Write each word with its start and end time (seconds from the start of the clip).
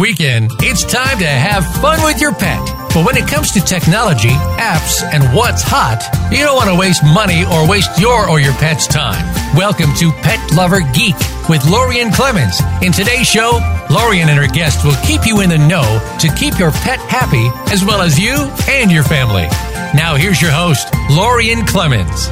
Weekend, 0.00 0.50
it's 0.60 0.82
time 0.82 1.18
to 1.18 1.26
have 1.26 1.62
fun 1.76 2.02
with 2.02 2.20
your 2.20 2.32
pet. 2.32 2.64
But 2.94 3.04
when 3.04 3.18
it 3.18 3.28
comes 3.28 3.52
to 3.52 3.60
technology, 3.60 4.32
apps, 4.56 5.04
and 5.04 5.22
what's 5.36 5.62
hot, 5.62 6.00
you 6.32 6.38
don't 6.38 6.56
want 6.56 6.70
to 6.70 6.74
waste 6.74 7.04
money 7.04 7.44
or 7.44 7.68
waste 7.68 8.00
your 8.00 8.28
or 8.28 8.40
your 8.40 8.54
pet's 8.54 8.86
time. 8.86 9.22
Welcome 9.54 9.94
to 9.96 10.10
Pet 10.22 10.40
Lover 10.56 10.80
Geek 10.94 11.16
with 11.50 11.68
Lorien 11.68 12.10
Clemens. 12.10 12.58
In 12.80 12.92
today's 12.92 13.28
show, 13.28 13.60
Lorien 13.90 14.30
and 14.30 14.38
her 14.38 14.48
guests 14.48 14.82
will 14.84 14.96
keep 15.04 15.26
you 15.26 15.42
in 15.42 15.50
the 15.50 15.58
know 15.58 15.84
to 16.18 16.32
keep 16.34 16.58
your 16.58 16.72
pet 16.72 16.98
happy 17.00 17.50
as 17.70 17.84
well 17.84 18.00
as 18.00 18.18
you 18.18 18.32
and 18.68 18.90
your 18.90 19.04
family. 19.04 19.44
Now, 19.92 20.16
here's 20.16 20.40
your 20.40 20.52
host, 20.52 20.88
Lorien 21.10 21.66
Clemens. 21.66 22.30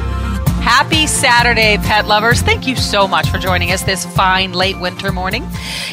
Happy 0.61 1.07
Saturday, 1.07 1.77
pet 1.77 2.05
lovers. 2.05 2.41
Thank 2.41 2.67
you 2.67 2.75
so 2.75 3.07
much 3.07 3.29
for 3.29 3.37
joining 3.37 3.71
us 3.71 3.81
this 3.83 4.05
fine 4.05 4.53
late 4.53 4.79
winter 4.79 5.11
morning. 5.11 5.43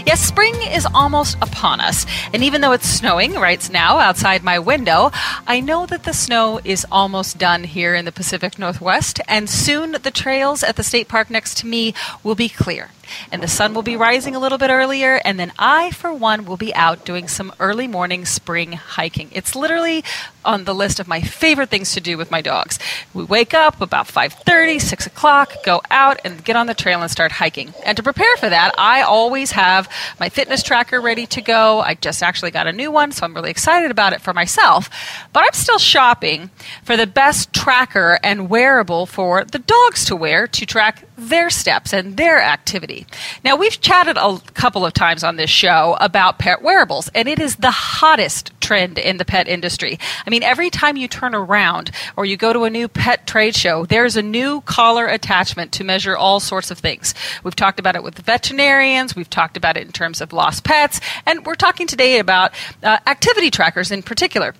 Yes, 0.04 0.20
spring 0.20 0.54
is 0.62 0.86
almost 0.94 1.36
upon 1.40 1.80
us. 1.80 2.04
And 2.32 2.42
even 2.42 2.60
though 2.60 2.72
it's 2.72 2.88
snowing 2.88 3.34
right 3.34 3.68
now 3.70 3.98
outside 3.98 4.42
my 4.42 4.58
window, 4.58 5.10
I 5.46 5.60
know 5.60 5.86
that 5.86 6.04
the 6.04 6.12
snow 6.12 6.60
is 6.64 6.86
almost 6.90 7.38
done 7.38 7.64
here 7.64 7.94
in 7.94 8.04
the 8.04 8.12
Pacific 8.12 8.58
Northwest. 8.58 9.20
And 9.26 9.48
soon 9.48 9.92
the 9.92 10.10
trails 10.10 10.62
at 10.62 10.76
the 10.76 10.82
state 10.82 11.08
park 11.08 11.30
next 11.30 11.58
to 11.58 11.66
me 11.66 11.94
will 12.22 12.34
be 12.34 12.48
clear 12.48 12.90
and 13.30 13.42
the 13.42 13.48
sun 13.48 13.74
will 13.74 13.82
be 13.82 13.96
rising 13.96 14.34
a 14.34 14.38
little 14.38 14.58
bit 14.58 14.70
earlier 14.70 15.20
and 15.24 15.38
then 15.38 15.52
I 15.58 15.90
for 15.90 16.12
one 16.12 16.44
will 16.44 16.56
be 16.56 16.74
out 16.74 17.04
doing 17.04 17.28
some 17.28 17.52
early 17.58 17.86
morning 17.86 18.24
spring 18.24 18.72
hiking. 18.72 19.30
It's 19.32 19.54
literally 19.54 20.04
on 20.44 20.64
the 20.64 20.74
list 20.74 21.00
of 21.00 21.08
my 21.08 21.20
favorite 21.20 21.68
things 21.68 21.92
to 21.94 22.00
do 22.00 22.16
with 22.16 22.30
my 22.30 22.40
dogs. 22.40 22.78
We 23.12 23.24
wake 23.24 23.54
up 23.54 23.80
about 23.80 24.06
5:30, 24.06 24.78
6 24.78 25.06
o'clock, 25.06 25.52
go 25.64 25.82
out 25.90 26.20
and 26.24 26.44
get 26.44 26.56
on 26.56 26.66
the 26.66 26.74
trail 26.74 27.02
and 27.02 27.10
start 27.10 27.32
hiking. 27.32 27.74
And 27.84 27.96
to 27.96 28.02
prepare 28.02 28.36
for 28.36 28.48
that, 28.48 28.72
I 28.78 29.02
always 29.02 29.52
have 29.52 29.88
my 30.20 30.28
fitness 30.28 30.62
tracker 30.62 31.00
ready 31.00 31.26
to 31.26 31.40
go. 31.40 31.80
I 31.80 31.94
just 31.94 32.22
actually 32.22 32.50
got 32.50 32.66
a 32.66 32.72
new 32.72 32.90
one, 32.90 33.12
so 33.12 33.24
I'm 33.24 33.34
really 33.34 33.50
excited 33.50 33.90
about 33.90 34.12
it 34.12 34.20
for 34.20 34.32
myself. 34.32 34.88
But 35.32 35.44
I'm 35.44 35.52
still 35.52 35.78
shopping 35.78 36.50
for 36.84 36.96
the 36.96 37.06
best 37.06 37.52
tracker 37.52 38.18
and 38.22 38.48
wearable 38.48 39.06
for 39.06 39.44
the 39.44 39.58
dogs 39.58 40.04
to 40.06 40.16
wear 40.16 40.46
to 40.46 40.66
track 40.66 41.05
their 41.16 41.50
steps 41.50 41.92
and 41.92 42.16
their 42.16 42.40
activity. 42.40 43.06
Now, 43.44 43.56
we've 43.56 43.80
chatted 43.80 44.16
a 44.16 44.38
couple 44.54 44.84
of 44.84 44.92
times 44.92 45.24
on 45.24 45.36
this 45.36 45.50
show 45.50 45.96
about 46.00 46.38
pet 46.38 46.62
wearables, 46.62 47.08
and 47.14 47.28
it 47.28 47.38
is 47.38 47.56
the 47.56 47.70
hottest 47.70 48.52
trend 48.60 48.98
in 48.98 49.16
the 49.16 49.24
pet 49.24 49.48
industry. 49.48 49.98
I 50.26 50.30
mean, 50.30 50.42
every 50.42 50.70
time 50.70 50.96
you 50.96 51.08
turn 51.08 51.34
around 51.34 51.90
or 52.16 52.24
you 52.24 52.36
go 52.36 52.52
to 52.52 52.64
a 52.64 52.70
new 52.70 52.88
pet 52.88 53.26
trade 53.26 53.54
show, 53.54 53.86
there's 53.86 54.16
a 54.16 54.22
new 54.22 54.60
collar 54.62 55.06
attachment 55.06 55.72
to 55.72 55.84
measure 55.84 56.16
all 56.16 56.40
sorts 56.40 56.70
of 56.70 56.78
things. 56.78 57.14
We've 57.44 57.56
talked 57.56 57.80
about 57.80 57.96
it 57.96 58.02
with 58.02 58.18
veterinarians, 58.18 59.16
we've 59.16 59.30
talked 59.30 59.56
about 59.56 59.76
it 59.76 59.86
in 59.86 59.92
terms 59.92 60.20
of 60.20 60.32
lost 60.32 60.64
pets, 60.64 61.00
and 61.24 61.46
we're 61.46 61.54
talking 61.54 61.86
today 61.86 62.18
about 62.18 62.52
uh, 62.82 62.98
activity 63.06 63.50
trackers 63.50 63.90
in 63.90 64.02
particular. 64.02 64.54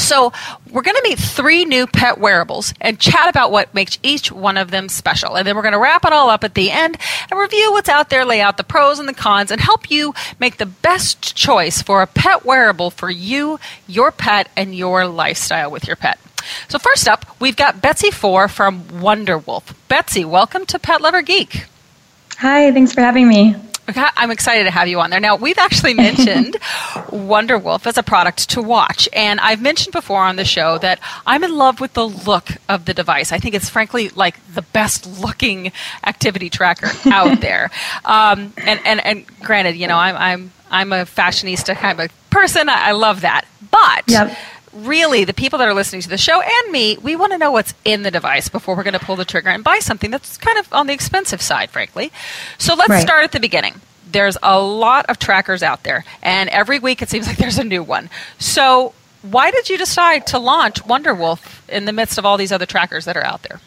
So, 0.00 0.32
we're 0.70 0.82
going 0.82 0.96
to 0.96 1.02
meet 1.02 1.18
three 1.18 1.64
new 1.64 1.86
pet 1.86 2.18
wearables 2.18 2.74
and 2.80 2.98
chat 2.98 3.28
about 3.28 3.50
what 3.50 3.74
makes 3.74 3.98
each 4.02 4.32
one 4.32 4.56
of 4.56 4.70
them 4.70 4.88
special. 4.88 5.36
And 5.36 5.46
then 5.46 5.56
we're 5.56 5.62
going 5.62 5.72
to 5.72 5.78
wrap 5.78 6.04
it 6.04 6.12
all 6.12 6.30
up 6.30 6.44
at 6.44 6.54
the 6.54 6.70
end 6.70 6.96
and 7.30 7.40
review 7.40 7.72
what's 7.72 7.88
out 7.88 8.10
there, 8.10 8.24
lay 8.24 8.40
out 8.40 8.56
the 8.56 8.64
pros 8.64 8.98
and 8.98 9.08
the 9.08 9.14
cons, 9.14 9.50
and 9.50 9.60
help 9.60 9.90
you 9.90 10.14
make 10.38 10.56
the 10.56 10.66
best 10.66 11.36
choice 11.36 11.82
for 11.82 12.02
a 12.02 12.06
pet 12.06 12.44
wearable 12.44 12.90
for 12.90 13.10
you, 13.10 13.58
your 13.86 14.10
pet, 14.10 14.48
and 14.56 14.74
your 14.74 15.06
lifestyle 15.06 15.70
with 15.70 15.86
your 15.86 15.96
pet. 15.96 16.18
So, 16.68 16.78
first 16.78 17.08
up, 17.08 17.26
we've 17.40 17.56
got 17.56 17.82
Betsy 17.82 18.10
Fore 18.10 18.48
from 18.48 19.00
Wonder 19.00 19.38
Woof. 19.38 19.74
Betsy, 19.88 20.24
welcome 20.24 20.66
to 20.66 20.78
Pet 20.78 21.00
Lover 21.00 21.22
Geek. 21.22 21.66
Hi, 22.38 22.72
thanks 22.72 22.92
for 22.92 23.02
having 23.02 23.28
me. 23.28 23.54
I'm 23.96 24.30
excited 24.30 24.64
to 24.64 24.70
have 24.70 24.88
you 24.88 25.00
on 25.00 25.10
there. 25.10 25.20
Now, 25.20 25.36
we've 25.36 25.58
actually 25.58 25.94
mentioned 26.08 26.56
Wonder 27.10 27.58
Woof 27.58 27.86
as 27.86 27.98
a 27.98 28.02
product 28.02 28.50
to 28.50 28.62
watch. 28.62 29.08
And 29.12 29.40
I've 29.40 29.60
mentioned 29.60 29.92
before 29.92 30.22
on 30.22 30.36
the 30.36 30.44
show 30.44 30.78
that 30.78 31.00
I'm 31.26 31.44
in 31.44 31.56
love 31.56 31.80
with 31.80 31.94
the 31.94 32.06
look 32.06 32.50
of 32.68 32.84
the 32.84 32.94
device. 32.94 33.32
I 33.32 33.38
think 33.38 33.54
it's 33.54 33.68
frankly 33.68 34.08
like 34.10 34.38
the 34.54 34.62
best 34.62 35.20
looking 35.20 35.72
activity 36.04 36.50
tracker 36.50 36.90
out 37.10 37.40
there. 37.40 37.70
Um, 38.04 38.52
and, 38.58 38.80
and, 38.84 39.04
and 39.04 39.26
granted, 39.40 39.76
you 39.76 39.86
know, 39.86 39.96
I'm, 39.96 40.16
I'm, 40.16 40.52
I'm 40.70 40.92
a 40.92 41.04
fashionista 41.04 41.76
kind 41.76 42.00
of 42.00 42.30
person. 42.30 42.68
I, 42.68 42.88
I 42.88 42.92
love 42.92 43.22
that. 43.22 43.46
But. 43.70 44.04
Yep 44.06 44.36
really 44.72 45.24
the 45.24 45.34
people 45.34 45.58
that 45.58 45.68
are 45.68 45.74
listening 45.74 46.02
to 46.02 46.08
the 46.08 46.18
show 46.18 46.40
and 46.40 46.72
me, 46.72 46.96
we 46.98 47.16
want 47.16 47.32
to 47.32 47.38
know 47.38 47.50
what's 47.50 47.74
in 47.84 48.02
the 48.02 48.10
device 48.10 48.48
before 48.48 48.76
we're 48.76 48.82
going 48.82 48.98
to 48.98 49.04
pull 49.04 49.16
the 49.16 49.24
trigger 49.24 49.48
and 49.48 49.64
buy 49.64 49.78
something 49.78 50.10
that's 50.10 50.36
kind 50.36 50.58
of 50.58 50.72
on 50.72 50.86
the 50.86 50.92
expensive 50.92 51.42
side, 51.42 51.70
frankly. 51.70 52.12
So 52.58 52.74
let's 52.74 52.90
right. 52.90 53.02
start 53.02 53.24
at 53.24 53.32
the 53.32 53.40
beginning. 53.40 53.80
There's 54.10 54.36
a 54.42 54.60
lot 54.60 55.06
of 55.06 55.18
trackers 55.18 55.62
out 55.62 55.84
there, 55.84 56.04
and 56.22 56.48
every 56.50 56.78
week 56.78 57.00
it 57.02 57.08
seems 57.08 57.26
like 57.26 57.36
there's 57.38 57.58
a 57.58 57.64
new 57.64 57.82
one. 57.82 58.10
So, 58.38 58.94
why 59.22 59.50
did 59.50 59.68
you 59.68 59.76
decide 59.76 60.26
to 60.28 60.38
launch 60.38 60.86
Wonder 60.86 61.14
Woof 61.14 61.62
in 61.68 61.84
the 61.84 61.92
midst 61.92 62.16
of 62.16 62.24
all 62.24 62.38
these 62.38 62.52
other 62.52 62.64
trackers 62.64 63.04
that 63.04 63.16
are 63.16 63.24
out 63.24 63.42
there? 63.42 63.60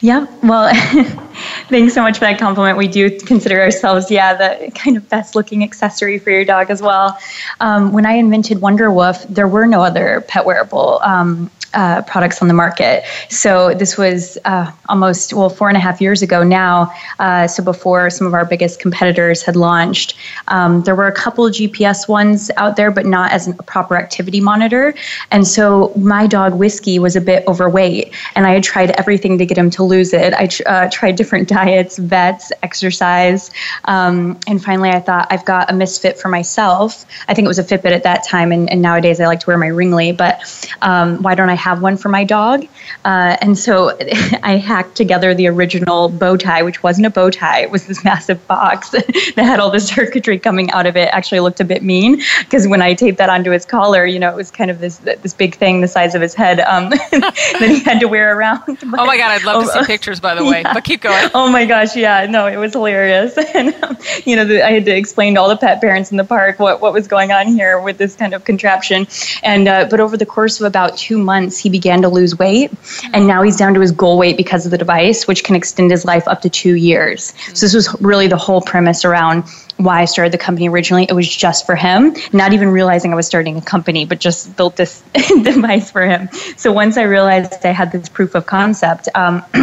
Yeah, 0.00 0.26
well, 0.42 0.72
thanks 1.68 1.94
so 1.94 2.02
much 2.02 2.18
for 2.18 2.24
that 2.24 2.38
compliment. 2.38 2.78
We 2.78 2.88
do 2.88 3.18
consider 3.20 3.60
ourselves, 3.60 4.10
yeah, 4.10 4.34
the 4.34 4.70
kind 4.72 4.96
of 4.96 5.08
best 5.08 5.34
looking 5.34 5.62
accessory 5.62 6.18
for 6.18 6.30
your 6.30 6.44
dog 6.44 6.70
as 6.70 6.80
well. 6.80 7.18
Um, 7.60 7.92
when 7.92 8.06
I 8.06 8.12
invented 8.12 8.58
Wonderwoof, 8.58 9.26
there 9.28 9.48
were 9.48 9.66
no 9.66 9.82
other 9.82 10.22
pet 10.28 10.46
wearable 10.46 11.00
um, 11.02 11.50
uh, 11.76 12.02
products 12.02 12.40
on 12.40 12.48
the 12.48 12.54
market. 12.54 13.04
So 13.28 13.74
this 13.74 13.98
was 13.98 14.38
uh, 14.46 14.72
almost 14.88 15.34
well 15.34 15.50
four 15.50 15.68
and 15.68 15.76
a 15.76 15.80
half 15.80 16.00
years 16.00 16.22
ago 16.22 16.42
now. 16.42 16.90
Uh, 17.18 17.46
so 17.46 17.62
before 17.62 18.08
some 18.08 18.26
of 18.26 18.34
our 18.34 18.46
biggest 18.46 18.80
competitors 18.80 19.42
had 19.42 19.56
launched, 19.56 20.16
um, 20.48 20.82
there 20.82 20.94
were 20.94 21.06
a 21.06 21.12
couple 21.12 21.44
GPS 21.50 22.08
ones 22.08 22.50
out 22.56 22.76
there, 22.76 22.90
but 22.90 23.04
not 23.04 23.30
as 23.30 23.46
a 23.46 23.52
proper 23.52 23.96
activity 23.96 24.40
monitor. 24.40 24.94
And 25.30 25.46
so 25.46 25.92
my 25.96 26.26
dog 26.26 26.54
Whiskey 26.54 26.98
was 26.98 27.14
a 27.14 27.20
bit 27.20 27.46
overweight, 27.46 28.14
and 28.34 28.46
I 28.46 28.54
had 28.54 28.64
tried 28.64 28.92
everything 28.92 29.36
to 29.38 29.44
get 29.44 29.58
him 29.58 29.65
to 29.70 29.82
lose 29.82 30.12
it. 30.12 30.32
I 30.34 30.48
uh, 30.66 30.90
tried 30.90 31.16
different 31.16 31.48
diets, 31.56 31.98
vets, 31.98 32.52
exercise, 32.62 33.50
um, 33.84 34.38
and 34.46 34.62
finally 34.62 34.90
I 34.90 35.00
thought 35.00 35.28
I've 35.30 35.44
got 35.44 35.70
a 35.70 35.74
misfit 35.74 36.18
for 36.18 36.28
myself. 36.28 37.04
I 37.28 37.34
think 37.34 37.44
it 37.44 37.48
was 37.48 37.58
a 37.58 37.64
Fitbit 37.64 37.92
at 37.92 38.02
that 38.04 38.24
time, 38.24 38.52
and, 38.52 38.70
and 38.70 38.82
nowadays 38.82 39.20
I 39.20 39.26
like 39.26 39.40
to 39.40 39.46
wear 39.46 39.58
my 39.58 39.68
Ringly. 39.68 40.12
But 40.12 40.40
um, 40.82 41.22
why 41.22 41.34
don't 41.34 41.50
I 41.50 41.54
have 41.54 41.82
one 41.82 41.96
for 41.96 42.08
my 42.08 42.24
dog. 42.24 42.66
Uh, 43.04 43.36
and 43.40 43.58
so 43.58 43.96
I 44.42 44.56
hacked 44.56 44.96
together 44.96 45.34
the 45.34 45.48
original 45.48 46.08
bow 46.08 46.36
tie, 46.36 46.62
which 46.62 46.82
wasn't 46.82 47.06
a 47.06 47.10
bow 47.10 47.30
tie. 47.30 47.60
It 47.60 47.70
was 47.70 47.86
this 47.86 48.04
massive 48.04 48.44
box 48.46 48.90
that 48.90 49.36
had 49.36 49.60
all 49.60 49.70
the 49.70 49.80
circuitry 49.80 50.38
coming 50.38 50.70
out 50.70 50.86
of 50.86 50.96
it. 50.96 51.08
Actually 51.12 51.40
looked 51.40 51.60
a 51.60 51.64
bit 51.64 51.82
mean 51.82 52.22
because 52.40 52.66
when 52.68 52.82
I 52.82 52.94
taped 52.94 53.18
that 53.18 53.28
onto 53.28 53.50
his 53.50 53.64
collar, 53.64 54.06
you 54.06 54.18
know, 54.18 54.30
it 54.30 54.36
was 54.36 54.50
kind 54.50 54.70
of 54.70 54.80
this 54.80 54.98
this 54.98 55.34
big 55.34 55.54
thing 55.54 55.80
the 55.80 55.88
size 55.88 56.14
of 56.14 56.22
his 56.22 56.34
head 56.34 56.60
um, 56.60 56.90
that 56.90 57.66
he 57.68 57.80
had 57.80 58.00
to 58.00 58.06
wear 58.06 58.36
around. 58.36 58.62
But, 58.66 59.00
oh 59.00 59.06
my 59.06 59.16
God, 59.16 59.30
I'd 59.30 59.44
love 59.44 59.55
to 59.62 59.68
see 59.68 59.84
pictures, 59.86 60.20
by 60.20 60.34
the 60.34 60.44
way. 60.44 60.62
Yeah. 60.62 60.74
But 60.74 60.84
keep 60.84 61.00
going. 61.00 61.30
Oh 61.34 61.48
my 61.50 61.66
gosh, 61.66 61.96
yeah, 61.96 62.26
no, 62.26 62.46
it 62.46 62.56
was 62.56 62.72
hilarious. 62.72 63.36
And, 63.56 63.72
um, 63.84 63.96
you 64.26 64.36
know, 64.36 64.44
the, 64.44 64.66
I 64.66 64.72
had 64.72 64.84
to 64.84 64.94
explain 64.94 65.34
to 65.34 65.40
all 65.40 65.48
the 65.48 65.56
pet 65.56 65.80
parents 65.80 66.10
in 66.10 66.18
the 66.18 66.24
park 66.24 66.58
what, 66.58 66.82
what 66.82 66.92
was 66.92 67.08
going 67.08 67.32
on 67.32 67.46
here 67.46 67.80
with 67.80 67.96
this 67.96 68.14
kind 68.14 68.34
of 68.34 68.44
contraption. 68.44 69.06
And, 69.42 69.66
uh, 69.66 69.86
but 69.88 70.00
over 70.00 70.16
the 70.16 70.26
course 70.26 70.60
of 70.60 70.66
about 70.66 70.98
two 70.98 71.16
months, 71.16 71.46
months, 71.46 71.58
he 71.58 71.68
began 71.70 72.02
to 72.02 72.08
lose 72.08 72.38
weight. 72.38 72.72
And 73.12 73.26
now 73.26 73.42
he's 73.42 73.56
down 73.56 73.74
to 73.74 73.80
his 73.80 73.92
goal 73.92 74.18
weight 74.18 74.36
because 74.36 74.64
of 74.64 74.70
the 74.70 74.78
device, 74.78 75.26
which 75.26 75.44
can 75.44 75.54
extend 75.54 75.90
his 75.90 76.04
life 76.04 76.26
up 76.26 76.40
to 76.42 76.50
two 76.50 76.74
years. 76.74 77.34
So, 77.54 77.66
this 77.66 77.74
was 77.74 77.94
really 78.00 78.28
the 78.28 78.36
whole 78.36 78.60
premise 78.60 79.04
around 79.04 79.44
why 79.76 80.00
I 80.00 80.04
started 80.06 80.32
the 80.32 80.38
company 80.38 80.68
originally. 80.68 81.04
It 81.08 81.12
was 81.12 81.28
just 81.28 81.66
for 81.66 81.76
him, 81.76 82.14
not 82.32 82.52
even 82.52 82.68
realizing 82.68 83.12
I 83.12 83.16
was 83.16 83.26
starting 83.26 83.56
a 83.56 83.62
company, 83.62 84.06
but 84.06 84.20
just 84.20 84.56
built 84.56 84.76
this 84.76 85.02
device 85.28 85.90
for 85.90 86.02
him. 86.02 86.28
So, 86.56 86.72
once 86.72 86.96
I 86.96 87.02
realized 87.02 87.64
I 87.64 87.72
had 87.72 87.92
this 87.92 88.08
proof 88.08 88.34
of 88.34 88.46
concept, 88.46 89.08
um, 89.14 89.44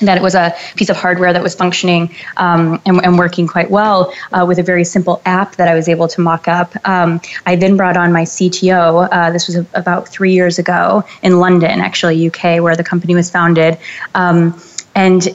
that 0.00 0.16
it 0.16 0.22
was 0.22 0.34
a 0.34 0.54
piece 0.76 0.90
of 0.90 0.96
hardware 0.96 1.32
that 1.32 1.42
was 1.42 1.54
functioning 1.54 2.14
um, 2.36 2.80
and, 2.86 3.04
and, 3.04 3.18
working 3.18 3.46
quite 3.46 3.70
well 3.70 4.12
uh, 4.32 4.44
with 4.46 4.58
a 4.58 4.62
very 4.62 4.84
simple 4.84 5.20
app 5.24 5.56
that 5.56 5.68
I 5.68 5.74
was 5.74 5.88
able 5.88 6.08
to 6.08 6.20
mock 6.20 6.46
up. 6.46 6.74
Um, 6.88 7.20
I 7.46 7.56
then 7.56 7.76
brought 7.76 7.96
on 7.96 8.12
my 8.12 8.22
CTO. 8.22 9.08
Uh, 9.10 9.30
this 9.30 9.48
was 9.48 9.56
a, 9.56 9.66
about 9.74 10.08
three 10.08 10.32
years 10.32 10.58
ago 10.58 11.04
in 11.22 11.40
London, 11.40 11.80
actually, 11.80 12.28
UK, 12.28 12.62
where 12.62 12.76
the 12.76 12.84
company 12.84 13.14
was 13.14 13.30
founded. 13.30 13.78
Um, 14.14 14.60
and 14.94 15.26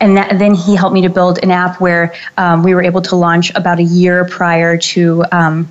and 0.00 0.16
that, 0.16 0.38
then 0.38 0.54
he 0.54 0.76
helped 0.76 0.94
me 0.94 1.02
to 1.02 1.10
build 1.10 1.42
an 1.42 1.50
app 1.50 1.80
where 1.80 2.14
um, 2.36 2.62
we 2.62 2.74
were 2.74 2.82
able 2.82 3.02
to 3.02 3.16
launch 3.16 3.54
about 3.54 3.78
a 3.78 3.82
year 3.82 4.24
prior 4.24 4.76
to 4.78 5.24
um, 5.32 5.68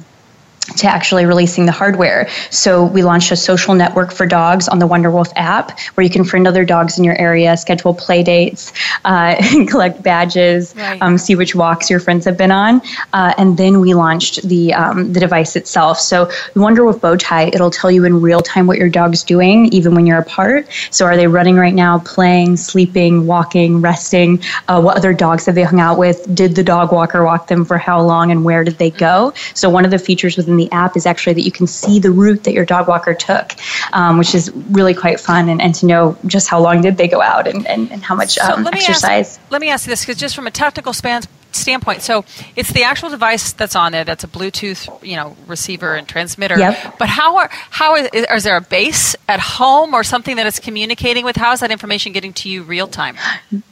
to 0.78 0.88
actually 0.88 1.26
releasing 1.26 1.66
the 1.66 1.72
hardware. 1.72 2.30
So 2.52 2.86
we 2.86 3.04
launched 3.04 3.32
a 3.32 3.36
social 3.36 3.74
network 3.74 4.12
for 4.12 4.26
dogs 4.26 4.68
on 4.68 4.80
the 4.80 4.88
Wonderwoof 4.88 5.32
app 5.36 5.80
where 5.96 6.04
you 6.04 6.10
can 6.10 6.24
friend 6.24 6.48
other 6.48 6.66
dogs 6.66 6.98
in 6.98 7.04
your 7.04 7.20
area, 7.20 7.58
schedule 7.58 7.94
play 7.94 8.24
dates, 8.24 8.72
uh, 9.06 9.36
collect 9.68 10.04
badges, 10.04 10.76
right. 10.76 11.02
um, 11.02 11.18
see 11.18 11.36
which 11.36 11.56
walks 11.56 11.90
your 11.90 12.00
friends 12.00 12.26
have 12.26 12.38
been 12.38 12.52
on. 12.52 12.82
Uh, 13.14 13.34
and 13.38 13.58
then 13.58 13.80
we 13.80 13.94
launched 13.94 14.48
the, 14.48 14.74
um, 14.74 15.12
the 15.14 15.20
device 15.20 15.56
itself. 15.56 16.00
So 16.00 16.26
the 16.26 16.60
Wonderwoof 16.60 17.00
Bowtie, 17.00 17.54
it'll 17.54 17.72
tell 17.72 17.92
you 17.92 18.06
in 18.06 18.22
real 18.22 18.42
time 18.42 18.68
what 18.68 18.78
your 18.78 18.90
dog's 18.90 19.24
doing, 19.24 19.68
even 19.68 19.96
when 19.96 20.06
you're 20.06 20.20
apart. 20.20 20.68
So 20.92 21.06
are 21.06 21.18
they 21.18 21.28
running 21.28 21.56
right 21.56 21.74
now, 21.74 22.00
playing, 22.00 22.58
sleeping, 22.58 23.26
walking, 23.26 23.82
resting? 23.82 24.42
Uh, 24.68 24.82
what 24.82 24.98
other 24.98 25.14
dogs 25.14 25.46
have 25.46 25.56
they 25.56 25.64
hung 25.64 25.80
out 25.80 25.98
with? 25.98 26.34
Did 26.34 26.56
the 26.56 26.64
dog 26.64 26.92
walker 26.92 27.24
walk 27.24 27.48
them 27.48 27.66
for 27.66 27.78
how 27.78 28.02
long 28.02 28.32
and 28.32 28.44
where 28.44 28.64
did 28.64 28.78
they 28.78 28.92
go? 28.92 29.34
So 29.54 29.70
one 29.70 29.86
of 29.86 29.92
the 29.92 30.00
features 30.00 30.38
within 30.50 30.58
the 30.58 30.72
app 30.76 30.98
is 30.98 31.06
actually 31.06 31.34
that 31.34 31.44
you 31.44 31.52
can 31.52 31.68
see 31.68 32.00
the 32.00 32.12
route 32.12 32.44
that 32.44 32.54
your 32.54 32.66
dog 32.66 32.88
walker 32.88 33.14
took, 33.14 33.54
um, 33.94 34.18
which 34.18 34.34
is 34.34 34.52
really 34.72 34.94
quite 34.94 35.20
fun, 35.20 35.50
and, 35.50 35.62
and 35.62 35.76
to 35.76 35.86
know 35.86 36.18
just 36.26 36.50
how 36.50 36.60
long 36.60 36.82
did 36.82 36.98
they 36.98 37.08
go 37.08 37.22
out 37.22 37.48
and, 37.48 37.68
and, 37.68 37.92
and 37.92 38.04
how 38.04 38.16
much 38.16 38.36
so 38.36 38.44
um, 38.44 38.64
let 38.64 38.74
exercise. 38.74 39.38
Ask, 39.38 39.52
let 39.52 39.62
me 39.62 39.70
ask 39.70 39.86
you 39.86 39.92
this, 39.92 40.02
because 40.02 40.18
just 40.18 40.36
from 40.36 40.48
a 40.48 40.52
technical 40.52 40.94
span, 40.94 41.24
standpoint, 41.52 42.02
so 42.02 42.26
it's 42.56 42.72
the 42.72 42.84
actual 42.84 43.10
device 43.10 43.54
that's 43.54 43.76
on 43.76 43.92
there. 43.92 44.04
That's 44.04 44.24
a 44.24 44.28
Bluetooth, 44.28 44.88
you 45.04 45.16
know, 45.16 45.36
receiver 45.48 45.96
and 45.96 46.08
transmitter. 46.08 46.58
Yep. 46.58 46.98
But 47.00 47.10
how 47.10 47.38
are 47.38 47.50
how 47.52 47.96
is, 47.96 48.10
is 48.14 48.44
there 48.44 48.58
a 48.58 48.62
base 48.62 49.16
at 49.28 49.40
home 49.40 49.94
or 49.94 50.04
something 50.04 50.36
that 50.36 50.48
it's 50.48 50.60
communicating 50.60 51.26
with? 51.26 51.36
How 51.36 51.52
is 51.54 51.60
that 51.60 51.72
information 51.72 52.12
getting 52.12 52.34
to 52.34 52.50
you 52.50 52.64
real 52.64 52.88
time? 52.88 53.16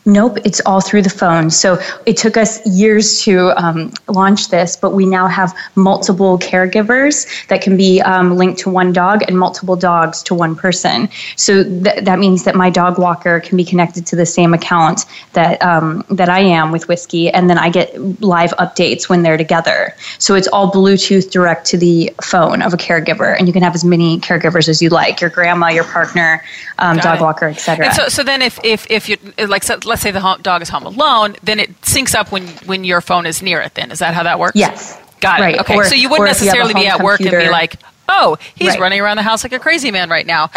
Nope, 0.05 0.37
it's 0.45 0.61
all 0.65 0.81
through 0.81 1.01
the 1.01 1.09
phone. 1.09 1.49
So 1.49 1.79
it 2.05 2.17
took 2.17 2.37
us 2.37 2.65
years 2.65 3.21
to 3.23 3.49
um, 3.61 3.93
launch 4.07 4.49
this, 4.49 4.75
but 4.75 4.93
we 4.93 5.05
now 5.05 5.27
have 5.27 5.53
multiple 5.75 6.39
caregivers 6.39 7.27
that 7.47 7.61
can 7.61 7.75
be 7.75 8.01
um, 8.01 8.37
linked 8.37 8.59
to 8.59 8.69
one 8.69 8.93
dog 8.93 9.21
and 9.27 9.37
multiple 9.37 9.75
dogs 9.75 10.23
to 10.23 10.35
one 10.35 10.55
person. 10.55 11.09
So 11.35 11.63
th- 11.63 12.03
that 12.05 12.19
means 12.19 12.43
that 12.45 12.55
my 12.55 12.69
dog 12.69 12.97
walker 12.97 13.39
can 13.41 13.57
be 13.57 13.65
connected 13.65 14.05
to 14.07 14.15
the 14.15 14.25
same 14.25 14.53
account 14.53 15.05
that 15.33 15.61
um, 15.61 16.05
that 16.09 16.29
I 16.29 16.39
am 16.39 16.71
with 16.71 16.87
Whiskey, 16.87 17.29
and 17.29 17.49
then 17.49 17.57
I 17.57 17.66
get 17.69 18.21
live 18.21 18.51
updates 18.51 19.09
when 19.09 19.23
they're 19.23 19.37
together. 19.37 19.93
So 20.19 20.35
it's 20.35 20.47
all 20.47 20.71
Bluetooth 20.71 21.31
direct 21.31 21.65
to 21.67 21.77
the 21.77 22.13
phone 22.21 22.61
of 22.61 22.73
a 22.73 22.77
caregiver, 22.77 23.37
and 23.37 23.47
you 23.47 23.53
can 23.53 23.63
have 23.63 23.75
as 23.75 23.83
many 23.83 24.19
caregivers 24.19 24.67
as 24.67 24.81
you 24.81 24.89
like 24.89 25.21
your 25.21 25.29
grandma, 25.29 25.67
your 25.69 25.83
partner, 25.83 26.43
um, 26.79 26.97
dog 26.97 27.19
it. 27.19 27.23
walker, 27.23 27.47
etc. 27.47 27.93
So, 27.93 28.07
so 28.09 28.23
then 28.23 28.41
if, 28.41 28.59
if, 28.63 28.89
if 28.89 29.09
you, 29.09 29.17
like, 29.47 29.63
so 29.63 29.79
let's 29.85 30.01
say 30.01 30.11
the 30.11 30.21
home, 30.21 30.41
dog 30.41 30.61
is 30.61 30.69
home 30.69 30.85
alone, 30.85 31.35
then 31.43 31.59
it 31.59 31.79
syncs 31.81 32.15
up 32.15 32.31
when, 32.31 32.47
when 32.65 32.83
your 32.83 33.01
phone 33.01 33.25
is 33.25 33.41
near 33.41 33.61
it, 33.61 33.73
then. 33.75 33.91
Is 33.91 33.99
that 33.99 34.13
how 34.13 34.23
that 34.23 34.39
works? 34.39 34.55
Yes. 34.55 34.99
Got 35.19 35.41
it. 35.41 35.59
Okay. 35.59 35.75
Or, 35.75 35.85
so 35.85 35.95
you 35.95 36.09
wouldn't 36.09 36.27
necessarily 36.27 36.73
you 36.73 36.81
be 36.81 36.87
at 36.87 37.01
work 37.01 37.17
computer. 37.17 37.39
and 37.39 37.47
be 37.47 37.51
like, 37.51 37.77
oh, 38.07 38.37
he's 38.55 38.69
right. 38.69 38.79
running 38.79 39.01
around 39.01 39.17
the 39.17 39.23
house 39.23 39.43
like 39.43 39.53
a 39.53 39.59
crazy 39.59 39.91
man 39.91 40.09
right 40.09 40.25
now. 40.25 40.49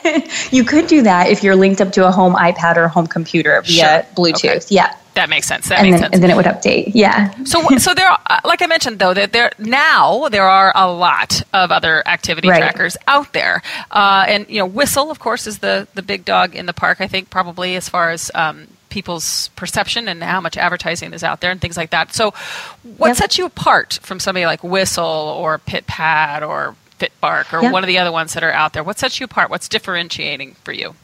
you 0.50 0.64
could 0.64 0.86
do 0.86 1.02
that 1.02 1.28
if 1.28 1.42
you're 1.42 1.56
linked 1.56 1.80
up 1.80 1.92
to 1.92 2.06
a 2.06 2.10
home 2.10 2.34
iPad 2.34 2.76
or 2.76 2.88
home 2.88 3.06
computer 3.06 3.60
via 3.62 3.74
sure. 3.74 4.02
Bluetooth. 4.14 4.56
Okay. 4.56 4.74
Yeah. 4.74 4.96
That 5.16 5.30
makes 5.30 5.46
sense. 5.46 5.70
That 5.70 5.78
and 5.78 5.88
makes 5.88 5.94
then, 5.94 6.12
sense. 6.12 6.14
And 6.14 6.22
then 6.22 6.30
it 6.30 6.36
would 6.36 6.44
update. 6.44 6.92
Yeah. 6.94 7.32
So, 7.44 7.66
so 7.78 7.94
there, 7.94 8.06
are, 8.06 8.20
uh, 8.26 8.40
like 8.44 8.60
I 8.60 8.66
mentioned, 8.66 8.98
though, 8.98 9.14
that 9.14 9.32
there 9.32 9.50
now 9.58 10.28
there 10.28 10.44
are 10.44 10.72
a 10.76 10.92
lot 10.92 11.42
of 11.54 11.70
other 11.70 12.06
activity 12.06 12.48
right. 12.48 12.58
trackers 12.58 12.98
out 13.08 13.32
there, 13.32 13.62
uh, 13.90 14.26
and 14.28 14.46
you 14.50 14.58
know, 14.58 14.66
Whistle, 14.66 15.10
of 15.10 15.18
course, 15.18 15.46
is 15.46 15.60
the 15.60 15.88
the 15.94 16.02
big 16.02 16.26
dog 16.26 16.54
in 16.54 16.66
the 16.66 16.74
park. 16.74 17.00
I 17.00 17.06
think 17.06 17.30
probably 17.30 17.76
as 17.76 17.88
far 17.88 18.10
as 18.10 18.30
um, 18.34 18.66
people's 18.90 19.48
perception 19.56 20.06
and 20.06 20.22
how 20.22 20.42
much 20.42 20.58
advertising 20.58 21.14
is 21.14 21.24
out 21.24 21.40
there 21.40 21.50
and 21.50 21.62
things 21.62 21.78
like 21.78 21.90
that. 21.90 22.12
So, 22.12 22.34
what 22.98 23.08
yep. 23.08 23.16
sets 23.16 23.38
you 23.38 23.46
apart 23.46 23.98
from 24.02 24.20
somebody 24.20 24.44
like 24.44 24.62
Whistle 24.62 25.04
or 25.06 25.56
Pit-Pat 25.56 26.42
or 26.42 26.76
FitBark 26.98 27.54
or 27.54 27.62
yep. 27.62 27.72
one 27.72 27.82
of 27.82 27.88
the 27.88 27.96
other 27.96 28.12
ones 28.12 28.34
that 28.34 28.44
are 28.44 28.52
out 28.52 28.74
there? 28.74 28.84
What 28.84 28.98
sets 28.98 29.18
you 29.18 29.24
apart? 29.24 29.48
What's 29.48 29.68
differentiating 29.68 30.56
for 30.62 30.72
you? 30.72 30.94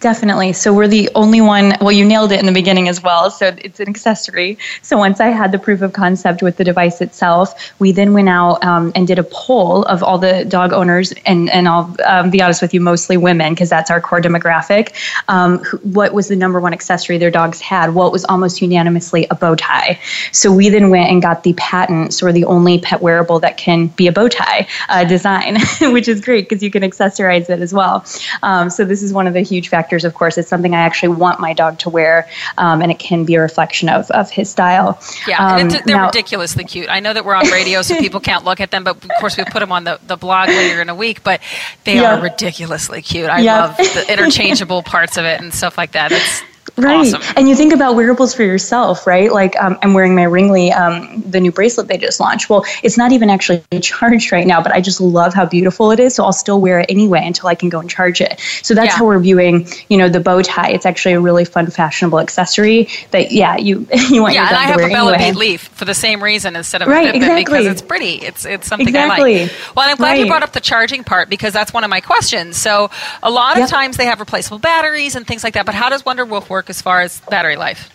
Definitely. 0.00 0.52
So 0.52 0.72
we're 0.72 0.86
the 0.86 1.10
only 1.16 1.40
one, 1.40 1.72
well, 1.80 1.90
you 1.90 2.04
nailed 2.04 2.30
it 2.30 2.38
in 2.38 2.46
the 2.46 2.52
beginning 2.52 2.88
as 2.88 3.02
well. 3.02 3.32
So 3.32 3.48
it's 3.58 3.80
an 3.80 3.88
accessory. 3.88 4.56
So 4.80 4.96
once 4.96 5.18
I 5.18 5.28
had 5.28 5.50
the 5.50 5.58
proof 5.58 5.82
of 5.82 5.92
concept 5.92 6.40
with 6.40 6.56
the 6.56 6.62
device 6.62 7.00
itself, 7.00 7.72
we 7.80 7.90
then 7.90 8.12
went 8.12 8.28
out 8.28 8.62
um, 8.64 8.92
and 8.94 9.08
did 9.08 9.18
a 9.18 9.24
poll 9.24 9.82
of 9.84 10.04
all 10.04 10.16
the 10.16 10.44
dog 10.44 10.72
owners, 10.72 11.12
and, 11.26 11.50
and 11.50 11.66
I'll 11.66 11.96
um, 12.06 12.30
be 12.30 12.40
honest 12.40 12.62
with 12.62 12.74
you, 12.74 12.80
mostly 12.80 13.16
women, 13.16 13.54
because 13.54 13.70
that's 13.70 13.90
our 13.90 14.00
core 14.00 14.20
demographic. 14.20 14.92
Um, 15.26 15.64
what 15.82 16.14
was 16.14 16.28
the 16.28 16.36
number 16.36 16.60
one 16.60 16.72
accessory 16.72 17.18
their 17.18 17.32
dogs 17.32 17.60
had? 17.60 17.92
Well, 17.92 18.06
it 18.06 18.12
was 18.12 18.24
almost 18.26 18.62
unanimously 18.62 19.26
a 19.32 19.34
bow 19.34 19.56
tie. 19.56 19.98
So 20.30 20.52
we 20.52 20.68
then 20.68 20.90
went 20.90 21.10
and 21.10 21.20
got 21.20 21.42
the 21.42 21.54
patent. 21.54 22.14
So 22.14 22.26
we're 22.26 22.32
the 22.32 22.44
only 22.44 22.78
pet 22.78 23.02
wearable 23.02 23.40
that 23.40 23.56
can 23.56 23.88
be 23.88 24.06
a 24.06 24.12
bow 24.12 24.28
tie 24.28 24.68
uh, 24.88 25.02
design, 25.02 25.56
which 25.80 26.06
is 26.06 26.20
great 26.20 26.48
because 26.48 26.62
you 26.62 26.70
can 26.70 26.84
accessorize 26.84 27.50
it 27.50 27.60
as 27.60 27.74
well. 27.74 28.06
Um, 28.44 28.70
so 28.70 28.84
this 28.84 29.02
is 29.02 29.12
one 29.12 29.26
of 29.26 29.34
the 29.34 29.40
huge 29.40 29.68
factors 29.68 29.87
of 30.04 30.14
course, 30.14 30.38
it's 30.38 30.48
something 30.48 30.74
I 30.74 30.80
actually 30.80 31.10
want 31.10 31.40
my 31.40 31.52
dog 31.52 31.78
to 31.80 31.90
wear, 31.90 32.28
um, 32.56 32.82
and 32.82 32.90
it 32.90 32.98
can 32.98 33.24
be 33.24 33.34
a 33.34 33.40
reflection 33.40 33.88
of, 33.88 34.10
of 34.10 34.30
his 34.30 34.50
style. 34.50 35.00
Yeah, 35.26 35.44
um, 35.44 35.68
they're 35.68 35.82
now, 35.86 36.06
ridiculously 36.06 36.64
cute. 36.64 36.88
I 36.88 37.00
know 37.00 37.12
that 37.12 37.24
we're 37.24 37.34
on 37.34 37.46
radio, 37.48 37.82
so 37.82 37.96
people 37.98 38.20
can't 38.20 38.44
look 38.44 38.60
at 38.60 38.70
them, 38.70 38.84
but 38.84 39.02
of 39.02 39.10
course, 39.20 39.36
we 39.36 39.44
put 39.44 39.60
them 39.60 39.72
on 39.72 39.84
the, 39.84 40.00
the 40.06 40.16
blog 40.16 40.48
later 40.48 40.80
in 40.80 40.88
a 40.88 40.94
week, 40.94 41.22
but 41.22 41.40
they 41.84 41.98
are 41.98 42.20
ridiculously 42.20 43.02
cute. 43.02 43.28
I 43.28 43.42
love 43.42 43.76
the 43.76 44.06
interchangeable 44.12 44.82
parts 44.82 45.16
of 45.16 45.24
it 45.24 45.40
and 45.40 45.52
stuff 45.52 45.78
like 45.78 45.92
that. 45.92 46.12
It's 46.12 46.42
Right. 46.78 47.14
Awesome. 47.14 47.22
And 47.36 47.48
you 47.48 47.56
think 47.56 47.72
about 47.72 47.96
wearables 47.96 48.34
for 48.34 48.44
yourself, 48.44 49.06
right? 49.06 49.32
Like 49.32 49.56
um, 49.60 49.78
I'm 49.82 49.94
wearing 49.94 50.14
my 50.14 50.24
Ringly, 50.24 50.72
um, 50.72 51.22
the 51.22 51.40
new 51.40 51.50
bracelet 51.50 51.88
they 51.88 51.98
just 51.98 52.20
launched. 52.20 52.48
Well, 52.48 52.64
it's 52.82 52.96
not 52.96 53.12
even 53.12 53.30
actually 53.30 53.64
charged 53.82 54.30
right 54.30 54.46
now, 54.46 54.62
but 54.62 54.72
I 54.72 54.80
just 54.80 55.00
love 55.00 55.34
how 55.34 55.44
beautiful 55.44 55.90
it 55.90 55.98
is. 55.98 56.14
So 56.14 56.24
I'll 56.24 56.32
still 56.32 56.60
wear 56.60 56.80
it 56.80 56.86
anyway 56.88 57.22
until 57.24 57.48
I 57.48 57.54
can 57.54 57.68
go 57.68 57.80
and 57.80 57.90
charge 57.90 58.20
it. 58.20 58.40
So 58.62 58.74
that's 58.74 58.92
yeah. 58.92 58.98
how 58.98 59.06
we're 59.06 59.18
viewing, 59.18 59.66
you 59.88 59.96
know, 59.96 60.08
the 60.08 60.20
bow 60.20 60.42
tie. 60.42 60.70
It's 60.70 60.86
actually 60.86 61.14
a 61.14 61.20
really 61.20 61.44
fun, 61.44 61.66
fashionable 61.66 62.20
accessory 62.20 62.88
that, 63.10 63.32
yeah, 63.32 63.56
you 63.56 63.86
you 64.10 64.22
want 64.22 64.34
yeah, 64.34 64.42
your 64.42 64.48
and 64.48 64.56
I 64.56 64.62
have 64.64 64.80
a 64.80 64.88
Bella 64.88 65.14
anyway. 65.14 65.30
Beat 65.32 65.38
Leaf 65.38 65.68
for 65.68 65.84
the 65.84 65.94
same 65.94 66.22
reason 66.22 66.56
instead 66.56 66.82
of 66.82 66.88
right, 66.88 67.08
a 67.08 67.12
Fitbit 67.12 67.16
exactly. 67.16 67.44
because 67.44 67.66
it's 67.66 67.82
pretty. 67.82 68.14
It's 68.14 68.44
it's 68.44 68.66
something 68.66 68.88
exactly. 68.88 69.40
I 69.40 69.42
like. 69.42 69.52
Well, 69.74 69.88
I'm 69.88 69.96
glad 69.96 70.10
right. 70.10 70.20
you 70.20 70.26
brought 70.26 70.42
up 70.42 70.52
the 70.52 70.60
charging 70.60 71.04
part 71.04 71.28
because 71.28 71.52
that's 71.52 71.72
one 71.72 71.84
of 71.84 71.90
my 71.90 72.00
questions. 72.00 72.56
So 72.56 72.90
a 73.22 73.30
lot 73.30 73.54
of 73.56 73.62
yep. 73.62 73.68
times 73.68 73.96
they 73.96 74.06
have 74.06 74.20
replaceable 74.20 74.58
batteries 74.58 75.16
and 75.16 75.26
things 75.26 75.42
like 75.44 75.54
that, 75.54 75.66
but 75.66 75.74
how 75.74 75.88
does 75.88 76.04
Wonder 76.04 76.24
Woof 76.24 76.48
work 76.48 76.67
as 76.70 76.82
far 76.82 77.00
as 77.00 77.20
battery 77.28 77.56
life? 77.56 77.90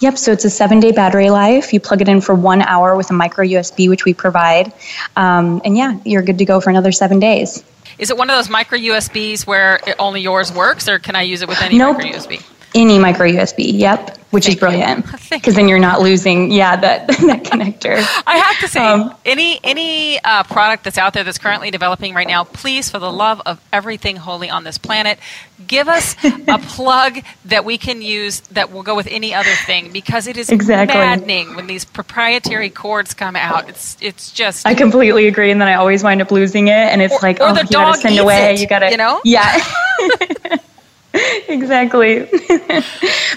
Yep, 0.00 0.18
so 0.18 0.32
it's 0.32 0.44
a 0.44 0.50
seven 0.50 0.80
day 0.80 0.92
battery 0.92 1.30
life. 1.30 1.72
You 1.72 1.80
plug 1.80 2.00
it 2.00 2.08
in 2.08 2.20
for 2.20 2.34
one 2.34 2.62
hour 2.62 2.96
with 2.96 3.10
a 3.10 3.12
micro 3.12 3.44
USB, 3.44 3.88
which 3.88 4.04
we 4.04 4.14
provide. 4.14 4.72
Um, 5.16 5.60
and 5.64 5.76
yeah, 5.76 5.98
you're 6.04 6.22
good 6.22 6.38
to 6.38 6.44
go 6.44 6.60
for 6.60 6.70
another 6.70 6.92
seven 6.92 7.18
days. 7.18 7.62
Is 7.98 8.10
it 8.10 8.16
one 8.16 8.28
of 8.28 8.36
those 8.36 8.50
micro 8.50 8.78
USBs 8.78 9.46
where 9.46 9.80
only 9.98 10.20
yours 10.20 10.52
works, 10.52 10.88
or 10.88 10.98
can 10.98 11.16
I 11.16 11.22
use 11.22 11.42
it 11.42 11.48
with 11.48 11.62
any 11.62 11.78
nope. 11.78 11.98
micro 11.98 12.12
USB? 12.12 12.55
Any 12.76 12.98
micro 12.98 13.26
USB, 13.26 13.72
yep 13.72 14.16
which 14.30 14.44
Thank 14.44 14.56
is 14.56 14.60
brilliant. 14.60 15.06
Because 15.30 15.54
then 15.54 15.68
you're 15.68 15.78
not 15.78 16.00
losing 16.00 16.50
yeah 16.50 16.76
that 16.76 17.06
that 17.08 17.42
connector. 17.44 17.96
I 18.26 18.36
have 18.38 18.58
to 18.60 18.68
say 18.68 18.80
um, 18.80 19.14
any 19.24 19.58
any 19.64 20.20
uh, 20.22 20.44
product 20.44 20.84
that's 20.84 20.98
out 20.98 21.14
there 21.14 21.24
that's 21.24 21.38
currently 21.38 21.70
developing 21.70 22.14
right 22.14 22.26
now 22.26 22.44
please 22.44 22.88
for 22.88 22.98
the 22.98 23.10
love 23.10 23.42
of 23.44 23.60
everything 23.72 24.16
holy 24.16 24.48
on 24.48 24.64
this 24.64 24.78
planet 24.78 25.18
give 25.66 25.88
us 25.88 26.16
a 26.24 26.58
plug 26.58 27.18
that 27.44 27.64
we 27.64 27.76
can 27.76 28.02
use 28.02 28.40
that 28.40 28.72
will 28.72 28.82
go 28.82 28.94
with 28.94 29.08
any 29.10 29.34
other 29.34 29.54
thing 29.66 29.92
because 29.92 30.26
it 30.26 30.36
is 30.36 30.48
exactly. 30.48 30.96
maddening 30.96 31.54
when 31.54 31.66
these 31.66 31.84
proprietary 31.84 32.70
cords 32.70 33.14
come 33.14 33.36
out. 33.36 33.68
It's 33.68 33.96
it's 34.00 34.32
just 34.32 34.66
i 34.66 34.74
completely 34.74 35.26
agree 35.28 35.50
and 35.50 35.60
then 35.60 35.68
i 35.68 35.74
always 35.74 36.02
wind 36.02 36.22
up 36.22 36.30
losing 36.30 36.68
it 36.68 36.72
and 36.72 37.02
it's 37.02 37.14
or, 37.14 37.20
like 37.22 37.40
or 37.40 37.48
oh 37.48 37.54
the 37.54 37.60
you 37.60 37.66
dog 37.66 37.94
gotta 37.94 38.00
send 38.00 38.18
away 38.18 38.54
it, 38.54 38.60
you 38.60 38.68
gotta 38.68 38.90
you 38.90 38.96
know? 38.96 39.20
Yeah 39.24 39.58
exactly. 41.48 42.20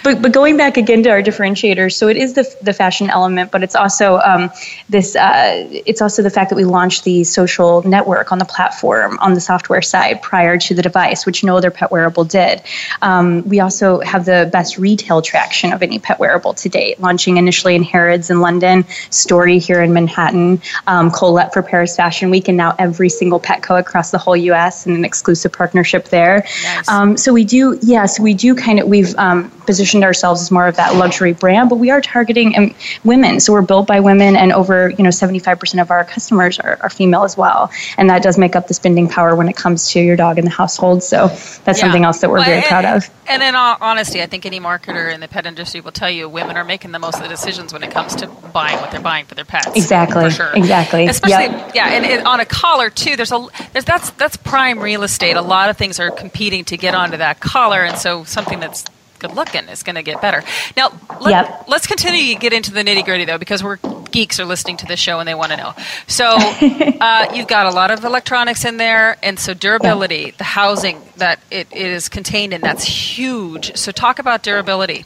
but 0.03 0.21
but 0.21 0.31
going 0.31 0.57
back 0.57 0.77
again 0.77 1.03
to 1.03 1.09
our 1.09 1.21
differentiators, 1.21 1.93
so 1.93 2.07
it 2.07 2.17
is 2.17 2.33
the 2.33 2.45
the 2.61 2.73
fashion 2.73 3.09
element, 3.09 3.51
but 3.51 3.63
it's 3.63 3.75
also 3.75 4.17
um, 4.19 4.49
this. 4.89 5.15
Uh, 5.15 5.67
it's 5.85 6.01
also 6.01 6.21
the 6.21 6.29
fact 6.29 6.49
that 6.49 6.55
we 6.55 6.65
launched 6.65 7.03
the 7.03 7.23
social 7.23 7.81
network 7.87 8.31
on 8.31 8.39
the 8.39 8.45
platform 8.45 9.17
on 9.19 9.33
the 9.33 9.41
software 9.41 9.81
side 9.81 10.21
prior 10.21 10.57
to 10.57 10.73
the 10.73 10.81
device, 10.81 11.25
which 11.25 11.43
no 11.43 11.57
other 11.57 11.71
pet 11.71 11.91
wearable 11.91 12.23
did. 12.23 12.61
Um, 13.01 13.47
we 13.47 13.59
also 13.59 13.99
have 14.01 14.25
the 14.25 14.49
best 14.51 14.77
retail 14.77 15.21
traction 15.21 15.73
of 15.73 15.81
any 15.83 15.99
pet 15.99 16.19
wearable 16.19 16.53
to 16.55 16.69
date, 16.69 16.99
launching 16.99 17.37
initially 17.37 17.75
in 17.75 17.83
Harrods 17.83 18.29
in 18.29 18.41
London, 18.41 18.85
Story 19.09 19.59
here 19.59 19.81
in 19.81 19.93
Manhattan, 19.93 20.61
um, 20.87 21.11
Colette 21.11 21.53
for 21.53 21.61
Paris 21.61 21.95
Fashion 21.95 22.29
Week, 22.29 22.47
and 22.47 22.57
now 22.57 22.75
every 22.79 23.09
single 23.09 23.39
Petco 23.39 23.79
across 23.79 24.11
the 24.11 24.17
whole 24.17 24.35
U.S. 24.35 24.85
and 24.85 24.95
an 24.95 25.05
exclusive 25.05 25.51
partnership 25.51 26.09
there. 26.09 26.45
Nice. 26.63 26.87
Um, 26.89 27.17
so 27.17 27.33
we 27.33 27.43
do, 27.43 27.68
yes, 27.81 28.19
we 28.19 28.33
do 28.33 28.55
kind 28.55 28.79
of 28.79 28.87
we've 28.87 29.15
um, 29.15 29.49
positioned 29.65 30.03
ourselves 30.03 30.41
as 30.41 30.51
more 30.51 30.67
of 30.67 30.75
that 30.75 30.95
luxury 30.95 31.33
brand, 31.33 31.69
but 31.69 31.77
we 31.77 31.89
are 31.89 32.01
targeting 32.01 32.57
um, 32.57 32.75
women. 33.03 33.39
So 33.39 33.53
we're 33.53 33.61
built 33.61 33.87
by 33.87 33.99
women, 33.99 34.35
and 34.35 34.51
over 34.51 34.89
you 34.89 35.03
know 35.03 35.09
75% 35.09 35.81
of 35.81 35.91
our 35.91 36.03
customers 36.03 36.59
are, 36.59 36.77
are 36.81 36.89
female 36.89 37.23
as 37.23 37.37
well, 37.37 37.71
and 37.97 38.09
that 38.09 38.23
does 38.23 38.37
make 38.37 38.55
up 38.55 38.67
the 38.67 38.73
spending 38.73 39.07
power 39.07 39.35
when 39.35 39.49
it 39.49 39.55
comes 39.55 39.91
to 39.91 40.01
your 40.01 40.15
dog 40.15 40.37
in 40.37 40.45
the 40.45 40.51
household. 40.51 41.03
So 41.03 41.27
that's 41.27 41.65
yeah. 41.65 41.73
something 41.73 42.03
else 42.03 42.21
that 42.21 42.29
we're 42.29 42.37
well, 42.37 42.45
very 42.45 42.57
and, 42.57 42.65
proud 42.65 42.85
of. 42.85 43.09
And 43.27 43.43
in 43.43 43.55
all 43.55 43.77
honesty, 43.79 44.21
I 44.21 44.25
think 44.25 44.45
any 44.45 44.59
marketer 44.59 45.13
in 45.13 45.19
the 45.19 45.27
pet 45.27 45.45
industry 45.45 45.81
will 45.81 45.91
tell 45.91 46.09
you 46.09 46.27
women 46.27 46.57
are 46.57 46.63
making 46.63 46.91
the 46.91 46.99
most 46.99 47.17
of 47.17 47.23
the 47.23 47.29
decisions 47.29 47.71
when 47.71 47.83
it 47.83 47.91
comes 47.91 48.15
to 48.15 48.27
buying 48.27 48.79
what 48.79 48.91
they're 48.91 49.01
buying 49.01 49.25
for 49.25 49.35
their 49.35 49.45
pets. 49.45 49.67
Exactly. 49.75 50.23
For 50.23 50.31
sure. 50.31 50.51
Exactly. 50.55 51.05
Especially 51.05 51.55
yep. 51.55 51.75
yeah, 51.75 51.89
and, 51.89 52.05
and 52.05 52.27
on 52.27 52.39
a 52.39 52.45
collar 52.45 52.89
too. 52.89 53.15
There's 53.15 53.31
a 53.31 53.47
there's 53.73 53.85
that's 53.85 54.09
that's 54.11 54.37
prime 54.37 54.79
real 54.79 55.03
estate. 55.03 55.35
A 55.35 55.41
lot 55.41 55.69
of 55.69 55.77
things 55.77 55.99
are 55.99 56.11
competing 56.11 56.65
to 56.65 56.77
get 56.77 56.95
onto 56.95 57.17
that 57.17 57.39
collar, 57.39 57.58
and 57.67 57.97
so 57.97 58.23
something 58.23 58.59
that's 58.59 58.85
good 59.19 59.33
looking 59.33 59.67
is 59.67 59.83
going 59.83 59.95
to 59.95 60.01
get 60.01 60.21
better. 60.21 60.43
Now, 60.77 60.97
let, 61.19 61.31
yep. 61.31 61.65
let's 61.67 61.85
continue 61.85 62.33
to 62.33 62.39
get 62.39 62.53
into 62.53 62.71
the 62.71 62.83
nitty 62.83 63.03
gritty 63.03 63.25
though, 63.25 63.37
because 63.37 63.63
we're 63.63 63.77
geeks 64.11 64.39
are 64.39 64.45
listening 64.45 64.77
to 64.77 64.85
this 64.85 64.99
show 64.99 65.19
and 65.19 65.27
they 65.27 65.35
want 65.35 65.51
to 65.51 65.57
know. 65.57 65.73
So, 66.07 66.25
uh, 66.31 67.31
you've 67.33 67.47
got 67.47 67.67
a 67.67 67.71
lot 67.71 67.91
of 67.91 68.03
electronics 68.03 68.65
in 68.65 68.77
there, 68.77 69.17
and 69.21 69.39
so 69.39 69.53
durability, 69.53 70.15
yep. 70.15 70.37
the 70.37 70.43
housing 70.43 71.01
that 71.17 71.39
it, 71.51 71.67
it 71.71 71.85
is 71.85 72.09
contained 72.09 72.53
in, 72.53 72.61
that's 72.61 72.83
huge. 72.83 73.77
So, 73.77 73.91
talk 73.91 74.19
about 74.19 74.41
durability. 74.41 75.05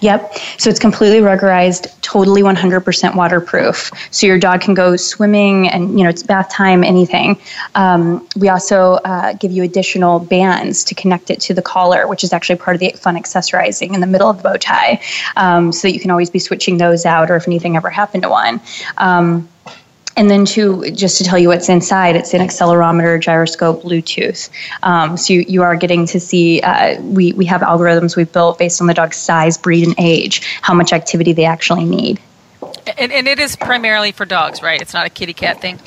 Yep. 0.00 0.34
So 0.58 0.68
it's 0.68 0.78
completely 0.78 1.20
ruggerized, 1.20 1.88
totally 2.02 2.42
100% 2.42 3.16
waterproof. 3.16 3.90
So 4.10 4.26
your 4.26 4.38
dog 4.38 4.60
can 4.60 4.74
go 4.74 4.96
swimming 4.96 5.68
and, 5.68 5.98
you 5.98 6.04
know, 6.04 6.10
it's 6.10 6.22
bath 6.22 6.50
time, 6.50 6.84
anything. 6.84 7.38
Um, 7.74 8.26
we 8.36 8.48
also 8.48 8.94
uh, 9.04 9.32
give 9.34 9.52
you 9.52 9.62
additional 9.62 10.18
bands 10.18 10.84
to 10.84 10.94
connect 10.94 11.30
it 11.30 11.40
to 11.42 11.54
the 11.54 11.62
collar, 11.62 12.06
which 12.06 12.24
is 12.24 12.32
actually 12.32 12.56
part 12.56 12.76
of 12.76 12.80
the 12.80 12.90
fun 12.90 13.16
accessorizing 13.16 13.94
in 13.94 14.00
the 14.00 14.06
middle 14.06 14.28
of 14.28 14.38
the 14.38 14.42
bow 14.42 14.56
tie. 14.56 15.00
Um, 15.36 15.72
so 15.72 15.88
that 15.88 15.94
you 15.94 16.00
can 16.00 16.10
always 16.10 16.30
be 16.30 16.38
switching 16.38 16.76
those 16.76 17.06
out 17.06 17.30
or 17.30 17.36
if 17.36 17.46
anything 17.48 17.76
ever 17.76 17.88
happened 17.88 18.22
to 18.24 18.28
one. 18.28 18.60
Um, 18.98 19.48
and 20.16 20.30
then 20.30 20.44
to 20.46 20.90
just 20.90 21.18
to 21.18 21.24
tell 21.24 21.38
you 21.38 21.48
what's 21.48 21.68
inside, 21.68 22.16
it's 22.16 22.32
an 22.34 22.40
accelerometer, 22.40 23.20
gyroscope, 23.20 23.82
Bluetooth. 23.82 24.48
Um, 24.82 25.16
so 25.16 25.34
you, 25.34 25.40
you 25.40 25.62
are 25.62 25.76
getting 25.76 26.06
to 26.06 26.18
see. 26.18 26.60
Uh, 26.62 27.00
we 27.02 27.32
we 27.34 27.44
have 27.46 27.60
algorithms 27.60 28.16
we've 28.16 28.32
built 28.32 28.58
based 28.58 28.80
on 28.80 28.86
the 28.86 28.94
dog's 28.94 29.16
size, 29.16 29.58
breed, 29.58 29.86
and 29.86 29.94
age, 29.98 30.42
how 30.62 30.74
much 30.74 30.92
activity 30.92 31.32
they 31.32 31.44
actually 31.44 31.84
need. 31.84 32.20
And, 32.98 33.10
and, 33.10 33.26
it 33.26 33.40
is 33.40 33.56
primarily 33.56 34.12
for 34.12 34.24
dogs, 34.24 34.62
right? 34.62 34.80
It's 34.80 34.94
not 34.94 35.06
a 35.06 35.10
kitty 35.10 35.32
cat 35.32 35.60
thing. 35.60 35.80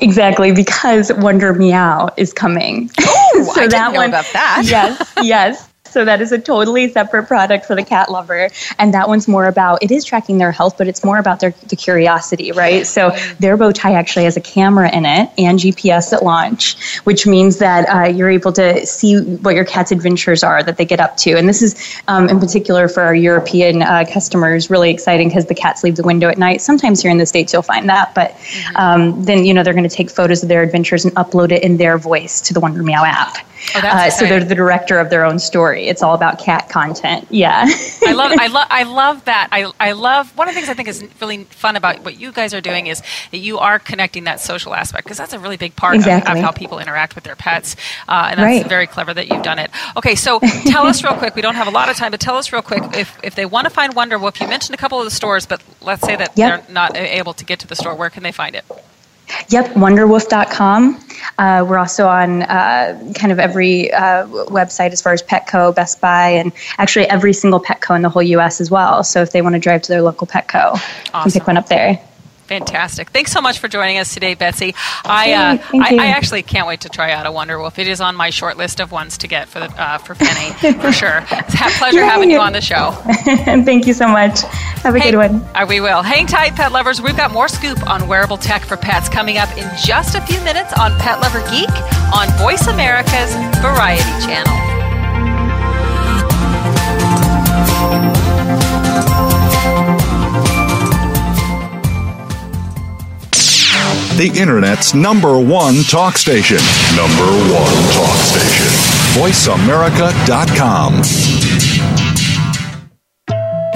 Exactly, 0.00 0.52
because 0.52 1.12
Wonder 1.12 1.52
Meow 1.52 2.08
is 2.16 2.32
coming. 2.32 2.90
Oh, 2.98 3.52
so 3.54 3.60
I 3.60 3.66
didn't 3.66 3.92
know 3.92 4.00
one, 4.00 4.08
about 4.08 4.24
that. 4.32 4.62
Yes, 4.64 5.12
yes. 5.22 5.65
So 5.96 6.04
that 6.04 6.20
is 6.20 6.30
a 6.30 6.38
totally 6.38 6.92
separate 6.92 7.26
product 7.26 7.64
for 7.64 7.74
the 7.74 7.82
cat 7.82 8.10
lover. 8.10 8.50
And 8.78 8.92
that 8.92 9.08
one's 9.08 9.26
more 9.26 9.46
about, 9.46 9.82
it 9.82 9.90
is 9.90 10.04
tracking 10.04 10.36
their 10.36 10.52
health, 10.52 10.76
but 10.76 10.88
it's 10.88 11.02
more 11.02 11.16
about 11.16 11.40
their 11.40 11.54
the 11.68 11.76
curiosity, 11.76 12.52
right? 12.52 12.86
So 12.86 13.16
their 13.40 13.56
bow 13.56 13.72
tie 13.72 13.94
actually 13.94 14.24
has 14.24 14.36
a 14.36 14.42
camera 14.42 14.94
in 14.94 15.06
it 15.06 15.30
and 15.38 15.58
GPS 15.58 16.12
at 16.12 16.22
launch, 16.22 17.00
which 17.04 17.26
means 17.26 17.56
that 17.60 17.88
uh, 17.88 18.08
you're 18.10 18.28
able 18.28 18.52
to 18.52 18.84
see 18.84 19.22
what 19.22 19.54
your 19.54 19.64
cat's 19.64 19.90
adventures 19.90 20.44
are 20.44 20.62
that 20.62 20.76
they 20.76 20.84
get 20.84 21.00
up 21.00 21.16
to. 21.16 21.32
And 21.32 21.48
this 21.48 21.62
is 21.62 21.98
um, 22.08 22.28
in 22.28 22.40
particular 22.40 22.88
for 22.88 23.00
our 23.02 23.14
European 23.14 23.80
uh, 23.80 24.04
customers 24.12 24.68
really 24.68 24.90
exciting 24.90 25.28
because 25.28 25.46
the 25.46 25.54
cats 25.54 25.82
leave 25.82 25.96
the 25.96 26.02
window 26.02 26.28
at 26.28 26.36
night. 26.36 26.60
Sometimes 26.60 27.00
here 27.00 27.10
in 27.10 27.16
the 27.16 27.24
States 27.24 27.54
you'll 27.54 27.62
find 27.62 27.88
that, 27.88 28.14
but 28.14 28.32
mm-hmm. 28.32 28.76
um, 28.76 29.24
then, 29.24 29.46
you 29.46 29.54
know, 29.54 29.62
they're 29.62 29.72
going 29.72 29.88
to 29.88 29.96
take 29.96 30.10
photos 30.10 30.42
of 30.42 30.50
their 30.50 30.62
adventures 30.62 31.06
and 31.06 31.14
upload 31.14 31.52
it 31.52 31.62
in 31.62 31.78
their 31.78 31.96
voice 31.96 32.42
to 32.42 32.52
the 32.52 32.60
Wonder 32.60 32.82
Meow 32.82 33.02
app. 33.02 33.38
Oh, 33.74 33.80
uh, 33.82 34.10
so 34.10 34.26
they're 34.26 34.44
the 34.44 34.54
director 34.54 34.98
of 34.98 35.10
their 35.10 35.24
own 35.24 35.38
story. 35.38 35.86
It's 35.86 36.02
all 36.02 36.14
about 36.14 36.38
cat 36.38 36.68
content. 36.68 37.26
Yeah. 37.30 37.64
I 38.06 38.12
love 38.12 38.32
I 38.38 38.46
love 38.48 38.66
I 38.70 38.82
love 38.84 39.24
that. 39.24 39.48
I 39.52 39.70
I 39.80 39.92
love 39.92 40.36
one 40.36 40.48
of 40.48 40.54
the 40.54 40.60
things 40.60 40.70
I 40.70 40.74
think 40.74 40.88
is 40.88 41.04
really 41.20 41.44
fun 41.44 41.76
about 41.76 42.04
what 42.04 42.18
you 42.18 42.32
guys 42.32 42.54
are 42.54 42.60
doing 42.60 42.86
is 42.86 43.02
that 43.30 43.38
you 43.38 43.58
are 43.58 43.78
connecting 43.78 44.24
that 44.24 44.40
social 44.40 44.74
aspect 44.74 45.04
because 45.04 45.18
that's 45.18 45.32
a 45.32 45.38
really 45.38 45.56
big 45.56 45.76
part 45.76 45.96
exactly. 45.96 46.32
of, 46.32 46.38
of, 46.38 46.44
how 46.44 46.50
people 46.52 46.78
interact 46.78 47.14
with 47.14 47.24
their 47.24 47.36
pets. 47.36 47.76
Uh, 48.08 48.28
and 48.30 48.40
that's 48.40 48.62
right. 48.62 48.68
very 48.68 48.86
clever 48.86 49.12
that 49.12 49.28
you've 49.28 49.42
done 49.42 49.58
it. 49.58 49.70
Okay, 49.96 50.14
so 50.14 50.40
tell 50.66 50.86
us 50.86 51.02
real 51.02 51.14
quick. 51.14 51.34
We 51.34 51.42
don't 51.42 51.56
have 51.56 51.68
a 51.68 51.72
lot 51.72 51.88
of 51.88 51.96
time, 51.96 52.10
but 52.10 52.20
tell 52.20 52.36
us 52.36 52.52
real 52.52 52.62
quick 52.62 52.82
if 52.96 53.18
if 53.22 53.34
they 53.34 53.46
want 53.46 53.66
to 53.66 53.70
find 53.70 53.94
Wonder 53.94 54.18
Woof. 54.18 54.40
You 54.40 54.48
mentioned 54.48 54.74
a 54.74 54.78
couple 54.78 54.98
of 54.98 55.04
the 55.04 55.10
stores, 55.10 55.46
but 55.46 55.62
let's 55.80 56.02
say 56.02 56.16
that 56.16 56.32
yep. 56.36 56.66
they're 56.66 56.74
not 56.74 56.96
able 56.96 57.34
to 57.34 57.44
get 57.44 57.58
to 57.60 57.66
the 57.66 57.76
store. 57.76 57.94
Where 57.94 58.10
can 58.10 58.22
they 58.22 58.32
find 58.32 58.54
it? 58.54 58.64
Yep, 59.48 59.74
wonderwoof.com. 59.74 61.02
Uh, 61.38 61.64
we're 61.68 61.78
also 61.78 62.06
on 62.06 62.42
uh, 62.42 63.12
kind 63.14 63.32
of 63.32 63.38
every 63.38 63.92
uh, 63.92 64.26
website 64.26 64.92
as 64.92 65.02
far 65.02 65.12
as 65.12 65.22
Petco, 65.22 65.74
Best 65.74 66.00
Buy, 66.00 66.30
and 66.30 66.52
actually 66.78 67.06
every 67.06 67.32
single 67.32 67.60
Petco 67.60 67.94
in 67.96 68.02
the 68.02 68.08
whole 68.08 68.22
U.S. 68.22 68.60
as 68.60 68.70
well. 68.70 69.04
So 69.04 69.22
if 69.22 69.32
they 69.32 69.42
want 69.42 69.54
to 69.54 69.58
drive 69.58 69.82
to 69.82 69.88
their 69.92 70.02
local 70.02 70.26
Petco, 70.26 70.72
awesome. 71.12 71.22
can 71.22 71.30
pick 71.32 71.46
one 71.46 71.56
up 71.56 71.68
there. 71.68 72.00
Fantastic. 72.46 73.10
Thanks 73.10 73.32
so 73.32 73.40
much 73.40 73.58
for 73.58 73.68
joining 73.68 73.98
us 73.98 74.14
today, 74.14 74.34
Betsy. 74.34 74.74
I, 75.04 75.32
uh, 75.32 75.58
I, 75.74 75.96
I, 75.96 76.06
actually 76.08 76.42
can't 76.42 76.66
wait 76.66 76.82
to 76.82 76.88
try 76.88 77.10
out 77.12 77.26
a 77.26 77.32
Wonder 77.32 77.58
Woof. 77.58 77.78
It 77.78 77.88
is 77.88 78.00
on 78.00 78.14
my 78.14 78.30
short 78.30 78.56
list 78.56 78.80
of 78.80 78.92
ones 78.92 79.18
to 79.18 79.28
get 79.28 79.48
for 79.48 79.58
the, 79.58 79.66
uh, 79.66 79.98
for 79.98 80.14
Penny, 80.14 80.52
for 80.80 80.92
sure. 80.92 81.24
It's 81.30 81.54
a 81.54 81.78
pleasure 81.78 81.98
Yay. 81.98 82.06
having 82.06 82.30
you 82.30 82.38
on 82.38 82.52
the 82.52 82.60
show. 82.60 82.96
And 83.46 83.64
thank 83.66 83.86
you 83.86 83.94
so 83.94 84.06
much. 84.06 84.42
Have 84.82 84.94
a 84.94 85.00
hey, 85.00 85.10
good 85.10 85.16
one. 85.16 85.42
Uh, 85.54 85.66
we 85.68 85.80
will. 85.80 86.02
Hang 86.02 86.26
tight, 86.26 86.54
pet 86.54 86.72
lovers. 86.72 87.02
We've 87.02 87.16
got 87.16 87.32
more 87.32 87.48
scoop 87.48 87.84
on 87.90 88.06
wearable 88.06 88.38
tech 88.38 88.62
for 88.62 88.76
pets 88.76 89.08
coming 89.08 89.38
up 89.38 89.50
in 89.56 89.68
just 89.84 90.14
a 90.14 90.20
few 90.20 90.40
minutes 90.42 90.72
on 90.74 90.96
Pet 90.98 91.20
Lover 91.20 91.40
Geek 91.50 91.70
on 92.14 92.28
Voice 92.38 92.66
America's 92.68 93.34
Variety 93.60 94.02
Channel. 94.24 94.75
The 104.16 104.32
Internet's 104.40 104.94
number 104.94 105.38
one 105.38 105.82
talk 105.84 106.16
station. 106.16 106.56
Number 106.96 107.26
one 107.52 107.74
talk 107.92 108.16
station. 108.24 108.66
VoiceAmerica.com. 109.20 111.02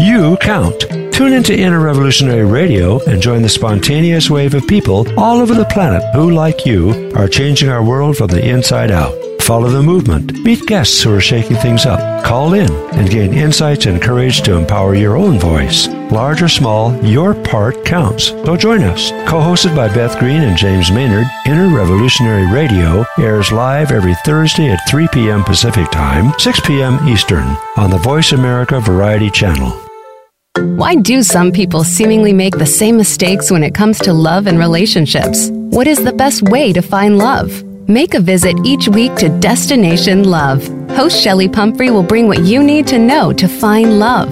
You 0.01 0.39
count. 0.39 0.81
Tune 1.13 1.35
into 1.35 1.55
Inner 1.55 1.81
Revolutionary 1.81 2.47
Radio 2.47 3.05
and 3.05 3.21
join 3.21 3.43
the 3.43 3.51
spontaneous 3.51 4.31
wave 4.31 4.55
of 4.55 4.67
people 4.67 5.07
all 5.19 5.41
over 5.41 5.55
the 5.55 5.67
planet 5.67 6.03
who, 6.15 6.31
like 6.31 6.65
you, 6.65 7.13
are 7.15 7.29
changing 7.29 7.69
our 7.69 7.85
world 7.85 8.17
from 8.17 8.29
the 8.29 8.43
inside 8.43 8.91
out. 8.91 9.30
Follow 9.51 9.69
the 9.69 9.83
movement. 9.83 10.45
Meet 10.45 10.67
guests 10.67 11.03
who 11.03 11.13
are 11.13 11.21
shaking 11.21 11.57
things 11.57 11.85
up. 11.85 12.23
Call 12.25 12.55
in 12.55 12.71
and 12.95 13.11
gain 13.11 13.35
insights 13.35 13.87
and 13.87 14.01
courage 14.01 14.43
to 14.43 14.57
empower 14.57 14.95
your 14.95 15.17
own 15.17 15.41
voice. 15.41 15.89
Large 16.13 16.43
or 16.43 16.49
small, 16.49 16.95
your 17.05 17.35
part 17.35 17.85
counts. 17.85 18.27
So 18.29 18.57
join 18.57 18.85
us. 18.85 19.11
Co-hosted 19.29 19.75
by 19.75 19.93
Beth 19.93 20.21
Green 20.21 20.43
and 20.43 20.57
James 20.57 20.93
Maynard, 20.93 21.27
Inner 21.47 21.67
Revolutionary 21.77 22.47
Radio 22.47 23.05
airs 23.19 23.51
live 23.51 23.91
every 23.91 24.15
Thursday 24.25 24.71
at 24.71 24.89
3 24.89 25.09
p.m. 25.09 25.43
Pacific 25.43 25.91
Time, 25.91 26.33
6 26.39 26.61
p.m. 26.61 27.09
Eastern 27.09 27.57
on 27.77 27.91
the 27.91 27.99
Voice 27.99 28.31
America 28.31 28.79
Variety 28.79 29.31
Channel. 29.31 29.73
Why 30.77 30.95
do 30.95 31.25
some 31.25 31.51
people 31.51 31.83
seemingly 31.83 32.33
make 32.33 32.57
the 32.57 32.67
same 32.67 32.97
mistakes 32.97 33.51
when 33.51 33.65
it 33.65 33.75
comes 33.75 33.99
to 34.03 34.13
love 34.13 34.47
and 34.47 34.61
relationships? 34.61 35.51
What 35.51 35.89
is 35.89 36.05
the 36.05 36.13
best 36.13 36.43
way 36.43 36.73
to 36.73 36.83
find 36.83 37.19
love? 37.19 37.65
Make 37.91 38.15
a 38.15 38.21
visit 38.21 38.55
each 38.65 38.87
week 38.87 39.17
to 39.17 39.29
Destination 39.41 40.23
Love. 40.23 40.65
Host 40.91 41.21
Shelly 41.21 41.49
Pumphrey 41.49 41.91
will 41.91 42.05
bring 42.05 42.29
what 42.29 42.45
you 42.45 42.63
need 42.63 42.87
to 42.87 43.01
know 43.01 43.33
to 43.33 43.49
find 43.49 43.99
love. 43.99 44.31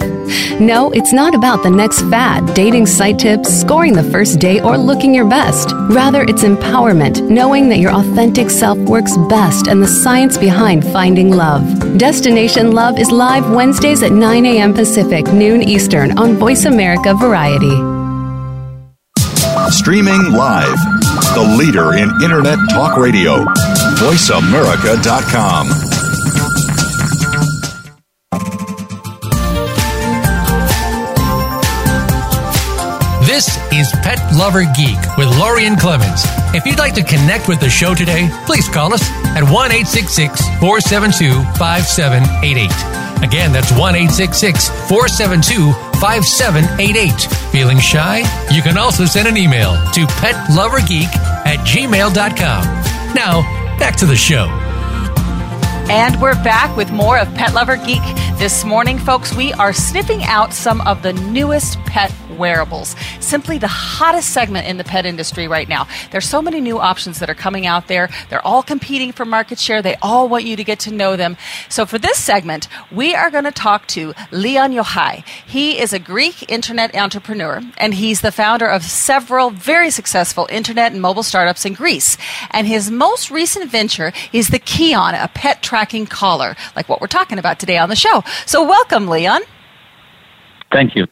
No, 0.61 0.93
it's 0.93 1.13
not 1.13 1.35
about 1.35 1.65
the 1.65 1.71
next 1.71 2.03
fad, 2.03 2.55
dating 2.55 2.87
site 2.87 3.19
tips, 3.19 3.49
scoring 3.49 3.95
the 3.95 4.11
first 4.13 4.39
date, 4.39 4.63
or 4.63 4.79
looking 4.79 5.13
your 5.13 5.29
best. 5.29 5.73
Rather, 5.91 6.23
it's 6.23 6.45
empowerment, 6.45 7.29
knowing 7.29 7.69
that 7.71 7.81
your 7.81 7.93
authentic 7.93 8.49
self 8.49 8.79
works 8.79 9.17
best 9.29 9.67
and 9.67 9.83
the 9.83 9.89
science 9.89 10.39
behind 10.39 10.85
finding 10.85 11.33
love. 11.33 11.65
Destination 11.99 12.71
Love 12.71 12.97
is 12.97 13.11
live 13.11 13.51
Wednesdays 13.51 14.05
at 14.05 14.13
9 14.13 14.47
a.m. 14.47 14.73
Pacific, 14.73 15.27
noon 15.33 15.65
Eastern 15.65 16.17
on 16.17 16.37
Voice 16.37 16.65
America 16.65 17.13
Variety. 17.13 17.77
Streaming 19.73 20.31
live 20.31 20.98
the 21.35 21.43
leader 21.59 21.95
in 21.95 22.11
Internet 22.23 22.59
talk 22.71 22.97
radio. 22.97 23.45
VoiceAmerica.com. 23.99 25.69
This 33.27 33.57
is 33.73 33.91
Pet 34.03 34.19
Lover 34.35 34.65
Geek 34.77 34.99
with 35.17 35.29
Lorien 35.39 35.77
Clemens. 35.77 36.23
If 36.55 36.65
you'd 36.67 36.79
like 36.79 36.95
to 36.95 37.03
connect 37.03 37.49
with 37.49 37.61
the 37.61 37.71
show 37.71 37.95
today, 37.95 38.29
please 38.47 38.69
call 38.69 38.95
us 38.95 39.03
at 39.37 39.43
1 39.43 39.51
866 39.51 40.41
472 40.61 41.43
5788. 41.59 43.25
Again, 43.25 43.53
that's 43.53 43.71
1 43.73 43.95
472 43.95 45.73
5788. 45.73 45.88
Feeling 47.51 47.81
shy? 47.81 48.19
You 48.53 48.63
can 48.63 48.79
also 48.79 49.05
send 49.05 49.27
an 49.27 49.37
email 49.37 49.73
to 49.93 50.07
petlovergeek 50.07 51.13
at 51.45 51.59
gmail.com. 51.67 53.15
Now, 53.15 53.43
back 53.81 53.97
to 53.97 54.07
the 54.07 54.15
show. 54.15 54.47
And 55.91 56.21
we're 56.21 56.41
back 56.45 56.77
with 56.77 56.93
more 56.93 57.19
of 57.19 57.27
Pet 57.35 57.53
Lover 57.53 57.77
Geek. 57.77 58.03
This 58.39 58.65
morning, 58.65 58.97
folks, 58.97 59.35
we 59.35 59.53
are 59.55 59.73
sniffing 59.73 60.23
out 60.23 60.53
some 60.53 60.81
of 60.83 61.03
the 61.03 61.15
newest 61.15 61.79
pet 61.81 62.13
wearables. 62.39 62.95
Simply 63.21 63.59
the 63.59 63.69
hottest 63.69 64.31
segment 64.31 64.67
in 64.67 64.79
the 64.79 64.85
pet 64.85 65.05
industry 65.05 65.49
right 65.49 65.69
now. 65.69 65.87
There's 66.11 66.29
so 66.29 66.41
many 66.41 66.61
new 66.61 66.79
options 66.79 67.19
that 67.19 67.29
are 67.29 67.35
coming 67.35 67.67
out 67.67 67.89
there. 67.89 68.09
They're 68.31 68.47
all 68.47 68.63
competing 68.63 69.13
for 69.13 69.25
market 69.25 69.59
share. 69.59 69.83
They 69.83 69.97
all 69.97 70.29
want 70.29 70.45
you 70.45 70.57
to 70.57 70.65
get 70.65 70.79
to 70.81 70.91
know 70.91 71.17
them. 71.17 71.37
So 71.69 71.85
for 71.85 71.99
this 71.99 72.19
segment, 72.19 72.69
we 72.91 73.15
are 73.15 73.31
going 73.31 73.45
to 73.45 73.51
talk 73.51 73.87
to 73.89 74.15
Leon 74.31 74.73
Yohai. 74.73 75.25
He 75.47 75.79
is 75.79 75.93
a 75.93 75.99
Greek 75.99 76.51
internet 76.51 76.95
entrepreneur 76.95 77.61
and 77.79 77.95
he's 77.95 78.21
the 78.21 78.33
founder 78.33 78.67
of 78.67 78.83
several 78.83 79.51
very 79.51 79.91
successful 79.91 80.47
internet 80.51 80.93
and 80.93 81.03
mobile 81.03 81.23
startups 81.23 81.65
in 81.65 81.75
Greece. 81.75 82.17
And 82.51 82.67
his 82.67 82.91
most 82.91 83.31
recent 83.31 83.71
venture 83.71 84.13
is 84.33 84.49
the 84.49 84.59
Kyon, 84.59 85.15
a 85.15 85.29
pet 85.29 85.63
tracking 85.63 86.07
collar, 86.07 86.57
like 86.77 86.89
what 86.89 87.01
we're 87.01 87.07
talking 87.07 87.39
about 87.39 87.59
today 87.59 87.79
on 87.79 87.89
the 87.89 87.97
show. 87.97 88.23
So 88.47 88.65
welcome, 88.65 89.09
Leon. 89.09 89.43
Thank 90.71 90.95
you. 90.95 91.07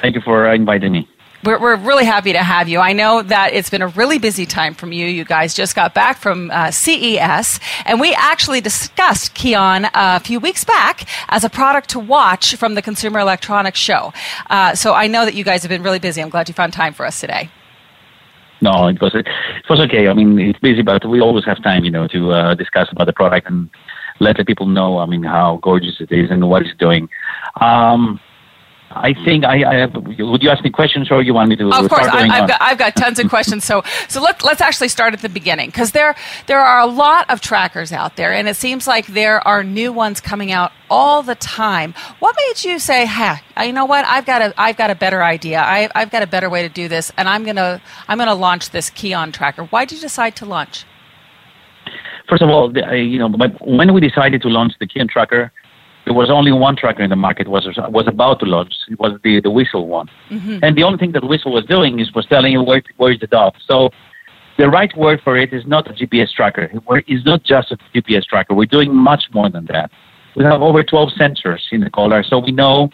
Thank 0.00 0.14
you 0.14 0.20
for 0.20 0.52
inviting 0.52 0.92
me. 0.92 1.08
We're, 1.42 1.58
we're 1.58 1.76
really 1.76 2.04
happy 2.04 2.34
to 2.34 2.42
have 2.42 2.68
you. 2.68 2.80
I 2.80 2.92
know 2.92 3.22
that 3.22 3.54
it's 3.54 3.70
been 3.70 3.80
a 3.80 3.86
really 3.88 4.18
busy 4.18 4.44
time 4.44 4.74
from 4.74 4.92
you. 4.92 5.06
You 5.06 5.24
guys 5.24 5.54
just 5.54 5.74
got 5.74 5.94
back 5.94 6.18
from 6.18 6.50
uh, 6.50 6.70
CES, 6.70 7.60
and 7.86 7.98
we 7.98 8.12
actually 8.14 8.60
discussed 8.60 9.34
Kyon 9.34 9.88
a 9.94 10.20
few 10.20 10.38
weeks 10.38 10.64
back 10.64 11.08
as 11.28 11.42
a 11.42 11.48
product 11.48 11.88
to 11.90 11.98
watch 11.98 12.56
from 12.56 12.74
the 12.74 12.82
Consumer 12.82 13.20
Electronics 13.20 13.78
Show. 13.78 14.12
Uh, 14.50 14.74
so 14.74 14.92
I 14.92 15.06
know 15.06 15.24
that 15.24 15.32
you 15.32 15.42
guys 15.42 15.62
have 15.62 15.70
been 15.70 15.82
really 15.82 15.98
busy. 15.98 16.20
I'm 16.20 16.28
glad 16.28 16.46
you 16.48 16.54
found 16.54 16.74
time 16.74 16.92
for 16.92 17.06
us 17.06 17.20
today. 17.20 17.50
No, 18.60 18.88
it 18.88 19.00
was 19.00 19.14
it 19.14 19.26
was 19.70 19.80
okay. 19.80 20.08
I 20.08 20.12
mean, 20.12 20.38
it's 20.38 20.58
busy, 20.58 20.82
but 20.82 21.08
we 21.08 21.22
always 21.22 21.46
have 21.46 21.62
time, 21.62 21.84
you 21.84 21.90
know, 21.90 22.06
to 22.08 22.32
uh, 22.32 22.54
discuss 22.54 22.88
about 22.92 23.06
the 23.06 23.14
product 23.14 23.46
and 23.48 23.70
let 24.18 24.36
the 24.36 24.44
people 24.44 24.66
know. 24.66 24.98
I 24.98 25.06
mean, 25.06 25.22
how 25.22 25.58
gorgeous 25.62 25.96
it 26.00 26.12
is 26.12 26.30
and 26.30 26.46
what 26.50 26.60
it's 26.60 26.76
doing. 26.78 27.08
Um, 27.62 28.20
I 28.92 29.14
think 29.24 29.44
I, 29.44 29.70
I 29.70 29.74
have, 29.76 29.94
would 29.94 30.42
you 30.42 30.50
ask 30.50 30.64
me 30.64 30.70
questions 30.70 31.12
or 31.12 31.22
you 31.22 31.32
want 31.32 31.48
me 31.48 31.54
to? 31.56 31.68
Of 31.68 31.88
course, 31.88 32.08
I, 32.08 32.26
have 32.26 32.48
got 32.48 32.60
I've 32.60 32.78
got 32.78 32.96
tons 32.96 33.20
of 33.20 33.28
questions. 33.30 33.64
So 33.64 33.84
so 34.08 34.20
let 34.20 34.42
let's 34.42 34.60
actually 34.60 34.88
start 34.88 35.14
at 35.14 35.22
the 35.22 35.28
beginning 35.28 35.68
because 35.68 35.92
there 35.92 36.16
there 36.48 36.58
are 36.58 36.80
a 36.80 36.86
lot 36.86 37.30
of 37.30 37.40
trackers 37.40 37.92
out 37.92 38.16
there, 38.16 38.32
and 38.32 38.48
it 38.48 38.56
seems 38.56 38.88
like 38.88 39.06
there 39.06 39.46
are 39.46 39.62
new 39.62 39.92
ones 39.92 40.20
coming 40.20 40.50
out 40.50 40.72
all 40.90 41.22
the 41.22 41.36
time. 41.36 41.94
What 42.18 42.34
made 42.36 42.64
you 42.64 42.80
say, 42.80 43.06
"Hey, 43.06 43.36
you 43.64 43.72
know 43.72 43.84
what? 43.84 44.04
I've 44.06 44.26
got 44.26 44.42
a 44.42 44.60
I've 44.60 44.76
got 44.76 44.90
a 44.90 44.96
better 44.96 45.22
idea. 45.22 45.60
I, 45.60 45.88
I've 45.94 46.10
got 46.10 46.24
a 46.24 46.26
better 46.26 46.50
way 46.50 46.62
to 46.62 46.68
do 46.68 46.88
this, 46.88 47.12
and 47.16 47.28
I'm 47.28 47.44
gonna 47.44 47.80
I'm 48.08 48.18
gonna 48.18 48.34
launch 48.34 48.70
this 48.70 48.90
Kyon 48.90 49.30
tracker." 49.30 49.66
Why 49.66 49.84
did 49.84 49.98
you 49.98 50.02
decide 50.02 50.34
to 50.36 50.46
launch? 50.46 50.84
First 52.28 52.42
of 52.42 52.48
all, 52.48 52.76
you 52.76 53.20
know, 53.20 53.28
when 53.60 53.94
we 53.94 54.00
decided 54.00 54.42
to 54.42 54.48
launch 54.48 54.72
the 54.80 54.86
Kyon 54.88 55.06
tracker 55.06 55.52
there 56.10 56.18
was 56.18 56.28
only 56.28 56.50
one 56.50 56.74
tracker 56.74 57.04
in 57.04 57.10
the 57.10 57.14
market 57.14 57.46
was 57.46 57.68
was 57.88 58.08
about 58.08 58.40
to 58.40 58.44
launch. 58.44 58.74
It 58.88 58.98
was 58.98 59.12
the 59.22 59.40
the 59.40 59.50
whistle 59.58 59.86
one, 59.86 60.10
mm-hmm. 60.28 60.58
and 60.60 60.76
the 60.76 60.82
only 60.82 60.98
thing 60.98 61.12
that 61.12 61.22
whistle 61.22 61.52
was 61.52 61.64
doing 61.66 62.00
is 62.00 62.12
was 62.12 62.26
telling 62.26 62.50
you 62.50 62.64
where 62.64 62.82
where 62.96 63.12
is 63.12 63.20
the 63.20 63.28
dog. 63.28 63.54
So 63.64 63.90
the 64.58 64.68
right 64.68 64.92
word 64.96 65.20
for 65.22 65.36
it 65.36 65.52
is 65.52 65.64
not 65.68 65.88
a 65.88 65.92
GPS 65.92 66.32
tracker. 66.32 66.68
It's 67.06 67.24
not 67.24 67.44
just 67.44 67.70
a 67.70 67.76
GPS 67.94 68.24
tracker. 68.24 68.54
We're 68.54 68.74
doing 68.78 68.92
much 68.92 69.22
more 69.32 69.48
than 69.48 69.66
that. 69.66 69.92
We 70.34 70.42
have 70.42 70.62
over 70.62 70.82
12 70.82 71.10
sensors 71.10 71.60
in 71.70 71.80
the 71.82 71.90
collar, 71.90 72.24
so 72.24 72.40
we 72.40 72.50
know 72.50 72.90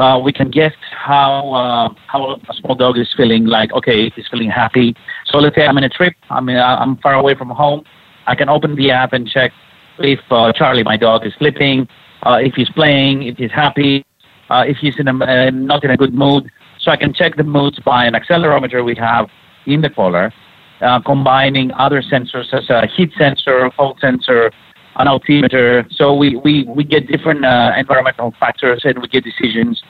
uh, 0.00 0.20
we 0.22 0.32
can 0.32 0.50
guess 0.50 0.74
how 0.90 1.54
uh, 1.54 1.88
how 2.08 2.32
a 2.32 2.54
small 2.54 2.74
dog 2.74 2.98
is 2.98 3.08
feeling. 3.16 3.44
Like, 3.46 3.72
okay, 3.74 4.10
he's 4.10 4.26
feeling 4.28 4.50
happy. 4.50 4.96
So 5.26 5.38
let's 5.38 5.54
say 5.54 5.64
I'm 5.68 5.78
in 5.78 5.84
a 5.84 5.88
trip. 5.88 6.14
I'm 6.30 6.48
in, 6.48 6.56
I'm 6.56 6.96
far 6.96 7.14
away 7.14 7.36
from 7.36 7.50
home. 7.50 7.84
I 8.26 8.34
can 8.34 8.48
open 8.48 8.74
the 8.74 8.90
app 8.90 9.12
and 9.12 9.28
check 9.28 9.52
if 10.00 10.18
uh, 10.30 10.52
Charlie, 10.52 10.82
my 10.82 10.96
dog, 10.96 11.24
is 11.24 11.32
sleeping 11.38 11.86
uh, 12.22 12.38
if 12.42 12.54
he's 12.54 12.70
playing, 12.70 13.22
if 13.22 13.36
he's 13.36 13.50
happy, 13.50 14.04
uh, 14.50 14.64
if 14.66 14.76
he's 14.78 14.98
in 14.98 15.08
a, 15.08 15.24
uh, 15.24 15.50
not 15.50 15.84
in 15.84 15.90
a 15.90 15.96
good 15.96 16.14
mood. 16.14 16.50
So 16.80 16.90
I 16.90 16.96
can 16.96 17.12
check 17.12 17.36
the 17.36 17.44
moods 17.44 17.78
by 17.80 18.04
an 18.04 18.14
accelerometer 18.14 18.84
we 18.84 18.94
have 18.96 19.28
in 19.66 19.80
the 19.80 19.90
collar, 19.90 20.32
uh, 20.80 21.00
combining 21.00 21.72
other 21.72 22.02
sensors 22.02 22.50
such 22.50 22.70
as 22.70 22.70
a 22.70 22.86
heat 22.86 23.10
sensor, 23.18 23.70
cold 23.76 23.98
sensor, 24.00 24.52
an 24.96 25.08
altimeter. 25.08 25.86
So 25.90 26.14
we, 26.14 26.36
we, 26.36 26.64
we 26.64 26.84
get 26.84 27.06
different 27.08 27.44
uh, 27.44 27.72
environmental 27.76 28.32
factors 28.38 28.82
and 28.84 29.00
we 29.00 29.08
get 29.08 29.24
decisions 29.24 29.82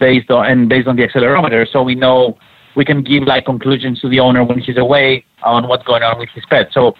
based 0.00 0.30
on 0.30 0.46
and 0.46 0.68
based 0.68 0.86
on 0.88 0.96
the 0.96 1.06
accelerometer. 1.06 1.66
So 1.70 1.82
we 1.82 1.94
know 1.94 2.38
we 2.76 2.84
can 2.84 3.02
give 3.02 3.24
like 3.24 3.44
conclusions 3.44 4.00
to 4.00 4.08
the 4.08 4.20
owner 4.20 4.44
when 4.44 4.58
he's 4.58 4.78
away 4.78 5.24
on 5.42 5.68
what's 5.68 5.84
going 5.84 6.02
on 6.02 6.18
with 6.18 6.28
his 6.30 6.44
pet. 6.46 6.68
So 6.72 6.94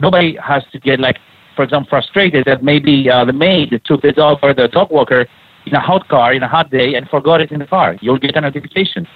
nobody 0.00 0.36
has 0.36 0.62
to 0.72 0.78
get 0.78 1.00
like 1.00 1.18
for 1.56 1.64
example, 1.64 1.88
frustrated 1.88 2.44
that 2.46 2.62
maybe 2.62 3.10
uh, 3.10 3.24
the 3.24 3.32
maid 3.32 3.80
took 3.84 4.02
the 4.02 4.12
dog 4.12 4.38
or 4.42 4.54
the 4.54 4.68
dog 4.68 4.90
walker 4.90 5.26
in 5.66 5.74
a 5.74 5.80
hot 5.80 6.08
car 6.08 6.32
in 6.32 6.42
a 6.42 6.48
hot 6.48 6.70
day 6.70 6.94
and 6.94 7.08
forgot 7.08 7.40
it 7.40 7.50
in 7.50 7.58
the 7.58 7.66
car. 7.66 7.96
You'll 8.00 8.18
get 8.18 8.36
a 8.36 8.40
notification. 8.40 9.06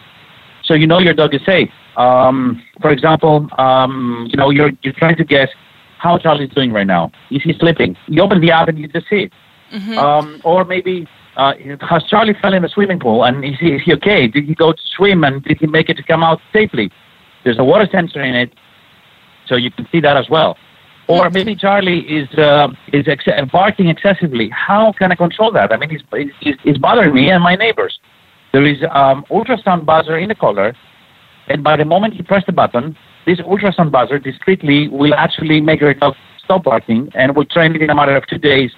So 0.65 0.75
you 0.75 0.87
know 0.87 0.99
your 0.99 1.15
dog 1.15 1.35
is 1.35 1.43
safe. 1.45 1.71
Um, 1.97 2.63
for 2.81 2.91
example, 2.91 3.49
um, 3.59 4.27
you 4.31 4.37
know, 4.37 4.51
you're, 4.51 4.71
you're 4.83 4.95
trying 4.95 5.17
to 5.17 5.25
guess 5.25 5.49
how 5.99 6.19
Charlie's 6.19 6.51
doing 6.51 6.73
right 6.73 6.87
now. 6.87 7.13
Is 7.31 7.43
he 7.43 7.53
sleeping? 7.59 7.97
You 8.07 8.23
open 8.23 8.41
the 8.41 8.51
app 8.51 8.69
and 8.69 8.79
you 8.79 8.89
just 8.89 9.09
see 9.09 9.25
it. 9.25 9.33
Mm-hmm. 9.73 9.99
Um, 9.99 10.41
or 10.45 10.65
maybe 10.65 11.07
uh, 11.37 11.55
has 11.81 12.05
Charlie 12.05 12.35
fell 12.41 12.55
in 12.55 12.63
the 12.63 12.69
swimming 12.69 13.01
pool 13.01 13.25
and 13.25 13.45
is 13.45 13.59
he, 13.59 13.73
is 13.73 13.83
he 13.83 13.93
okay? 13.95 14.27
Did 14.29 14.45
he 14.45 14.55
go 14.55 14.73
to 14.73 14.83
swim 14.97 15.25
and 15.25 15.43
did 15.43 15.59
he 15.59 15.67
make 15.67 15.89
it 15.89 15.97
to 15.97 16.03
come 16.03 16.23
out 16.23 16.41
safely? 16.53 16.91
There's 17.45 17.59
a 17.59 17.65
water 17.65 17.89
sensor 17.91 18.23
in 18.23 18.35
it, 18.35 18.55
so 19.47 19.57
you 19.57 19.71
can 19.71 19.87
see 19.93 20.01
that 20.01 20.17
as 20.17 20.31
well. 20.31 20.57
Or 21.07 21.29
maybe 21.31 21.55
Charlie 21.55 22.01
is 22.01 22.29
uh, 22.39 22.69
is 22.93 23.07
ex- 23.09 23.25
barking 23.53 23.89
excessively. 23.89 24.49
How 24.49 24.93
can 24.93 25.13
I 25.13 25.15
control 25.15 25.53
that? 25.53 25.73
I 25.73 25.77
mean, 25.77 25.91
it's, 25.91 26.05
it's, 26.41 26.61
he's 26.63 26.79
bothering 26.79 27.15
me 27.15 27.31
and 27.31 27.43
my 27.43 27.57
neighbors. 27.57 27.99
There 28.53 28.65
is 28.65 28.79
um, 28.91 29.25
ultrasound 29.31 29.85
buzzer 29.85 30.17
in 30.17 30.29
the 30.29 30.35
collar, 30.35 30.75
and 31.49 31.63
by 31.63 31.77
the 31.77 31.85
moment 31.85 32.15
you 32.15 32.25
press 32.25 32.45
the 32.47 32.53
button, 32.53 32.97
this 33.27 33.39
ultrasound 33.41 33.91
buzzer 33.91 34.19
discreetly 34.19 34.89
will 34.89 35.13
actually 35.15 35.61
make 35.61 35.81
your 35.81 35.93
dog 35.93 36.15
stop 36.43 36.65
barking, 36.65 37.11
and 37.15 37.37
will 37.37 37.45
train 37.45 37.75
it 37.75 37.83
in 37.83 37.91
a 37.91 37.95
matter 37.95 38.17
of 38.17 38.27
two 38.27 38.39
days 38.39 38.71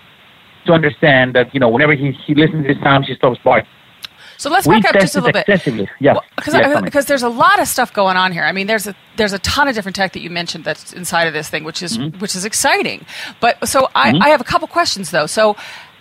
to 0.67 0.73
understand 0.73 1.35
that 1.37 1.55
you 1.55 1.61
know 1.61 1.69
whenever 1.69 1.95
he, 1.95 2.11
he 2.27 2.35
listens 2.35 2.67
to 2.67 2.75
this 2.75 2.83
sound, 2.83 3.05
he 3.05 3.15
stops 3.15 3.39
barking. 3.45 3.71
So 4.39 4.51
let's 4.51 4.67
back 4.67 4.85
up 4.85 4.95
just 4.95 5.17
a 5.17 5.21
little 5.21 5.33
bit. 5.33 5.47
Yeah. 6.01 6.19
Because 6.37 6.55
well, 6.55 6.83
because 6.83 7.07
there's 7.07 7.23
a 7.23 7.29
lot 7.29 7.61
of 7.61 7.69
stuff 7.69 7.93
going 7.93 8.17
on 8.17 8.33
here. 8.33 8.45
I 8.45 8.53
mean, 8.53 8.67
there's 8.67 8.87
a 8.87 8.95
there's 9.17 9.33
a 9.33 9.39
ton 9.41 9.69
of 9.69 9.75
different 9.75 9.97
tech 9.97 10.13
that 10.13 10.21
you 10.21 10.31
mentioned 10.31 10.65
that's 10.65 10.93
inside 10.93 11.27
of 11.27 11.33
this 11.33 11.49
thing, 11.49 11.65
which 11.65 11.83
is 11.83 11.99
mm-hmm. 11.99 12.19
which 12.19 12.35
is 12.35 12.45
exciting. 12.45 13.07
But 13.41 13.69
so 13.69 13.89
I, 13.95 14.13
mm-hmm. 14.13 14.23
I 14.23 14.29
have 14.29 14.41
a 14.41 14.45
couple 14.45 14.69
questions 14.69 15.11
though. 15.11 15.27
So 15.27 15.57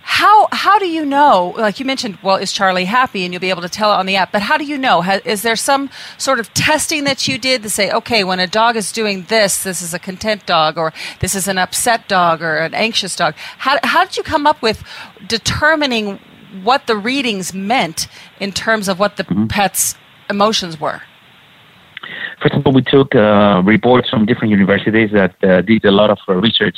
how 0.07 0.47
how 0.51 0.77
do 0.77 0.87
you 0.87 1.03
know? 1.03 1.55
Like 1.57 1.79
you 1.79 1.85
mentioned, 1.85 2.19
well, 2.21 2.35
is 2.35 2.51
Charlie 2.51 2.85
happy, 2.85 3.23
and 3.23 3.33
you'll 3.33 3.41
be 3.41 3.49
able 3.49 3.63
to 3.63 3.69
tell 3.69 3.91
it 3.91 3.95
on 3.95 4.05
the 4.05 4.15
app. 4.17 4.31
But 4.31 4.43
how 4.43 4.55
do 4.55 4.63
you 4.63 4.77
know? 4.77 5.01
is 5.01 5.41
there 5.41 5.55
some 5.55 5.89
sort 6.19 6.39
of 6.39 6.53
testing 6.53 7.05
that 7.05 7.27
you 7.27 7.39
did 7.39 7.63
to 7.63 7.71
say, 7.71 7.89
okay, 7.89 8.23
when 8.23 8.39
a 8.39 8.45
dog 8.45 8.75
is 8.75 8.91
doing 8.91 9.23
this, 9.29 9.63
this 9.63 9.81
is 9.81 9.95
a 9.95 9.99
content 9.99 10.45
dog, 10.45 10.77
or 10.77 10.93
this 11.21 11.33
is 11.33 11.47
an 11.47 11.57
upset 11.57 12.07
dog, 12.07 12.43
or 12.43 12.57
an 12.57 12.75
anxious 12.75 13.15
dog? 13.15 13.33
How 13.57 13.79
how 13.83 14.05
did 14.05 14.15
you 14.15 14.21
come 14.21 14.45
up 14.45 14.61
with 14.61 14.83
determining 15.27 16.19
what 16.63 16.87
the 16.87 16.95
readings 16.95 17.53
meant 17.53 18.07
in 18.39 18.51
terms 18.51 18.87
of 18.87 18.99
what 18.99 19.17
the 19.17 19.23
mm-hmm. 19.23 19.47
pet's 19.47 19.95
emotions 20.29 20.79
were? 20.79 21.01
First 22.41 22.55
of 22.55 22.65
all, 22.65 22.73
we 22.73 22.81
took 22.81 23.15
uh, 23.15 23.61
reports 23.65 24.09
from 24.09 24.25
different 24.25 24.51
universities 24.51 25.09
that 25.13 25.35
uh, 25.43 25.61
did 25.61 25.85
a 25.85 25.91
lot 25.91 26.09
of 26.09 26.19
uh, 26.27 26.35
research 26.35 26.77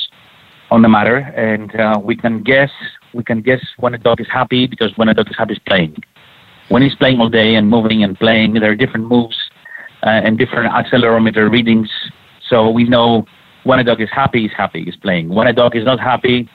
on 0.69 0.81
the 0.81 0.89
matter, 0.89 1.17
and 1.17 1.75
uh, 1.79 1.99
we 2.01 2.15
can 2.15 2.43
guess 2.43 2.71
we 3.13 3.23
can 3.23 3.41
guess 3.41 3.61
when 3.77 3.93
a 3.93 3.97
dog 3.97 4.19
is 4.21 4.27
happy 4.27 4.67
because 4.67 4.95
when 4.97 5.09
a 5.09 5.13
dog 5.13 5.29
is 5.29 5.37
happy, 5.37 5.53
is 5.53 5.59
playing. 5.59 5.95
When 6.69 6.81
he's 6.81 6.95
playing 6.95 7.19
all 7.19 7.29
day 7.29 7.55
and 7.55 7.69
moving 7.69 8.03
and 8.03 8.17
playing, 8.19 8.53
there 8.55 8.71
are 8.71 8.75
different 8.75 9.07
moves 9.07 9.37
uh, 10.03 10.09
and 10.09 10.37
different 10.37 10.71
accelerometer 10.71 11.49
readings. 11.49 11.89
So 12.49 12.69
we 12.69 12.83
know 12.83 13.25
when 13.63 13.79
a 13.79 13.83
dog 13.83 14.01
is 14.01 14.09
happy, 14.11 14.41
he's 14.43 14.51
happy, 14.51 14.83
he's 14.83 14.95
playing. 14.95 15.29
When 15.29 15.47
a 15.47 15.53
dog 15.53 15.75
is 15.75 15.85
not 15.85 15.99
happy, 15.99 16.49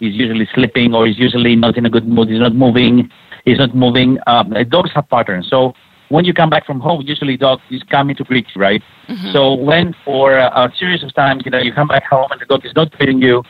he's 0.00 0.14
usually 0.14 0.48
sleeping 0.54 0.94
or 0.94 1.06
he's 1.06 1.18
usually 1.18 1.54
not 1.54 1.76
in 1.76 1.86
a 1.86 1.90
good 1.90 2.08
mood. 2.08 2.28
He's 2.28 2.40
not 2.40 2.54
moving. 2.54 3.10
He's 3.44 3.58
not 3.58 3.74
moving. 3.74 4.18
Um, 4.26 4.52
dogs 4.68 4.90
have 4.94 5.08
patterns. 5.08 5.48
So 5.48 5.74
when 6.08 6.24
you 6.24 6.34
come 6.34 6.50
back 6.50 6.66
from 6.66 6.80
home, 6.80 7.02
usually 7.02 7.36
dog 7.36 7.60
is 7.70 7.82
coming 7.84 8.16
to 8.16 8.24
greet 8.24 8.46
you, 8.54 8.60
right? 8.60 8.82
Mm-hmm. 9.08 9.30
So 9.32 9.54
when 9.54 9.94
for 10.04 10.36
a, 10.36 10.46
a, 10.46 10.72
series 10.76 11.04
of 11.04 11.14
times, 11.14 11.44
you 11.44 11.52
know, 11.52 11.58
you 11.58 11.72
come 11.72 11.88
back 11.88 12.04
home 12.04 12.28
and 12.32 12.40
the 12.40 12.46
dog 12.46 12.66
is 12.66 12.74
not 12.74 12.90
greeting 12.96 13.22
you, 13.22 13.44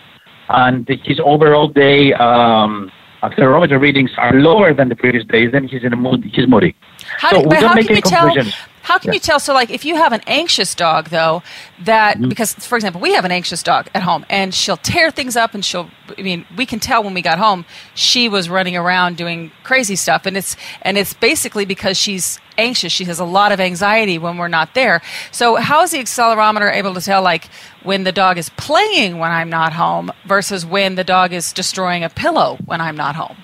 and 0.51 0.87
his 1.05 1.19
overall 1.21 1.69
day 1.69 2.13
um, 2.15 2.93
accelerometer 3.23 3.81
readings 3.81 4.11
are 4.19 4.35
lower 4.35 4.75
than 4.75 4.89
the 4.89 4.97
previous 4.97 5.25
days, 5.25 5.53
then 5.53 5.69
he's 5.69 5.85
in 5.85 5.93
a 5.93 5.97
mood. 5.97 6.25
He's 6.25 6.49
moody. 6.49 6.75
How, 7.19 7.31
so 7.31 7.49
we 7.49 7.57
don't 7.61 7.75
make 7.75 7.91
any 7.91 8.01
conclusions. 8.01 8.53
Tell, 8.53 8.70
How 8.91 8.99
can 8.99 9.11
Yeah. 9.11 9.15
you 9.15 9.21
tell? 9.21 9.39
So, 9.39 9.55
like, 9.55 9.71
if 9.71 9.85
you 9.85 9.95
have 9.95 10.13
an 10.13 10.21
anxious 10.27 10.75
dog, 10.75 11.11
though, 11.11 11.45
that 11.85 12.17
Mm-hmm. 12.17 12.29
because, 12.29 12.55
for 12.55 12.75
example, 12.75 13.01
we 13.01 13.15
have 13.15 13.25
an 13.25 13.31
anxious 13.31 13.63
dog 13.63 13.87
at 13.95 14.03
home, 14.03 14.27
and 14.29 14.53
she'll 14.53 14.77
tear 14.77 15.13
things 15.13 15.37
up, 15.37 15.55
and 15.55 15.65
she'll. 15.65 15.89
I 16.19 16.23
mean, 16.23 16.45
we 16.57 16.67
can 16.67 16.81
tell 16.81 17.05
when 17.05 17.15
we 17.15 17.23
got 17.23 17.39
home, 17.39 17.65
she 17.95 18.29
was 18.29 18.51
running 18.51 18.77
around 18.77 19.17
doing 19.17 19.53
crazy 19.63 19.95
stuff, 19.95 20.27
and 20.27 20.37
it's 20.37 20.57
and 20.83 20.99
it's 20.99 21.15
basically 21.15 21.65
because 21.65 21.97
she's 21.97 22.41
anxious. 22.59 22.93
She 22.93 23.05
has 23.05 23.21
a 23.21 23.25
lot 23.25 23.53
of 23.53 23.61
anxiety 23.61 24.19
when 24.19 24.37
we're 24.39 24.49
not 24.49 24.75
there. 24.75 25.01
So, 25.31 25.55
how 25.55 25.83
is 25.85 25.93
the 25.93 25.99
accelerometer 26.01 26.69
able 26.75 26.93
to 26.95 27.01
tell, 27.01 27.23
like, 27.23 27.45
when 27.85 28.03
the 28.03 28.13
dog 28.13 28.39
is 28.39 28.49
playing 28.57 29.19
when 29.19 29.31
I'm 29.31 29.51
not 29.51 29.73
home 29.73 30.11
versus 30.27 30.67
when 30.67 30.97
the 30.97 31.05
dog 31.05 31.33
is 31.33 31.53
destroying 31.53 32.03
a 32.03 32.11
pillow 32.11 32.59
when 32.65 32.81
I'm 32.81 32.97
not 32.97 33.15
home? 33.15 33.37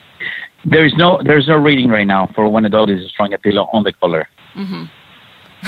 There 0.65 0.85
is 0.85 0.95
no 0.97 1.21
there's 1.23 1.47
no 1.47 1.57
reading 1.69 1.89
right 1.89 2.09
now 2.17 2.27
for 2.35 2.49
when 2.49 2.65
a 2.65 2.69
dog 2.69 2.91
is 2.91 3.01
destroying 3.05 3.33
a 3.33 3.39
pillow 3.39 3.69
on 3.73 3.85
the 3.85 3.93
collar. 3.93 4.27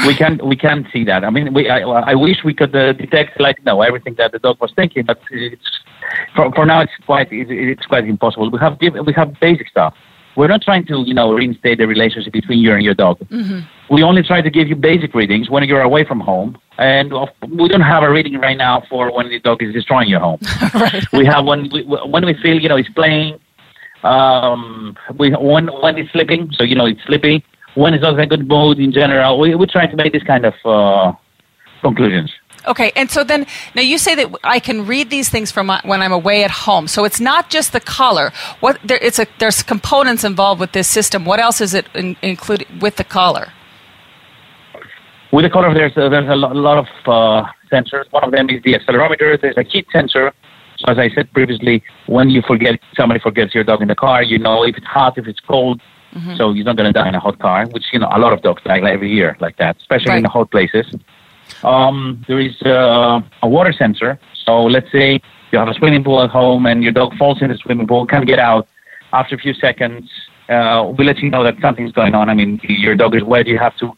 We 0.07 0.15
can 0.15 0.39
we 0.45 0.57
can't 0.57 0.87
see 0.93 1.05
that. 1.05 1.25
I 1.25 1.31
mean, 1.31 1.53
we 1.55 1.69
I, 1.69 1.81
I 1.81 2.15
wish 2.15 2.39
we 2.45 2.55
could 2.55 2.75
uh, 2.75 2.93
detect 2.93 3.41
like 3.41 3.65
no 3.65 3.83
everything 3.83 4.15
that 4.17 4.33
the 4.33 4.39
dog 4.39 4.61
was 4.61 4.73
thinking, 4.75 5.05
but 5.05 5.21
it's 5.31 5.81
for, 6.35 6.53
for 6.53 6.67
now 6.67 6.81
it's 6.81 6.93
quite 7.07 7.33
it, 7.33 7.51
it's 7.51 7.87
quite 7.87 8.05
impossible. 8.05 8.51
We 8.51 8.59
have 8.59 8.79
we 8.81 9.13
have 9.15 9.39
basic 9.41 9.69
stuff. 9.69 9.95
We're 10.37 10.49
not 10.49 10.63
trying 10.63 10.87
to 10.87 11.03
you 11.07 11.15
know 11.15 11.33
reinstate 11.33 11.79
the 11.79 11.87
relationship 11.87 12.33
between 12.33 12.61
you 12.61 12.73
and 12.73 12.83
your 12.83 12.95
dog. 12.95 13.19
We 13.91 14.03
only 14.03 14.23
try 14.23 14.41
to 14.41 14.51
give 14.51 14.69
you 14.69 14.77
basic 14.77 15.15
readings 15.15 15.51
when 15.51 15.65
you're 15.65 15.83
away 15.83 16.05
from 16.05 16.21
home, 16.21 16.59
and 16.79 17.13
we 17.51 17.69
don't 17.69 17.81
have 17.81 18.03
a 18.03 18.11
reading 18.11 18.39
right 18.39 18.57
now 18.57 18.83
for 18.89 19.13
when 19.15 19.29
the 19.29 19.41
dog 19.41 19.63
is 19.63 19.73
destroying 19.73 20.09
your 20.09 20.21
home. 20.21 20.41
We 21.13 21.25
have 21.27 21.45
when 21.45 21.69
we 21.73 21.83
when 21.83 22.25
we 22.25 22.35
feel 22.35 22.61
you 22.61 22.69
know 22.69 22.77
it's 22.77 22.91
playing. 22.91 23.41
Um, 24.05 24.97
we 25.19 25.31
when 25.33 25.67
when 25.83 25.99
it's 25.99 26.13
sleeping, 26.13 26.51
so 26.53 26.63
you 26.63 26.77
know 26.77 26.87
it's 26.87 27.03
sleepy. 27.05 27.45
When 27.75 27.95
it's 27.95 28.03
not 28.03 28.15
in 28.15 28.21
a 28.21 28.27
good 28.27 28.49
mood 28.49 28.79
in 28.79 28.93
general, 28.93 29.39
we 29.39 29.55
we 29.55 29.67
try 29.67 29.87
to 29.87 29.97
make 29.97 30.13
this 30.13 30.23
kind 30.23 30.45
of 30.45 30.55
uh, 30.65 31.13
conclusions. 31.81 32.33
Okay, 32.67 32.93
and 32.97 33.11
so 33.11 33.25
then 33.25 33.47
now 33.75 33.83
you 33.83 33.99
say 33.99 34.15
that 34.17 34.35
I 34.43 34.59
can 34.59 34.87
read 34.87 35.11
these 35.11 35.29
things 35.29 35.51
from 35.51 35.67
my, 35.67 35.81
when 35.85 36.03
I'm 36.03 36.13
away 36.13 36.45
at 36.45 36.51
home. 36.51 36.89
So 36.89 37.05
it's 37.05 37.21
not 37.21 37.51
just 37.51 37.73
the 37.73 37.81
collar. 37.81 38.33
What 38.61 38.79
there, 38.85 38.99
it's 39.01 39.19
a 39.19 39.27
there's 39.39 39.63
components 39.63 40.25
involved 40.25 40.61
with 40.61 40.73
this 40.73 40.89
system. 40.89 41.25
What 41.25 41.41
else 41.41 41.61
is 41.61 41.73
it 41.73 41.87
in, 41.95 42.17
included 42.21 42.83
with 42.83 42.97
the 42.97 43.05
collar? 43.05 43.53
With 45.33 45.45
the 45.45 45.51
color, 45.51 45.73
there's 45.73 45.97
a, 45.97 46.09
there's 46.09 46.29
a 46.29 46.35
lo- 46.35 46.53
lot 46.53 46.79
of 46.79 46.87
uh, 47.07 47.51
sensors. 47.71 48.11
One 48.11 48.25
of 48.25 48.33
them 48.33 48.49
is 48.51 48.63
the 48.63 48.75
accelerometer. 48.75 49.41
There's 49.41 49.57
a 49.57 49.63
heat 49.63 49.87
sensor. 49.93 50.33
So 50.79 50.93
as 50.93 50.99
I 50.99 51.11
said 51.15 51.33
previously, 51.33 51.83
when 52.07 52.31
you 52.31 52.43
forget 52.43 52.81
somebody 52.97 53.21
forgets 53.21 53.55
your 53.55 53.65
dog 53.65 53.83
in 53.83 53.89
the 53.89 53.95
car, 53.95 54.23
you 54.23 54.39
know 54.39 54.65
if 54.65 54.77
it's 54.77 54.87
hot, 54.87 55.19
if 55.19 55.27
it's 55.27 55.41
cold. 55.41 55.81
So 56.37 56.53
you're 56.53 56.65
not 56.65 56.77
going 56.77 56.93
to 56.93 56.99
die 56.99 57.09
in 57.09 57.15
a 57.15 57.21
hot 57.21 57.39
car, 57.39 57.67
which 57.67 57.85
you 57.93 57.99
know 57.99 58.09
a 58.11 58.19
lot 58.19 58.33
of 58.33 58.43
dogs 58.43 58.63
die 58.65 58.79
like 58.79 58.95
every 58.95 59.11
year 59.13 59.37
like 59.41 59.57
that, 59.59 59.77
especially 59.77 60.17
in 60.19 60.23
the 60.23 60.29
hot 60.29 60.51
places. 60.51 60.87
Um, 61.63 62.25
there 62.29 62.41
is 62.41 62.61
uh, 62.63 63.21
a 63.43 63.49
water 63.49 63.73
sensor. 63.73 64.19
So 64.45 64.65
let's 64.65 64.91
say 64.91 65.21
you 65.53 65.59
have 65.59 65.69
a 65.69 65.75
swimming 65.75 66.05
pool 66.05 66.23
at 66.23 66.31
home 66.31 66.67
and 66.67 66.83
your 66.83 66.93
dog 66.93 67.17
falls 67.17 67.43
in 67.43 67.49
the 67.49 67.57
swimming 67.59 67.87
pool, 67.87 68.07
can't 68.07 68.27
get 68.27 68.39
out. 68.39 68.69
After 69.13 69.35
a 69.35 69.39
few 69.39 69.55
seconds, 69.55 70.11
uh, 70.49 70.93
we 70.97 71.05
let 71.05 71.19
you 71.19 71.31
know 71.31 71.43
that 71.45 71.57
something's 71.61 71.93
going 71.93 72.15
on. 72.15 72.29
I 72.29 72.35
mean, 72.35 72.61
your 72.63 72.95
dog 72.95 73.15
is 73.15 73.23
wet. 73.23 73.47
You 73.47 73.59
have 73.59 73.77
to 73.79 73.93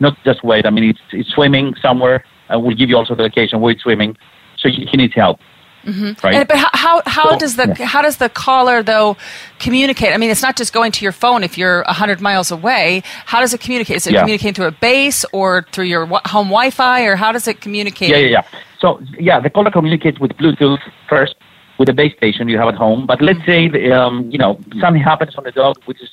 not 0.00 0.16
just 0.24 0.42
wait. 0.44 0.66
I 0.66 0.70
mean, 0.70 0.84
it's, 0.84 1.00
it's 1.12 1.30
swimming 1.30 1.74
somewhere. 1.82 2.24
Uh, 2.52 2.58
we'll 2.58 2.76
give 2.76 2.88
you 2.88 2.96
also 2.96 3.14
the 3.14 3.22
location 3.22 3.60
where 3.60 3.72
it's 3.72 3.82
swimming, 3.82 4.16
so 4.56 4.68
you, 4.68 4.86
he 4.90 4.96
needs 4.96 5.14
help. 5.14 5.38
Right? 5.86 6.34
And, 6.34 6.48
but 6.48 6.56
how 6.56 7.02
how, 7.06 7.30
So, 7.32 7.38
does 7.38 7.56
the 7.56 7.74
yeah. 7.78 7.86
how 7.86 8.02
does 8.02 8.16
the 8.18 8.28
collar 8.28 8.82
though 8.82 9.16
communicate? 9.58 10.12
I 10.12 10.16
mean, 10.16 10.30
it's 10.30 10.42
not 10.42 10.56
just 10.56 10.72
going 10.72 10.92
to 10.92 11.02
your 11.02 11.12
phone 11.12 11.44
if 11.44 11.56
you're 11.56 11.84
hundred 11.86 12.20
miles 12.20 12.50
away. 12.50 13.02
How 13.26 13.40
does 13.40 13.54
it 13.54 13.60
communicate? 13.60 13.96
Is 13.96 14.06
it 14.06 14.12
Yeah. 14.12 14.20
communicating 14.20 14.54
through 14.54 14.66
a 14.66 14.72
base 14.72 15.24
or 15.32 15.66
through 15.72 15.86
your 15.86 16.06
home 16.26 16.48
Wi-Fi, 16.48 17.02
or 17.02 17.16
how 17.16 17.32
does 17.32 17.46
it 17.48 17.60
communicate? 17.60 18.10
Yeah, 18.10 18.16
yeah, 18.16 18.28
yeah. 18.28 18.42
So 18.80 19.00
yeah, 19.18 19.40
the 19.40 19.50
caller 19.50 19.70
communicates 19.70 20.18
with 20.18 20.32
Bluetooth 20.32 20.80
first 21.08 21.36
with 21.78 21.86
the 21.86 21.94
base 21.94 22.14
station 22.16 22.48
you 22.48 22.58
have 22.58 22.68
at 22.68 22.74
home. 22.74 23.06
But 23.06 23.22
let's 23.22 23.44
say 23.46 23.68
the, 23.68 23.92
um, 23.92 24.28
you 24.30 24.38
know 24.38 24.58
something 24.80 25.02
happens 25.02 25.36
on 25.36 25.44
the 25.44 25.52
dog, 25.52 25.76
which 25.86 26.02
is 26.02 26.10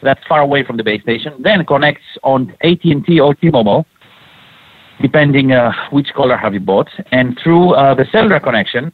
that's 0.00 0.24
far 0.26 0.40
away 0.40 0.62
from 0.62 0.76
the 0.76 0.84
base 0.84 1.02
station. 1.02 1.34
Then 1.40 1.64
connects 1.64 2.04
on 2.22 2.54
AT 2.62 2.84
and 2.84 3.04
T 3.04 3.18
or 3.18 3.34
T-Mobile, 3.34 3.84
depending 5.00 5.52
uh, 5.52 5.72
which 5.90 6.12
color 6.14 6.36
have 6.36 6.54
you 6.54 6.60
bought, 6.60 6.88
and 7.12 7.38
through 7.42 7.72
uh, 7.74 7.94
the 7.94 8.06
cellular 8.12 8.40
connection, 8.40 8.92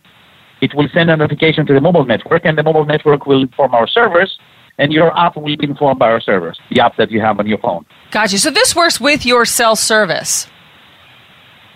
it 0.60 0.74
will 0.74 0.88
send 0.94 1.10
a 1.10 1.16
notification 1.16 1.66
to 1.66 1.74
the 1.74 1.80
mobile 1.80 2.04
network, 2.04 2.44
and 2.44 2.56
the 2.56 2.62
mobile 2.62 2.84
network 2.84 3.26
will 3.26 3.42
inform 3.42 3.74
our 3.74 3.86
servers. 3.86 4.38
And 4.76 4.92
your 4.92 5.16
app 5.16 5.36
will 5.36 5.44
be 5.44 5.56
informed 5.62 6.00
by 6.00 6.10
our 6.10 6.20
servers, 6.20 6.58
the 6.68 6.80
app 6.80 6.96
that 6.96 7.08
you 7.12 7.20
have 7.20 7.38
on 7.38 7.46
your 7.46 7.58
phone. 7.58 7.86
Gotcha. 8.10 8.38
So 8.38 8.50
this 8.50 8.74
works 8.74 9.00
with 9.00 9.24
your 9.24 9.44
cell 9.44 9.76
service. 9.76 10.48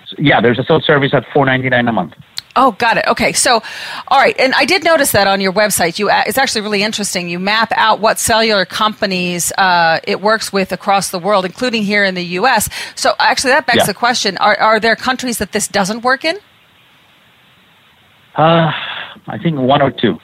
So, 0.09 0.17
yeah, 0.19 0.41
there's 0.41 0.59
a 0.59 0.65
cell 0.65 0.81
service 0.81 1.15
at 1.15 1.25
four 1.33 1.47
ninety 1.47 1.69
nine 1.69 1.87
a 1.87 1.93
month. 1.93 2.15
Oh, 2.57 2.73
got 2.73 2.97
it. 2.97 3.05
Okay, 3.07 3.33
so, 3.33 3.63
all 4.09 4.19
right, 4.19 4.35
and 4.39 4.53
I 4.55 4.65
did 4.65 4.83
notice 4.83 5.13
that 5.13 5.29
on 5.29 5.41
your 5.41 5.53
website. 5.53 5.99
You, 5.99 6.11
it's 6.11 6.39
actually 6.39 6.63
really 6.63 6.83
interesting. 6.83 7.29
You 7.29 7.39
map 7.39 7.73
out 7.77 8.01
what 8.01 8.19
cellular 8.19 8.65
companies 8.65 9.53
uh, 9.59 10.01
it 10.03 10.21
works 10.21 10.53
with 10.53 10.73
across 10.73 11.11
the 11.11 11.21
world, 11.21 11.45
including 11.45 11.85
here 11.85 12.03
in 12.03 12.15
the 12.17 12.25
U.S. 12.41 12.69
So, 12.97 13.13
actually, 13.21 13.51
that 13.53 13.67
begs 13.67 13.79
Yeah. 13.79 13.87
the 13.87 13.95
question: 13.95 14.37
Are 14.39 14.59
are 14.59 14.81
there 14.81 14.97
countries 14.97 15.39
that 15.39 15.53
this 15.53 15.69
doesn't 15.69 16.03
work 16.03 16.25
in? 16.25 16.37
Uh, 18.37 18.71
I 19.27 19.39
think 19.43 19.59
one 19.59 19.83
or 19.83 19.91
two. 19.91 20.19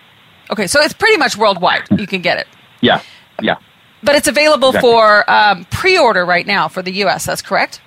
Okay, 0.50 0.66
so 0.66 0.80
it's 0.80 0.94
pretty 0.94 1.16
much 1.16 1.36
worldwide. 1.36 1.82
You 1.98 2.06
can 2.06 2.20
get 2.20 2.38
it, 2.38 2.46
Yeah, 2.80 3.00
yeah. 3.40 3.56
but 4.02 4.14
it's 4.14 4.28
available 4.28 4.68
Exactly. 4.68 4.90
for 4.90 5.30
um, 5.30 5.64
pre-order 5.70 6.24
right 6.24 6.46
now 6.46 6.68
for 6.68 6.82
the 6.82 6.92
U.S. 7.04 7.26
That's 7.26 7.42
correct. 7.42 7.80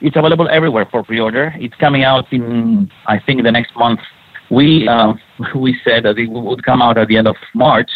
It's 0.00 0.16
available 0.16 0.48
everywhere 0.48 0.86
for 0.90 1.02
pre-order. 1.02 1.52
It's 1.56 1.74
coming 1.76 2.04
out 2.04 2.32
in, 2.32 2.90
I 3.06 3.18
think, 3.18 3.42
the 3.42 3.52
next 3.52 3.74
month. 3.76 4.00
We 4.50 4.88
uh, 4.88 5.14
we 5.54 5.78
said 5.84 6.04
that 6.04 6.18
it 6.18 6.28
would 6.30 6.64
come 6.64 6.80
out 6.80 6.96
at 6.98 7.08
the 7.08 7.16
end 7.16 7.28
of 7.28 7.36
March. 7.54 7.90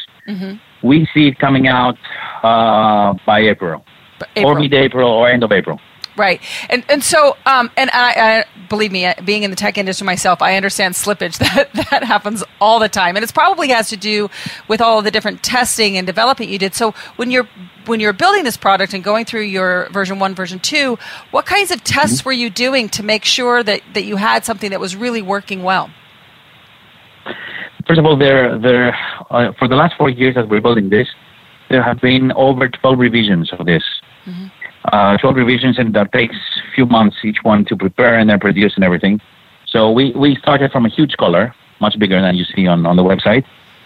We 0.83 1.09
see 1.15 1.29
it 1.29 1.39
coming 1.39 1.69
out 1.69 1.97
uh, 2.43 3.15
by 3.25 3.41
April, 3.41 3.85
But 4.19 4.45
or 4.45 4.59
mid-April, 4.59 5.09
or 5.09 5.29
end 5.29 5.45
of 5.45 5.53
April. 5.53 5.81
Right, 6.17 6.43
and 6.69 6.85
and 6.91 7.03
so 7.03 7.37
um, 7.47 7.71
and 7.77 7.89
I, 7.91 8.13
I 8.41 8.45
believe 8.69 8.91
me, 8.91 9.05
uh, 9.05 9.15
being 9.25 9.43
in 9.43 9.51
the 9.51 9.57
tech 9.57 9.77
industry 9.77 10.05
myself, 10.05 10.41
I 10.43 10.57
understand 10.57 10.95
slippage 10.95 11.39
that 11.55 11.73
that 11.91 12.05
happens 12.05 12.43
all 12.61 12.79
the 12.79 12.89
time, 12.89 13.17
and 13.17 13.25
it 13.25 13.33
probably 13.33 13.69
has 13.69 13.89
to 13.91 13.97
do 13.97 14.31
with 14.67 14.81
all 14.81 14.99
of 14.99 15.05
the 15.05 15.11
different 15.11 15.43
testing 15.43 15.97
and 15.97 16.07
development 16.07 16.51
you 16.51 16.59
did. 16.59 16.75
So 16.75 16.93
when 17.17 17.31
you're 17.31 17.49
when 17.87 18.01
you're 18.01 18.13
building 18.13 18.45
this 18.45 18.57
product 18.57 18.95
and 18.95 19.05
going 19.05 19.25
through 19.25 19.43
your 19.43 19.89
version 19.91 20.19
one, 20.19 20.35
version 20.35 20.59
two, 20.59 20.99
what 21.31 21.47
kinds 21.47 21.71
of 21.71 21.85
tests 21.85 22.25
were 22.25 22.33
you 22.33 22.51
doing 22.51 22.89
to 22.91 23.03
make 23.03 23.25
sure 23.25 23.63
that 23.63 23.83
that 23.95 24.05
you 24.05 24.17
had 24.17 24.45
something 24.45 24.71
that 24.71 24.81
was 24.81 24.97
really 24.97 25.23
working 25.23 25.63
well? 25.63 25.91
First 27.87 27.99
of 27.99 28.07
all, 28.07 28.17
there 28.17 28.59
there 28.59 28.97
uh, 29.31 29.53
for 29.59 29.69
the 29.69 29.77
last 29.77 29.95
four 29.97 30.11
years 30.11 30.35
that 30.35 30.49
we're 30.49 30.61
building 30.61 30.89
this, 30.89 31.09
there 31.69 31.83
have 31.83 32.01
been 32.01 32.33
over 32.33 32.69
12 32.69 32.99
revisions 32.99 33.53
of 33.53 33.67
this. 33.67 33.85
Uh, 34.87 35.17
12 35.19 35.37
revisions, 35.37 35.79
and 35.79 35.95
that 35.95 36.13
takes 36.13 36.35
a 36.35 36.75
few 36.75 36.87
months 36.87 37.17
each 37.23 37.39
one 37.43 37.65
to 37.65 37.77
prepare 37.77 38.19
and 38.19 38.29
then 38.29 38.41
produce 38.41 38.75
and 38.75 38.85
everything. 38.85 39.21
So 39.67 39.91
we, 39.93 40.13
we 40.13 40.35
started 40.37 40.73
from 40.73 40.87
a 40.87 40.89
huge 40.89 41.17
color, 41.17 41.55
much 41.81 41.97
bigger 41.99 42.21
than 42.21 42.35
you 42.35 42.45
see 42.45 42.67
on, 42.67 42.85
on 42.85 42.97
the 42.97 43.03
website. 43.05 43.45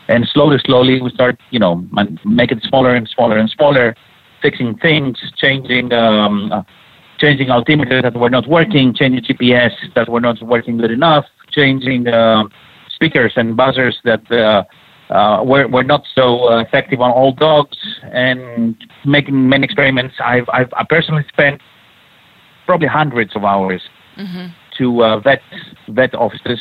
And 0.08 0.26
slowly, 0.32 0.58
slowly, 0.64 1.02
we 1.02 1.10
start, 1.10 1.38
you 1.50 1.58
know, 1.58 1.84
make 2.24 2.50
it 2.50 2.62
smaller 2.62 2.94
and 2.94 3.06
smaller 3.08 3.36
and 3.36 3.50
smaller, 3.50 3.94
fixing 4.40 4.76
things, 4.78 5.18
changing, 5.36 5.92
um, 5.92 6.50
uh, 6.50 6.62
changing 7.18 7.48
altimeters 7.48 8.02
that 8.02 8.14
were 8.14 8.30
not 8.30 8.48
working, 8.48 8.94
changing 8.94 9.22
GPS 9.24 9.72
that 9.94 10.08
were 10.08 10.20
not 10.20 10.40
working 10.42 10.78
good 10.78 10.90
enough, 10.90 11.26
changing 11.50 12.08
uh, 12.08 12.44
speakers 12.88 13.32
and 13.36 13.56
buzzers 13.56 13.98
that 14.04 14.22
uh, 15.10 15.42
were, 15.44 15.68
were 15.68 15.84
not 15.84 16.02
so 16.14 16.50
uh, 16.50 16.60
effective 16.60 17.00
on 17.00 17.10
all 17.10 17.32
dogs, 17.32 17.76
and 18.12 18.76
making 19.04 19.48
many 19.48 19.64
experiments. 19.64 20.14
I've, 20.22 20.48
I've 20.52 20.72
I 20.76 20.84
personally 20.88 21.24
spent 21.28 21.60
probably 22.66 22.88
hundreds 22.88 23.36
of 23.36 23.44
hours 23.44 23.82
to 24.78 25.04
uh, 25.04 25.20
vet 25.20 25.40
vet 25.88 26.14
offices. 26.14 26.60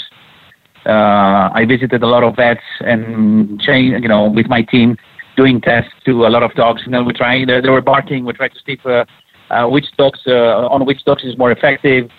Uh, 0.85 1.49
I 1.53 1.65
visited 1.67 2.03
a 2.03 2.07
lot 2.07 2.23
of 2.23 2.35
vets 2.35 2.61
and 2.81 3.59
change, 3.59 3.99
you 4.03 4.07
know, 4.07 4.29
with 4.29 4.47
my 4.47 4.61
team 4.61 4.97
doing 5.35 5.59
tests 5.59 5.91
to 6.05 6.27
a 6.27 6.29
lot 6.29 6.43
of 6.43 6.53
dogs. 6.53 6.83
You 6.85 6.91
know, 6.91 7.03
we're 7.03 7.13
trying 7.13 7.47
they, 7.47 7.59
they 7.61 7.69
were 7.69 7.81
barking. 7.81 8.25
We 8.25 8.33
tried 8.33 8.53
to 8.53 8.59
see 8.65 8.77
uh, 8.85 9.05
uh, 9.49 9.67
which 9.67 9.85
dogs 9.97 10.19
uh, 10.27 10.67
on 10.67 10.85
which 10.85 11.03
dogs 11.05 11.23
is 11.23 11.37
more 11.37 11.51
effective. 11.51 12.09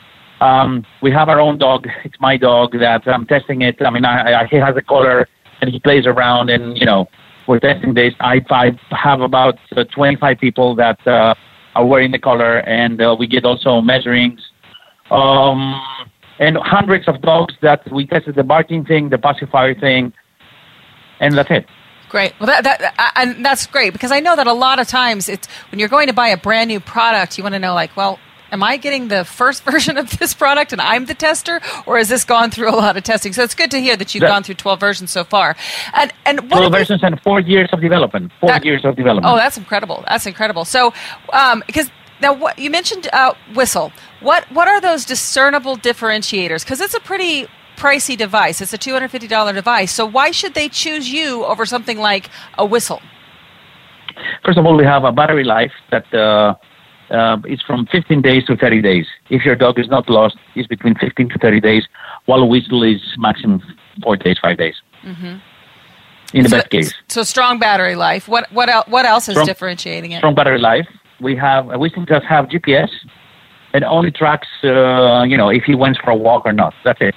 Um, 0.40 0.84
we 1.02 1.10
have 1.12 1.28
our 1.28 1.40
own 1.40 1.58
dog. 1.58 1.86
It's 2.04 2.20
my 2.20 2.36
dog 2.36 2.72
that 2.72 3.06
I'm 3.06 3.26
testing 3.26 3.62
it. 3.62 3.76
I 3.80 3.90
mean, 3.90 4.04
I, 4.04 4.42
I, 4.42 4.46
he 4.46 4.56
has 4.56 4.76
a 4.76 4.82
collar 4.82 5.28
and 5.60 5.70
he 5.70 5.80
plays 5.80 6.06
around, 6.06 6.50
and 6.50 6.76
you 6.76 6.86
know, 6.86 7.08
we're 7.46 7.60
testing 7.60 7.94
this. 7.94 8.14
I, 8.20 8.44
I 8.50 8.78
have 8.90 9.20
about 9.20 9.58
uh, 9.76 9.84
25 9.84 10.38
people 10.38 10.74
that 10.76 11.04
uh, 11.06 11.34
are 11.74 11.86
wearing 11.86 12.10
the 12.10 12.18
collar, 12.18 12.58
and 12.58 13.00
uh, 13.00 13.16
we 13.18 13.26
get 13.26 13.44
also 13.44 13.80
measurings. 13.80 14.40
Um, 15.10 15.80
and 16.38 16.56
hundreds 16.58 17.08
of 17.08 17.22
dogs 17.22 17.54
that 17.62 17.90
we 17.90 18.06
tested 18.06 18.34
the 18.34 18.42
barking 18.42 18.84
thing, 18.84 19.08
the 19.08 19.18
pacifier 19.18 19.74
thing, 19.74 20.12
and 21.20 21.36
that's 21.36 21.50
it. 21.50 21.66
Great. 22.08 22.34
Well, 22.38 22.46
that, 22.46 22.62
that 22.64 23.12
and 23.16 23.44
that's 23.44 23.66
great 23.66 23.92
because 23.92 24.12
I 24.12 24.20
know 24.20 24.36
that 24.36 24.46
a 24.46 24.52
lot 24.52 24.78
of 24.78 24.86
times 24.86 25.28
it's 25.28 25.48
when 25.70 25.78
you're 25.78 25.88
going 25.88 26.06
to 26.06 26.12
buy 26.12 26.28
a 26.28 26.36
brand 26.36 26.68
new 26.68 26.80
product, 26.80 27.36
you 27.36 27.42
want 27.42 27.54
to 27.54 27.58
know 27.58 27.74
like, 27.74 27.96
well, 27.96 28.18
am 28.52 28.62
I 28.62 28.76
getting 28.76 29.08
the 29.08 29.24
first 29.24 29.64
version 29.70 29.98
of 29.98 30.18
this 30.18 30.34
product 30.34 30.72
and 30.72 30.80
I'm 30.80 31.06
the 31.06 31.14
tester, 31.14 31.60
or 31.86 31.98
has 31.98 32.08
this 32.08 32.24
gone 32.24 32.50
through 32.50 32.70
a 32.70 32.76
lot 32.76 32.96
of 32.96 33.04
testing? 33.04 33.32
So 33.32 33.42
it's 33.42 33.54
good 33.54 33.70
to 33.70 33.80
hear 33.80 33.96
that 33.96 34.14
you've 34.14 34.22
that, 34.22 34.28
gone 34.28 34.42
through 34.42 34.56
12 34.56 34.80
versions 34.80 35.10
so 35.10 35.24
far. 35.24 35.56
And 35.94 36.12
and 36.24 36.38
12 36.50 36.72
versions 36.72 37.02
and 37.02 37.20
four 37.22 37.40
years 37.40 37.68
of 37.72 37.80
development. 37.80 38.32
Four 38.40 38.50
that, 38.50 38.64
years 38.64 38.84
of 38.84 38.96
development. 38.96 39.32
Oh, 39.32 39.36
that's 39.36 39.56
incredible. 39.56 40.04
That's 40.08 40.26
incredible. 40.26 40.64
So, 40.64 40.92
um, 41.32 41.62
because 41.66 41.90
now 42.20 42.32
what 42.32 42.58
you 42.58 42.70
mentioned 42.70 43.08
uh, 43.12 43.34
whistle. 43.54 43.92
What 44.20 44.44
what 44.50 44.68
are 44.68 44.80
those 44.80 45.04
discernible 45.04 45.76
differentiators? 45.76 46.64
Because 46.64 46.80
it's 46.80 46.94
a 46.94 47.00
pretty 47.00 47.46
pricey 47.76 48.16
device. 48.16 48.60
It's 48.60 48.72
a 48.72 48.78
$250 48.78 49.54
device. 49.54 49.92
So 49.92 50.06
why 50.06 50.30
should 50.30 50.54
they 50.54 50.68
choose 50.68 51.12
you 51.12 51.44
over 51.44 51.66
something 51.66 51.98
like 51.98 52.30
a 52.56 52.64
whistle? 52.64 53.02
First 54.44 54.58
of 54.58 54.64
all, 54.64 54.76
we 54.76 54.84
have 54.84 55.04
a 55.04 55.12
battery 55.12 55.44
life 55.44 55.72
that 55.90 56.12
uh, 56.14 56.54
uh, 57.10 57.38
is 57.46 57.62
from 57.62 57.86
15 57.86 58.22
days 58.22 58.44
to 58.44 58.56
30 58.56 58.82
days. 58.82 59.06
If 59.30 59.44
your 59.44 59.56
dog 59.56 59.78
is 59.78 59.88
not 59.88 60.08
lost, 60.08 60.36
it's 60.54 60.66
between 60.66 60.94
15 60.96 61.28
to 61.30 61.38
30 61.38 61.60
days, 61.60 61.86
while 62.26 62.40
a 62.40 62.46
whistle 62.46 62.82
is 62.82 63.00
maximum 63.18 63.62
four 64.02 64.16
days, 64.16 64.38
five 64.40 64.58
days. 64.58 64.74
Mm-hmm. 65.04 65.36
In 66.34 66.42
the 66.42 66.48
so, 66.48 66.56
best 66.56 66.70
case. 66.70 66.94
So 67.08 67.22
strong 67.22 67.58
battery 67.58 67.94
life. 67.94 68.26
What 68.26 68.50
what 68.52 68.68
else? 68.68 68.88
What 68.88 69.06
else 69.06 69.28
is 69.28 69.34
strong, 69.34 69.46
differentiating 69.46 70.10
it? 70.10 70.18
Strong 70.18 70.34
battery 70.34 70.58
life. 70.58 70.88
We 71.20 71.36
have 71.36 71.70
a 71.70 71.78
whistle 71.78 72.04
just 72.04 72.26
have 72.26 72.46
GPS. 72.46 72.90
It 73.72 73.82
only 73.84 74.10
tracks, 74.10 74.48
uh, 74.64 75.22
you 75.22 75.36
know, 75.36 75.50
if 75.50 75.64
he 75.64 75.74
went 75.74 75.98
for 76.02 76.10
a 76.10 76.16
walk 76.16 76.44
or 76.44 76.52
not. 76.52 76.74
That's 76.84 77.00
it. 77.00 77.14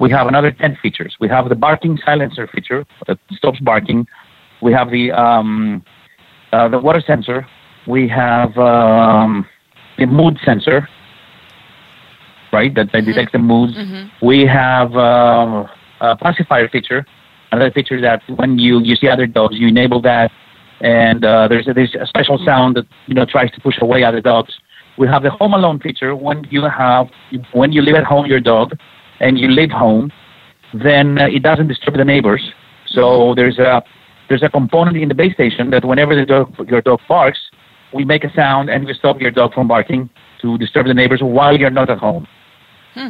We 0.00 0.10
have 0.10 0.26
another 0.26 0.50
10 0.52 0.78
features. 0.80 1.16
We 1.20 1.28
have 1.28 1.48
the 1.48 1.54
barking 1.54 1.98
silencer 2.04 2.46
feature 2.46 2.86
that 3.06 3.18
stops 3.32 3.58
barking. 3.60 4.06
We 4.62 4.72
have 4.72 4.90
the 4.90 5.12
um, 5.12 5.84
uh, 6.52 6.68
the 6.68 6.78
water 6.78 7.02
sensor. 7.06 7.46
We 7.88 8.06
have 8.08 8.56
um, 8.58 9.46
the 9.96 10.06
mood 10.06 10.38
sensor, 10.44 10.86
right? 12.52 12.74
That, 12.74 12.92
that 12.92 12.98
mm-hmm. 12.98 13.06
detects 13.06 13.32
the 13.32 13.38
moods. 13.38 13.74
Mm-hmm. 13.74 14.26
We 14.26 14.44
have 14.46 14.94
uh, 14.94 15.66
a 16.00 16.16
pacifier 16.16 16.68
feature, 16.68 17.06
another 17.50 17.70
feature 17.70 17.98
that 18.02 18.22
when 18.36 18.58
you, 18.58 18.80
you 18.80 18.94
see 18.94 19.08
other 19.08 19.26
dogs, 19.26 19.56
you 19.58 19.68
enable 19.68 20.02
that, 20.02 20.30
and 20.80 21.24
uh, 21.24 21.48
there's 21.48 21.66
a, 21.66 21.72
there's 21.72 21.94
a 21.98 22.06
special 22.06 22.38
sound 22.44 22.76
that 22.76 22.86
you 23.06 23.14
know 23.14 23.24
tries 23.24 23.50
to 23.52 23.60
push 23.60 23.76
away 23.80 24.04
other 24.04 24.20
dogs. 24.20 24.52
We 24.98 25.06
have 25.08 25.22
the 25.22 25.30
home 25.30 25.54
alone 25.54 25.80
feature 25.80 26.14
when 26.14 26.46
you 26.50 26.64
have 26.64 27.08
when 27.52 27.72
you 27.72 27.82
leave 27.82 27.94
at 27.94 28.04
home 28.04 28.26
your 28.26 28.40
dog 28.40 28.76
and 29.20 29.38
you 29.38 29.48
live 29.48 29.70
home, 29.70 30.12
then 30.74 31.18
uh, 31.18 31.26
it 31.26 31.42
doesn't 31.42 31.68
disturb 31.68 31.96
the 31.96 32.04
neighbors. 32.04 32.42
So 32.86 33.34
there's 33.34 33.58
a 33.58 33.82
there's 34.28 34.42
a 34.42 34.48
component 34.48 34.96
in 34.96 35.08
the 35.08 35.14
base 35.14 35.32
station 35.34 35.70
that 35.70 35.84
whenever 35.84 36.14
the 36.14 36.26
dog, 36.26 36.54
your 36.68 36.82
dog 36.82 37.00
barks, 37.08 37.38
we 37.92 38.04
make 38.04 38.24
a 38.24 38.32
sound 38.34 38.70
and 38.70 38.84
we 38.86 38.94
stop 38.94 39.20
your 39.20 39.30
dog 39.30 39.54
from 39.54 39.68
barking 39.68 40.10
to 40.42 40.58
disturb 40.58 40.86
the 40.86 40.94
neighbors 40.94 41.20
while 41.22 41.58
you're 41.58 41.70
not 41.70 41.90
at 41.90 41.98
home. 41.98 42.26
Hmm. 42.94 43.08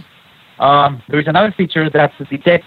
Um, 0.62 1.02
there 1.08 1.20
is 1.20 1.26
another 1.26 1.52
feature 1.56 1.88
that 1.90 2.12
detects 2.30 2.66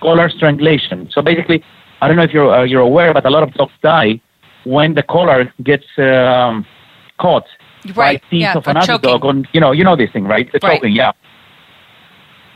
collar 0.00 0.28
strangulation. 0.28 1.08
So 1.12 1.22
basically, 1.22 1.62
I 2.00 2.08
don't 2.08 2.16
know 2.16 2.24
if 2.24 2.32
you're 2.32 2.52
uh, 2.52 2.64
you're 2.64 2.82
aware, 2.82 3.12
but 3.12 3.26
a 3.26 3.30
lot 3.30 3.42
of 3.42 3.52
dogs 3.54 3.72
die 3.82 4.20
when 4.64 4.94
the 4.94 5.02
collar 5.02 5.52
gets 5.62 5.86
um, 5.98 6.66
caught 7.20 7.46
right. 7.94 8.20
by 8.20 8.28
teeth 8.30 8.40
yeah, 8.40 8.56
of 8.56 8.66
another 8.66 8.86
choking. 8.86 9.10
dog. 9.10 9.24
On 9.24 9.46
you 9.52 9.60
know 9.60 9.72
you 9.72 9.84
know 9.84 9.96
this 9.96 10.10
thing, 10.12 10.24
right? 10.24 10.50
The 10.52 10.58
right. 10.62 10.76
choking, 10.76 10.94
yeah 10.94 11.12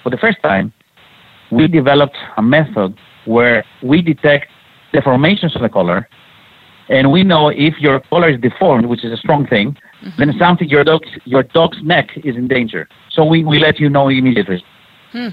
for 0.02 0.10
the 0.10 0.16
first 0.16 0.42
time, 0.42 0.72
we 1.50 1.68
developed 1.68 2.16
a 2.36 2.42
method 2.42 2.96
where 3.24 3.64
we 3.82 4.02
detect 4.02 4.46
deformations 4.92 5.54
of 5.54 5.62
the 5.62 5.68
collar, 5.68 6.08
and 6.92 7.11
we 7.11 7.24
know 7.24 7.48
if 7.48 7.74
your 7.81 8.00
collar 8.00 8.28
is 8.28 8.40
deformed, 8.40 8.87
which 8.87 9.05
is 9.05 9.12
a 9.12 9.16
strong 9.16 9.46
thing, 9.46 9.72
mm-hmm. 9.72 10.11
then 10.18 10.35
something 10.38 10.68
your 10.68 10.85
dog's 10.85 11.09
your 11.24 11.42
dog's 11.42 11.83
neck 11.83 12.11
is 12.18 12.37
in 12.37 12.46
danger. 12.48 12.88
So 13.11 13.24
we, 13.24 13.44
we 13.44 13.59
let 13.59 13.81
you 13.81 13.88
know 13.88 14.09
immediately. 14.09 14.62
Hmm. 15.12 15.28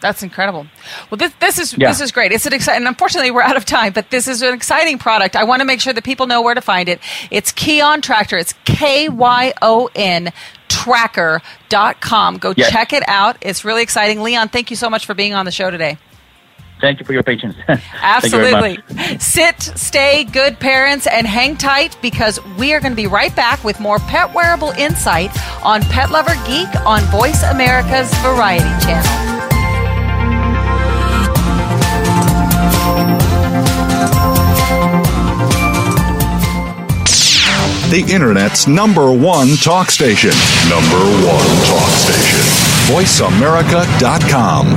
That's 0.00 0.22
incredible. 0.22 0.66
Well, 1.10 1.18
this 1.18 1.32
this 1.40 1.58
is 1.58 1.76
yeah. 1.76 1.88
this 1.88 2.00
is 2.00 2.12
great. 2.12 2.30
It's 2.30 2.46
an 2.46 2.52
exciting. 2.52 2.86
Unfortunately, 2.86 3.32
we're 3.32 3.42
out 3.42 3.56
of 3.56 3.64
time, 3.64 3.92
but 3.92 4.10
this 4.10 4.28
is 4.28 4.42
an 4.42 4.54
exciting 4.54 4.96
product. 4.98 5.34
I 5.34 5.42
want 5.42 5.60
to 5.60 5.64
make 5.64 5.80
sure 5.80 5.92
that 5.92 6.04
people 6.04 6.26
know 6.26 6.40
where 6.40 6.54
to 6.54 6.60
find 6.60 6.88
it. 6.88 7.00
It's 7.32 7.50
Kyon 7.50 8.00
tracker. 8.00 8.36
It's 8.36 8.54
K 8.64 9.08
Y 9.08 9.54
O 9.60 9.90
N 9.96 10.32
tracker.com. 10.68 12.36
Go 12.36 12.54
yes. 12.56 12.70
check 12.70 12.92
it 12.92 13.02
out. 13.08 13.38
It's 13.40 13.64
really 13.64 13.82
exciting. 13.82 14.22
Leon, 14.22 14.50
thank 14.50 14.70
you 14.70 14.76
so 14.76 14.88
much 14.88 15.06
for 15.06 15.14
being 15.14 15.34
on 15.34 15.46
the 15.46 15.50
show 15.50 15.70
today. 15.70 15.98
Thank 16.80 17.00
you 17.00 17.06
for 17.06 17.12
your 17.12 17.22
patience. 17.22 17.56
Absolutely. 18.02 18.78
Sit, 19.18 19.62
stay, 19.62 20.24
good 20.24 20.60
parents, 20.60 21.06
and 21.06 21.26
hang 21.26 21.56
tight 21.56 21.96
because 22.00 22.44
we 22.56 22.72
are 22.72 22.80
going 22.80 22.92
to 22.92 22.96
be 22.96 23.06
right 23.06 23.34
back 23.34 23.62
with 23.64 23.80
more 23.80 23.98
pet 23.98 24.34
wearable 24.34 24.70
insight 24.70 25.30
on 25.64 25.82
Pet 25.82 26.10
Lover 26.10 26.34
Geek 26.46 26.68
on 26.86 27.02
Voice 27.04 27.42
America's 27.44 28.12
Variety 28.18 28.84
Channel. 28.84 29.38
the 37.90 38.04
Internet's 38.12 38.68
number 38.68 39.10
one 39.10 39.56
talk 39.56 39.90
station. 39.90 40.28
Number 40.68 40.98
one 41.24 41.48
talk 41.64 41.88
station. 41.96 42.44
VoiceAmerica.com. 42.92 44.76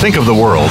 Think 0.00 0.16
of 0.16 0.26
the 0.26 0.32
world 0.34 0.70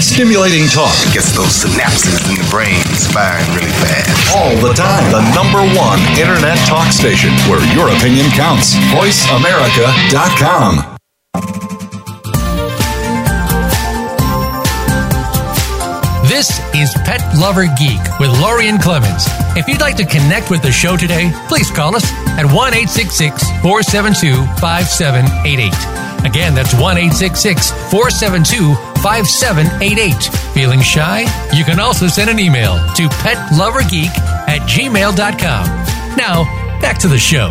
Stimulating 0.00 0.68
talk 0.68 0.94
gets 1.12 1.32
those 1.34 1.50
synapses 1.64 2.22
in 2.30 2.36
the 2.38 2.46
brain 2.50 2.78
firing 3.10 3.44
really 3.54 3.70
fast. 3.82 4.36
All 4.36 4.54
the 4.62 4.72
time. 4.72 5.10
The 5.10 5.22
number 5.34 5.58
one 5.74 5.98
internet 6.18 6.56
talk 6.66 6.92
station 6.92 7.30
where 7.50 7.60
your 7.74 7.88
opinion 7.90 8.30
counts. 8.30 8.74
VoiceAmerica.com. 8.94 10.94
This 16.28 16.60
is 16.74 16.92
Pet 17.04 17.20
Lover 17.36 17.66
Geek 17.76 17.98
with 18.20 18.30
Lorien 18.40 18.78
Clemens. 18.78 19.26
If 19.56 19.66
you'd 19.66 19.80
like 19.80 19.96
to 19.96 20.04
connect 20.04 20.48
with 20.50 20.62
the 20.62 20.70
show 20.70 20.96
today, 20.96 21.32
please 21.48 21.70
call 21.72 21.96
us 21.96 22.04
at 22.38 22.44
1 22.46 22.54
472 22.54 24.44
5788. 24.60 25.98
Again, 26.24 26.54
that's 26.54 26.74
1 26.74 26.96
472 26.96 28.74
5788. 28.74 28.87
Feeling 30.54 30.80
shy? 30.82 31.20
You 31.54 31.64
can 31.64 31.78
also 31.78 32.08
send 32.08 32.30
an 32.30 32.38
email 32.38 32.74
to 32.94 33.08
petlovergeek 33.08 34.16
at 34.48 34.60
gmail.com. 34.68 35.66
Now, 36.16 36.44
back 36.80 36.98
to 36.98 37.08
the 37.08 37.18
show. 37.18 37.48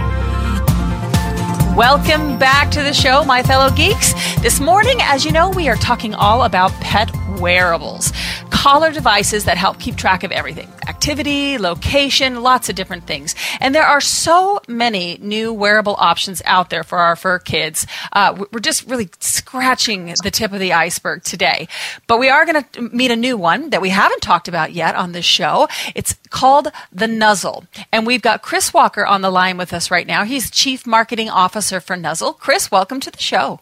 Welcome 1.78 2.40
back 2.40 2.72
to 2.72 2.82
the 2.82 2.94
show, 2.94 3.24
my 3.24 3.44
fellow 3.44 3.70
geeks. 3.70 4.14
This 4.42 4.60
morning, 4.60 4.98
as 5.02 5.24
you 5.24 5.32
know, 5.32 5.50
we 5.50 5.70
are 5.70 5.76
talking 5.76 6.16
all 6.16 6.44
about 6.44 6.72
pet 6.82 7.16
wearables. 7.40 8.12
collar 8.50 8.92
devices 8.92 9.46
that 9.46 9.58
help 9.58 9.80
keep 9.80 9.96
track 9.96 10.24
of 10.24 10.32
everything 10.32 10.68
activity, 10.88 11.58
location, 11.58 12.42
lots 12.42 12.70
of 12.70 12.76
different 12.76 13.06
things. 13.06 13.36
And 13.60 13.74
there 13.74 13.86
are 13.86 14.02
so 14.02 14.60
many 14.68 15.18
new 15.22 15.54
wearable 15.54 15.96
options 16.00 16.42
out 16.46 16.70
there 16.70 16.84
for 16.84 16.98
our 16.98 17.16
fur 17.16 17.40
kids. 17.40 17.86
Uh, 18.12 18.46
we're 18.52 18.60
just 18.60 18.88
really 18.90 19.10
scratching 19.20 20.14
the 20.24 20.32
tip 20.32 20.52
of 20.52 20.60
the 20.60 20.74
iceberg 20.74 21.24
today. 21.24 21.68
But 22.08 22.20
we 22.20 22.30
are 22.30 22.46
going 22.46 22.64
to 22.64 22.82
meet 22.82 23.12
a 23.12 23.16
new 23.16 23.38
one 23.38 23.70
that 23.70 23.82
we 23.82 23.90
haven't 23.90 24.22
talked 24.22 24.48
about 24.48 24.74
yet 24.74 24.96
on 24.96 25.12
this 25.12 25.26
show. 25.26 25.68
It's 25.94 26.16
called 26.30 26.70
the 26.92 27.08
Nuzzle. 27.08 27.66
And 27.92 28.08
we've 28.08 28.22
got 28.22 28.42
Chris 28.42 28.74
Walker 28.74 29.06
on 29.06 29.22
the 29.22 29.32
line 29.32 29.58
with 29.58 29.74
us 29.74 29.92
right 29.92 30.08
now. 30.08 30.24
He's 30.24 30.50
Chief 30.50 30.88
Marketing 30.88 31.30
Officer 31.30 31.80
for 31.80 31.96
Nuzzle. 31.96 32.34
Chris, 32.34 32.72
welcome 32.72 33.00
to 33.02 33.12
the 33.12 33.22
show. 33.22 33.60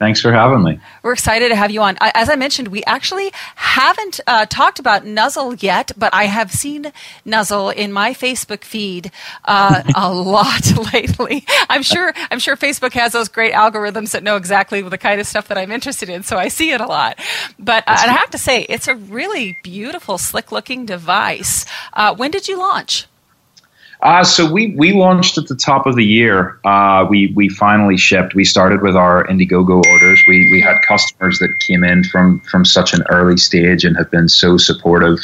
Thanks 0.00 0.18
for 0.22 0.32
having 0.32 0.62
me. 0.62 0.80
We're 1.02 1.12
excited 1.12 1.50
to 1.50 1.56
have 1.56 1.70
you 1.70 1.82
on. 1.82 1.98
As 2.00 2.30
I 2.30 2.34
mentioned, 2.34 2.68
we 2.68 2.82
actually 2.84 3.30
haven't 3.54 4.18
uh, 4.26 4.46
talked 4.46 4.78
about 4.78 5.04
Nuzzle 5.04 5.56
yet, 5.56 5.92
but 5.94 6.14
I 6.14 6.24
have 6.24 6.50
seen 6.50 6.90
Nuzzle 7.26 7.68
in 7.68 7.92
my 7.92 8.14
Facebook 8.14 8.64
feed 8.64 9.12
uh, 9.44 9.82
a 9.94 10.10
lot 10.14 10.94
lately. 10.94 11.44
I'm 11.68 11.82
sure. 11.82 12.14
I'm 12.30 12.38
sure 12.38 12.56
Facebook 12.56 12.94
has 12.94 13.12
those 13.12 13.28
great 13.28 13.52
algorithms 13.52 14.12
that 14.12 14.22
know 14.22 14.36
exactly 14.36 14.80
the 14.80 14.96
kind 14.96 15.20
of 15.20 15.26
stuff 15.26 15.48
that 15.48 15.58
I'm 15.58 15.70
interested 15.70 16.08
in, 16.08 16.22
so 16.22 16.38
I 16.38 16.48
see 16.48 16.70
it 16.70 16.80
a 16.80 16.86
lot. 16.86 17.18
But 17.58 17.84
uh, 17.86 17.96
I 17.98 18.06
have 18.12 18.30
to 18.30 18.38
say, 18.38 18.62
it's 18.70 18.88
a 18.88 18.94
really 18.94 19.58
beautiful, 19.62 20.16
slick-looking 20.16 20.86
device. 20.86 21.66
Uh, 21.92 22.14
when 22.14 22.30
did 22.30 22.48
you 22.48 22.58
launch? 22.58 23.06
Uh, 24.02 24.24
so 24.24 24.50
we, 24.50 24.74
we 24.76 24.92
launched 24.92 25.36
at 25.36 25.46
the 25.46 25.54
top 25.54 25.86
of 25.86 25.94
the 25.94 26.04
year. 26.04 26.58
Uh, 26.64 27.06
we 27.08 27.28
we 27.34 27.48
finally 27.48 27.98
shipped. 27.98 28.34
We 28.34 28.44
started 28.44 28.80
with 28.80 28.96
our 28.96 29.26
Indiegogo 29.26 29.84
orders. 29.86 30.22
We 30.26 30.50
we 30.50 30.60
had 30.60 30.80
customers 30.88 31.38
that 31.40 31.50
came 31.60 31.84
in 31.84 32.04
from 32.04 32.40
from 32.40 32.64
such 32.64 32.94
an 32.94 33.02
early 33.10 33.36
stage 33.36 33.84
and 33.84 33.96
have 33.98 34.10
been 34.10 34.28
so 34.28 34.56
supportive 34.56 35.18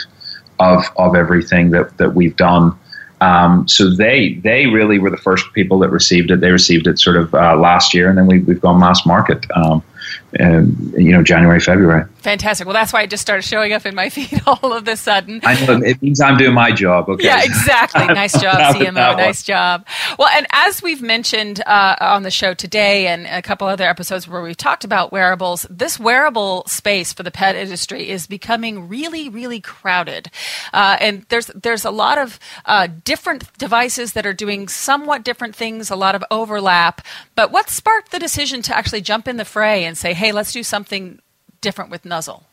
of 0.61 0.85
of 0.97 1.17
everything 1.17 1.71
that 1.71 1.97
that 1.97 2.15
we've 2.15 2.37
done. 2.37 2.79
Um, 3.23 3.67
so 3.67 3.89
they 3.89 4.35
they 4.35 4.67
really 4.67 4.99
were 4.99 5.11
the 5.11 5.17
first 5.17 5.51
people 5.55 5.79
that 5.79 5.89
received 5.89 6.31
it. 6.31 6.41
They 6.41 6.51
received 6.51 6.87
it 6.87 6.99
sort 6.99 7.17
of 7.17 7.35
uh, 7.35 7.57
last 7.57 7.95
year, 7.95 8.11
and 8.11 8.19
then 8.19 8.27
we, 8.27 8.41
we've 8.41 8.61
gone 8.61 8.79
mass 8.79 9.07
market. 9.07 9.47
Um, 9.55 9.83
you 10.39 11.13
know, 11.13 11.23
January, 11.23 11.61
February. 11.61 12.05
Fantastic. 12.27 12.67
Well, 12.67 12.75
that's 12.75 12.93
why 12.93 13.03
it 13.03 13.11
just 13.11 13.23
started 13.23 13.43
showing 13.43 13.73
up 13.73 13.87
in 13.87 13.95
my 13.95 14.09
feed 14.11 14.43
all 14.49 14.73
of 14.73 14.89
a 14.89 14.97
sudden. 14.97 15.41
I 15.45 15.65
know 15.65 15.81
it 15.81 16.03
means 16.03 16.21
I'm 16.21 16.37
doing 16.37 16.55
my 16.55 16.73
job. 16.73 17.09
Okay. 17.09 17.25
Yeah, 17.25 17.45
exactly. 17.45 18.05
Nice 18.17 18.41
job, 18.41 18.75
CMO. 18.75 19.17
Nice 19.17 19.45
job. 19.45 19.87
Well, 20.19 20.29
and 20.29 20.47
as 20.51 20.83
we've 20.83 21.03
mentioned 21.03 21.63
uh, 21.67 21.95
on 22.01 22.25
the 22.25 22.31
show 22.33 22.53
today, 22.53 23.07
and 23.07 23.27
a 23.27 23.43
couple 23.43 23.69
other 23.69 23.85
episodes 23.85 24.27
where 24.27 24.43
we've 24.43 24.57
talked 24.57 24.85
about 24.85 25.13
wearables, 25.13 25.67
this 25.71 26.01
wearable 26.01 26.65
space 26.67 27.13
for 27.13 27.23
the 27.23 27.31
pet 27.31 27.55
industry 27.55 28.09
is 28.09 28.27
becoming 28.27 28.89
really, 28.89 29.29
really 29.29 29.61
crowded, 29.61 30.31
uh, 30.73 30.97
and 31.01 31.27
there's 31.29 31.47
there's 31.49 31.85
a 31.85 31.91
lot 31.91 32.19
of 32.19 32.41
uh, 32.65 32.89
different 33.05 33.53
devices 33.59 34.15
that 34.15 34.27
are 34.27 34.33
doing 34.33 34.67
somewhat 34.67 35.23
different 35.23 35.55
things, 35.55 35.91
a 35.91 35.97
lot 35.97 36.15
of 36.17 36.25
overlap. 36.31 37.03
But 37.37 37.53
what 37.53 37.71
sparked 37.71 38.11
the 38.11 38.19
decision 38.19 38.63
to 38.63 38.77
actually 38.77 39.03
jump 39.03 39.29
in 39.29 39.37
the 39.37 39.45
fray 39.45 39.85
and 39.85 39.97
say, 39.97 40.15
"Hey, 40.15 40.33
let's 40.33 40.53
do 40.53 40.63
something 40.63 41.21
different 41.61 41.91
with 41.91 42.05
Nuzzle? 42.05 42.45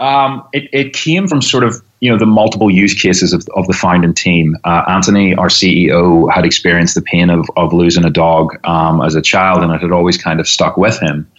Um, 0.00 0.44
it, 0.52 0.68
it, 0.72 0.92
came 0.94 1.28
from 1.28 1.40
sort 1.40 1.62
of 1.62 1.80
you 2.00 2.10
know 2.10 2.18
the 2.18 2.26
multiple 2.26 2.68
use 2.68 3.00
cases 3.00 3.32
of, 3.32 3.46
of 3.54 3.68
the 3.68 3.72
founding 3.72 4.14
team. 4.14 4.56
Uh, 4.64 4.82
Anthony, 4.88 5.34
our 5.36 5.46
CEO, 5.46 6.32
had 6.32 6.44
experienced 6.44 6.96
the 6.96 7.02
pain 7.02 7.30
of, 7.30 7.48
of 7.56 7.72
losing 7.72 8.04
a 8.04 8.10
dog 8.10 8.58
um, 8.66 9.00
as 9.00 9.14
a 9.14 9.22
child, 9.22 9.62
and 9.62 9.72
it 9.72 9.80
had 9.80 9.92
always 9.92 10.18
kind 10.18 10.40
of 10.40 10.48
stuck 10.48 10.76
with 10.76 10.98
him. 10.98 11.30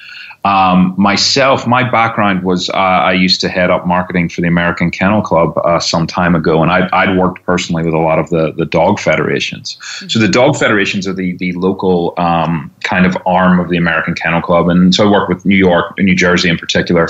Um, 0.45 0.93
myself, 0.97 1.65
my 1.65 1.89
background 1.89 2.43
was 2.43 2.69
uh, 2.69 2.73
I 2.73 3.13
used 3.13 3.39
to 3.41 3.49
head 3.49 3.69
up 3.69 3.87
marketing 3.87 4.27
for 4.27 4.41
the 4.41 4.47
American 4.47 4.91
Kennel 4.91 5.21
Club 5.21 5.57
uh, 5.59 5.79
some 5.79 6.05
time 6.05 6.35
ago, 6.35 6.61
and 6.61 6.69
I'd, 6.69 6.89
I'd, 6.91 7.17
worked 7.17 7.45
personally 7.45 7.83
with 7.83 7.93
a 7.93 7.99
lot 7.99 8.19
of 8.19 8.29
the, 8.29 8.51
the 8.51 8.65
dog 8.65 8.99
federations. 8.99 9.77
Mm-hmm. 9.77 10.09
So 10.09 10.19
the 10.19 10.27
dog 10.27 10.57
federations 10.57 11.07
are 11.07 11.13
the, 11.13 11.37
the 11.37 11.53
local 11.53 12.13
um, 12.17 12.73
kind 12.83 13.05
of 13.05 13.15
arm 13.25 13.57
of 13.61 13.69
the 13.69 13.77
American 13.77 14.15
Kennel 14.15 14.41
Club, 14.41 14.67
and 14.67 14.93
so 14.93 15.07
I 15.07 15.11
worked 15.11 15.29
with 15.29 15.45
New 15.45 15.55
York, 15.55 15.97
New 15.97 16.15
Jersey 16.15 16.49
in 16.49 16.57
particular. 16.57 17.07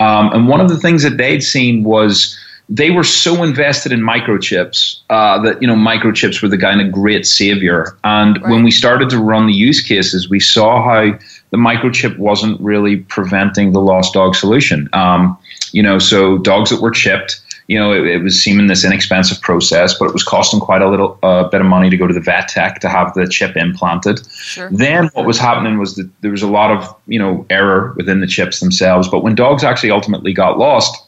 Um, 0.00 0.30
and 0.34 0.46
one 0.46 0.60
of 0.60 0.68
the 0.68 0.78
things 0.78 1.02
that 1.04 1.16
they'd 1.16 1.42
seen 1.42 1.84
was 1.84 2.38
they 2.68 2.90
were 2.90 3.04
so 3.04 3.42
invested 3.42 3.92
in 3.92 4.00
microchips 4.00 5.00
uh, 5.10 5.40
that 5.42 5.60
you 5.60 5.68
know 5.68 5.74
microchips 5.74 6.42
were 6.42 6.48
the 6.48 6.58
kind 6.58 6.80
of 6.80 6.90
great 6.90 7.26
savior. 7.26 7.96
And 8.04 8.40
right. 8.40 8.50
when 8.50 8.64
we 8.64 8.70
started 8.70 9.10
to 9.10 9.18
run 9.18 9.46
the 9.46 9.52
use 9.52 9.80
cases, 9.80 10.30
we 10.30 10.40
saw 10.40 10.82
how 10.82 11.18
the 11.50 11.56
microchip 11.56 12.18
wasn't 12.18 12.60
really 12.60 12.96
preventing 12.96 13.72
the 13.72 13.80
lost 13.80 14.14
dog 14.14 14.34
solution. 14.34 14.88
Um, 14.92 15.38
you 15.72 15.82
know, 15.82 15.98
so 15.98 16.38
dogs 16.38 16.70
that 16.70 16.80
were 16.80 16.90
chipped, 16.90 17.40
you 17.68 17.78
know, 17.78 17.92
it, 17.92 18.06
it, 18.06 18.22
was 18.22 18.40
seeming 18.40 18.66
this 18.66 18.84
inexpensive 18.84 19.40
process, 19.40 19.96
but 19.98 20.06
it 20.06 20.12
was 20.12 20.22
costing 20.22 20.60
quite 20.60 20.82
a 20.82 20.88
little 20.88 21.18
uh, 21.22 21.48
bit 21.48 21.60
of 21.60 21.66
money 21.66 21.90
to 21.90 21.96
go 21.96 22.06
to 22.06 22.14
the 22.14 22.20
vet 22.20 22.48
tech 22.48 22.80
to 22.80 22.88
have 22.88 23.14
the 23.14 23.26
chip 23.26 23.56
implanted. 23.56 24.26
Sure. 24.30 24.68
Then 24.70 25.08
what 25.14 25.26
was 25.26 25.38
happening 25.38 25.78
was 25.78 25.96
that 25.96 26.10
there 26.20 26.30
was 26.30 26.42
a 26.42 26.48
lot 26.48 26.70
of 26.70 26.94
you 27.06 27.18
know 27.18 27.46
error 27.50 27.92
within 27.96 28.20
the 28.20 28.26
chips 28.26 28.60
themselves. 28.60 29.08
But 29.08 29.22
when 29.22 29.34
dogs 29.34 29.64
actually 29.64 29.90
ultimately 29.90 30.32
got 30.32 30.58
lost, 30.58 31.03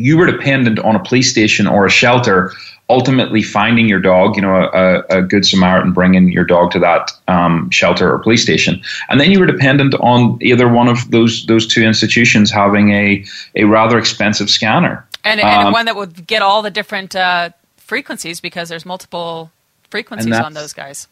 you 0.00 0.16
were 0.16 0.26
dependent 0.26 0.78
on 0.78 0.96
a 0.96 1.02
police 1.02 1.30
station 1.30 1.66
or 1.66 1.86
a 1.86 1.90
shelter 1.90 2.52
ultimately 2.90 3.40
finding 3.40 3.88
your 3.88 4.00
dog, 4.00 4.34
you 4.34 4.42
know, 4.42 4.56
a, 4.56 5.18
a 5.18 5.22
good 5.22 5.46
Samaritan 5.46 5.92
bringing 5.92 6.30
your 6.32 6.44
dog 6.44 6.72
to 6.72 6.80
that 6.80 7.12
um, 7.28 7.70
shelter 7.70 8.12
or 8.12 8.18
police 8.18 8.42
station, 8.42 8.82
and 9.08 9.20
then 9.20 9.30
you 9.30 9.38
were 9.38 9.46
dependent 9.46 9.94
on 9.94 10.38
either 10.42 10.68
one 10.68 10.88
of 10.88 11.10
those 11.10 11.46
those 11.46 11.66
two 11.66 11.82
institutions 11.82 12.50
having 12.50 12.90
a 12.90 13.24
a 13.54 13.64
rather 13.64 13.96
expensive 13.96 14.50
scanner, 14.50 15.06
and, 15.24 15.40
and 15.40 15.68
um, 15.68 15.72
one 15.72 15.86
that 15.86 15.94
would 15.94 16.26
get 16.26 16.42
all 16.42 16.62
the 16.62 16.70
different 16.70 17.14
uh, 17.14 17.50
frequencies 17.76 18.40
because 18.40 18.68
there's 18.68 18.84
multiple 18.84 19.52
frequencies 19.88 20.34
on 20.34 20.54
those 20.54 20.72
guys 20.72 21.06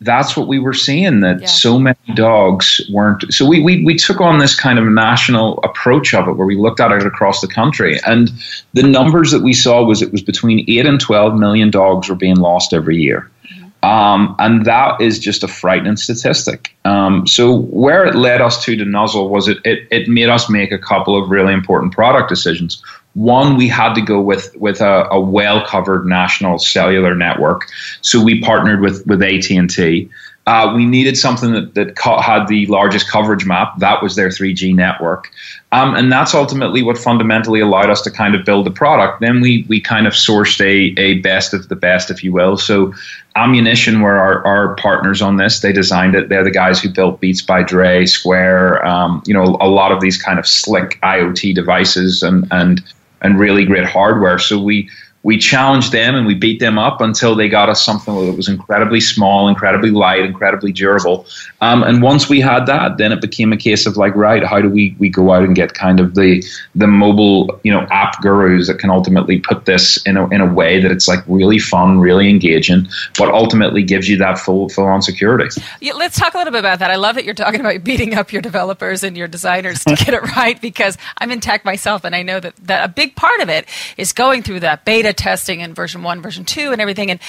that's 0.00 0.36
what 0.36 0.46
we 0.46 0.58
were 0.58 0.74
seeing 0.74 1.20
that 1.20 1.40
yeah. 1.40 1.46
so 1.46 1.78
many 1.78 1.96
dogs 2.14 2.82
weren't 2.90 3.32
so 3.32 3.46
we, 3.46 3.62
we 3.62 3.82
we 3.84 3.96
took 3.96 4.20
on 4.20 4.38
this 4.38 4.54
kind 4.54 4.78
of 4.78 4.84
national 4.86 5.58
approach 5.62 6.12
of 6.12 6.28
it 6.28 6.32
where 6.32 6.46
we 6.46 6.56
looked 6.56 6.80
at 6.80 6.92
it 6.92 7.06
across 7.06 7.40
the 7.40 7.48
country 7.48 7.98
and 8.06 8.30
the 8.74 8.82
numbers 8.82 9.30
that 9.30 9.42
we 9.42 9.54
saw 9.54 9.82
was 9.82 10.02
it 10.02 10.12
was 10.12 10.22
between 10.22 10.64
8 10.68 10.86
and 10.86 11.00
12 11.00 11.38
million 11.38 11.70
dogs 11.70 12.08
were 12.08 12.14
being 12.14 12.36
lost 12.36 12.74
every 12.74 12.98
year 12.98 13.30
mm-hmm. 13.46 13.88
um, 13.88 14.36
and 14.38 14.66
that 14.66 15.00
is 15.00 15.18
just 15.18 15.42
a 15.42 15.48
frightening 15.48 15.96
statistic 15.96 16.76
um, 16.84 17.26
so 17.26 17.56
where 17.56 18.04
it 18.04 18.14
led 18.14 18.42
us 18.42 18.62
to 18.64 18.76
the 18.76 18.84
nuzzle 18.84 19.30
was 19.30 19.48
it, 19.48 19.56
it 19.64 19.88
it 19.90 20.08
made 20.08 20.28
us 20.28 20.50
make 20.50 20.72
a 20.72 20.78
couple 20.78 21.20
of 21.20 21.30
really 21.30 21.54
important 21.54 21.94
product 21.94 22.28
decisions 22.28 22.82
one, 23.16 23.56
we 23.56 23.66
had 23.66 23.94
to 23.94 24.02
go 24.02 24.20
with 24.20 24.54
with 24.56 24.82
a, 24.82 25.08
a 25.10 25.18
well 25.18 25.64
covered 25.64 26.04
national 26.04 26.58
cellular 26.58 27.14
network, 27.14 27.66
so 28.02 28.22
we 28.22 28.42
partnered 28.42 28.82
with 28.82 29.06
with 29.06 29.22
AT 29.22 29.50
and 29.50 29.70
T. 29.70 30.10
Uh, 30.46 30.72
we 30.76 30.84
needed 30.84 31.18
something 31.18 31.52
that, 31.52 31.74
that 31.74 31.98
had 32.22 32.46
the 32.46 32.66
largest 32.66 33.08
coverage 33.08 33.44
map. 33.44 33.76
That 33.78 34.00
was 34.00 34.14
their 34.14 34.28
3G 34.28 34.76
network. 34.76 35.28
Um, 35.72 35.96
and 35.96 36.12
that's 36.12 36.34
ultimately 36.34 36.84
what 36.84 36.96
fundamentally 36.96 37.58
allowed 37.58 37.90
us 37.90 38.00
to 38.02 38.12
kind 38.12 38.36
of 38.36 38.44
build 38.44 38.64
the 38.64 38.70
product. 38.70 39.20
Then 39.20 39.40
we, 39.40 39.66
we 39.68 39.80
kind 39.80 40.06
of 40.06 40.12
sourced 40.12 40.60
a, 40.60 40.94
a 41.00 41.18
best 41.18 41.52
of 41.52 41.68
the 41.68 41.74
best, 41.74 42.12
if 42.12 42.22
you 42.22 42.32
will. 42.32 42.56
So 42.56 42.94
Ammunition 43.34 44.02
were 44.02 44.16
our, 44.16 44.46
our 44.46 44.76
partners 44.76 45.20
on 45.20 45.36
this. 45.36 45.60
They 45.60 45.72
designed 45.72 46.14
it. 46.14 46.28
They're 46.28 46.44
the 46.44 46.52
guys 46.52 46.80
who 46.80 46.90
built 46.90 47.18
Beats 47.18 47.42
by 47.42 47.64
Dre, 47.64 48.06
Square, 48.06 48.86
um, 48.86 49.24
you 49.26 49.34
know, 49.34 49.56
a 49.60 49.66
lot 49.66 49.90
of 49.90 50.00
these 50.00 50.16
kind 50.16 50.38
of 50.38 50.46
slick 50.46 51.00
IoT 51.02 51.56
devices 51.56 52.22
and, 52.22 52.46
and 52.52 52.84
and 53.22 53.38
really 53.38 53.64
great 53.64 53.84
hardware. 53.84 54.38
So 54.38 54.60
we 54.60 54.88
we 55.26 55.36
challenged 55.36 55.90
them 55.90 56.14
and 56.14 56.24
we 56.24 56.36
beat 56.36 56.60
them 56.60 56.78
up 56.78 57.00
until 57.00 57.34
they 57.34 57.48
got 57.48 57.68
us 57.68 57.84
something 57.84 58.14
that 58.26 58.36
was 58.36 58.46
incredibly 58.46 59.00
small, 59.00 59.48
incredibly 59.48 59.90
light, 59.90 60.20
incredibly 60.20 60.70
durable. 60.70 61.26
Um, 61.60 61.82
and 61.82 62.00
once 62.00 62.28
we 62.28 62.40
had 62.40 62.66
that, 62.66 62.98
then 62.98 63.10
it 63.10 63.20
became 63.20 63.52
a 63.52 63.56
case 63.56 63.86
of 63.86 63.96
like, 63.96 64.14
right, 64.14 64.44
how 64.44 64.60
do 64.60 64.70
we, 64.70 64.94
we 65.00 65.08
go 65.08 65.32
out 65.32 65.42
and 65.42 65.56
get 65.56 65.74
kind 65.74 65.98
of 65.98 66.14
the 66.14 66.44
the 66.76 66.86
mobile, 66.86 67.58
you 67.64 67.72
know, 67.72 67.88
app 67.90 68.22
gurus 68.22 68.68
that 68.68 68.78
can 68.78 68.88
ultimately 68.88 69.40
put 69.40 69.64
this 69.64 70.00
in 70.06 70.16
a 70.16 70.28
in 70.28 70.40
a 70.40 70.46
way 70.46 70.80
that 70.80 70.92
it's 70.92 71.08
like 71.08 71.24
really 71.26 71.58
fun, 71.58 71.98
really 71.98 72.30
engaging, 72.30 72.86
but 73.18 73.28
ultimately 73.28 73.82
gives 73.82 74.08
you 74.08 74.16
that 74.18 74.38
full 74.38 74.68
full 74.68 74.86
on 74.86 75.02
security. 75.02 75.48
Yeah, 75.80 75.94
let's 75.94 76.16
talk 76.16 76.34
a 76.34 76.38
little 76.38 76.52
bit 76.52 76.60
about 76.60 76.78
that. 76.78 76.92
I 76.92 76.96
love 76.96 77.16
that 77.16 77.24
you're 77.24 77.34
talking 77.34 77.58
about 77.58 77.82
beating 77.82 78.14
up 78.14 78.32
your 78.32 78.42
developers 78.42 79.02
and 79.02 79.16
your 79.16 79.26
designers 79.26 79.82
to 79.86 79.96
get 79.96 80.14
it 80.14 80.22
right 80.36 80.60
because 80.60 80.96
I'm 81.18 81.32
in 81.32 81.40
tech 81.40 81.64
myself 81.64 82.04
and 82.04 82.14
I 82.14 82.22
know 82.22 82.38
that, 82.38 82.54
that 82.58 82.88
a 82.88 82.92
big 82.92 83.16
part 83.16 83.40
of 83.40 83.48
it 83.48 83.66
is 83.96 84.12
going 84.12 84.44
through 84.44 84.60
that 84.60 84.84
beta 84.84 85.15
testing 85.16 85.62
and 85.62 85.74
version 85.74 86.02
one, 86.02 86.22
version 86.22 86.44
two, 86.44 86.72
and 86.72 86.80
everything. 86.80 87.10
And 87.10 87.20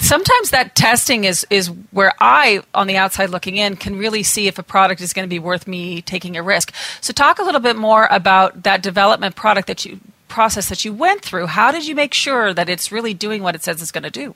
sometimes 0.00 0.50
that 0.50 0.74
testing 0.74 1.24
is 1.24 1.46
is 1.50 1.68
where 1.90 2.12
I, 2.20 2.62
on 2.74 2.86
the 2.86 2.96
outside 2.96 3.30
looking 3.30 3.56
in, 3.56 3.76
can 3.76 3.96
really 3.96 4.22
see 4.22 4.46
if 4.48 4.58
a 4.58 4.62
product 4.62 5.00
is 5.00 5.12
going 5.12 5.26
to 5.26 5.30
be 5.30 5.38
worth 5.38 5.66
me 5.66 6.02
taking 6.02 6.36
a 6.36 6.42
risk. 6.42 6.74
So, 7.00 7.12
talk 7.12 7.38
a 7.38 7.42
little 7.42 7.60
bit 7.60 7.76
more 7.76 8.08
about 8.10 8.64
that 8.64 8.82
development 8.82 9.36
product 9.36 9.68
that 9.68 9.84
you 9.84 10.00
process 10.28 10.68
that 10.68 10.84
you 10.84 10.92
went 10.92 11.22
through. 11.22 11.46
How 11.46 11.70
did 11.70 11.86
you 11.86 11.94
make 11.94 12.12
sure 12.12 12.52
that 12.52 12.68
it's 12.68 12.90
really 12.90 13.14
doing 13.14 13.42
what 13.42 13.54
it 13.54 13.62
says 13.62 13.80
it's 13.80 13.92
going 13.92 14.04
to 14.04 14.10
do? 14.10 14.34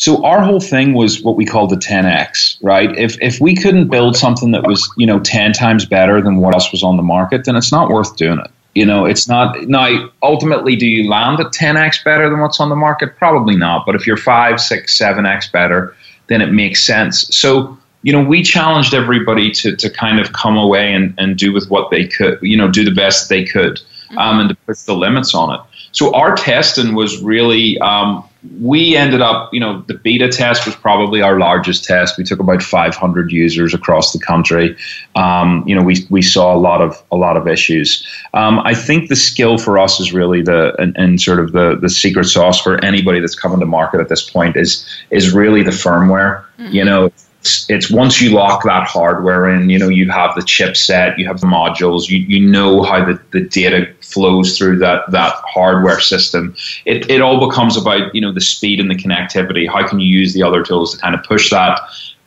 So 0.00 0.24
our 0.24 0.40
whole 0.40 0.60
thing 0.60 0.94
was 0.94 1.22
what 1.22 1.36
we 1.36 1.44
called 1.44 1.68
the 1.68 1.76
10x, 1.76 2.56
right? 2.62 2.96
If 2.96 3.20
if 3.20 3.38
we 3.38 3.54
couldn't 3.54 3.88
build 3.88 4.16
something 4.16 4.52
that 4.52 4.66
was, 4.66 4.90
you 4.96 5.06
know, 5.06 5.20
10 5.20 5.52
times 5.52 5.84
better 5.84 6.22
than 6.22 6.36
what 6.36 6.54
else 6.54 6.72
was 6.72 6.82
on 6.82 6.96
the 6.96 7.02
market, 7.02 7.44
then 7.44 7.54
it's 7.54 7.70
not 7.70 7.90
worth 7.90 8.16
doing 8.16 8.38
it. 8.38 8.50
You 8.74 8.86
know, 8.86 9.04
it's 9.04 9.26
not 9.26 9.60
now. 9.62 10.08
Ultimately, 10.22 10.76
do 10.76 10.86
you 10.86 11.08
land 11.08 11.40
at 11.40 11.46
10x 11.46 12.04
better 12.04 12.30
than 12.30 12.38
what's 12.38 12.60
on 12.60 12.68
the 12.68 12.76
market? 12.76 13.16
Probably 13.16 13.56
not. 13.56 13.84
But 13.84 13.96
if 13.96 14.06
you're 14.06 14.16
five, 14.16 14.60
six, 14.60 14.96
seven 14.96 15.26
x 15.26 15.48
better, 15.48 15.96
then 16.28 16.40
it 16.40 16.52
makes 16.52 16.84
sense. 16.84 17.26
So 17.34 17.76
you 18.02 18.12
know, 18.12 18.22
we 18.22 18.42
challenged 18.42 18.94
everybody 18.94 19.50
to 19.50 19.76
to 19.76 19.90
kind 19.90 20.20
of 20.20 20.32
come 20.32 20.56
away 20.56 20.94
and, 20.94 21.14
and 21.18 21.36
do 21.36 21.52
with 21.52 21.68
what 21.68 21.90
they 21.90 22.06
could. 22.06 22.38
You 22.42 22.56
know, 22.56 22.70
do 22.70 22.84
the 22.84 22.94
best 22.94 23.28
they 23.28 23.44
could, 23.44 23.80
um, 24.10 24.16
mm-hmm. 24.16 24.40
and 24.40 24.48
to 24.50 24.54
push 24.66 24.78
the 24.82 24.94
limits 24.94 25.34
on 25.34 25.54
it. 25.54 25.60
So 25.92 26.14
our 26.14 26.36
testing 26.36 26.94
was 26.94 27.20
really 27.20 27.78
um, 27.80 28.24
we 28.58 28.96
ended 28.96 29.20
up, 29.20 29.52
you 29.52 29.60
know, 29.60 29.82
the 29.82 29.94
beta 29.94 30.28
test 30.28 30.64
was 30.64 30.74
probably 30.74 31.20
our 31.20 31.38
largest 31.38 31.84
test. 31.84 32.16
We 32.16 32.24
took 32.24 32.40
about 32.40 32.62
500 32.62 33.30
users 33.30 33.74
across 33.74 34.12
the 34.12 34.18
country. 34.18 34.76
Um, 35.14 35.62
you 35.66 35.74
know, 35.74 35.82
we, 35.82 36.06
we 36.08 36.22
saw 36.22 36.54
a 36.54 36.58
lot 36.58 36.80
of 36.80 37.02
a 37.12 37.16
lot 37.16 37.36
of 37.36 37.46
issues. 37.46 38.06
Um, 38.32 38.60
I 38.60 38.74
think 38.74 39.08
the 39.08 39.16
skill 39.16 39.58
for 39.58 39.78
us 39.78 40.00
is 40.00 40.12
really 40.12 40.42
the 40.42 40.74
and, 40.80 40.96
and, 40.96 41.20
sort 41.20 41.38
of 41.38 41.52
the 41.52 41.76
the 41.76 41.90
secret 41.90 42.24
sauce 42.24 42.60
for 42.62 42.82
anybody 42.82 43.20
that's 43.20 43.34
coming 43.34 43.60
to 43.60 43.66
market 43.66 44.00
at 44.00 44.08
this 44.08 44.28
point 44.28 44.56
is 44.56 44.86
is 45.10 45.32
really 45.32 45.62
the 45.62 45.70
firmware. 45.70 46.44
Mm-hmm. 46.58 46.74
You 46.74 46.84
know, 46.84 47.10
it's, 47.40 47.70
it's 47.70 47.90
once 47.90 48.20
you 48.20 48.30
lock 48.30 48.64
that 48.64 48.86
hardware 48.86 49.48
in, 49.48 49.70
you 49.70 49.78
know, 49.78 49.88
you 49.88 50.10
have 50.10 50.34
the 50.34 50.42
chipset, 50.42 51.16
you 51.16 51.26
have 51.26 51.40
the 51.40 51.46
modules, 51.46 52.08
you, 52.08 52.18
you 52.18 52.46
know 52.46 52.82
how 52.82 53.04
the, 53.04 53.20
the 53.32 53.40
data 53.40 53.92
flows 54.12 54.58
through 54.58 54.78
that, 54.78 55.10
that 55.10 55.34
hardware 55.44 56.00
system. 56.00 56.54
It, 56.84 57.08
it 57.10 57.20
all 57.20 57.48
becomes 57.48 57.76
about, 57.76 58.14
you 58.14 58.20
know, 58.20 58.32
the 58.32 58.40
speed 58.40 58.80
and 58.80 58.90
the 58.90 58.94
connectivity. 58.94 59.68
How 59.68 59.86
can 59.86 60.00
you 60.00 60.08
use 60.08 60.34
the 60.34 60.42
other 60.42 60.62
tools 60.62 60.94
to 60.94 61.00
kind 61.00 61.14
of 61.14 61.22
push 61.24 61.50
that 61.50 61.80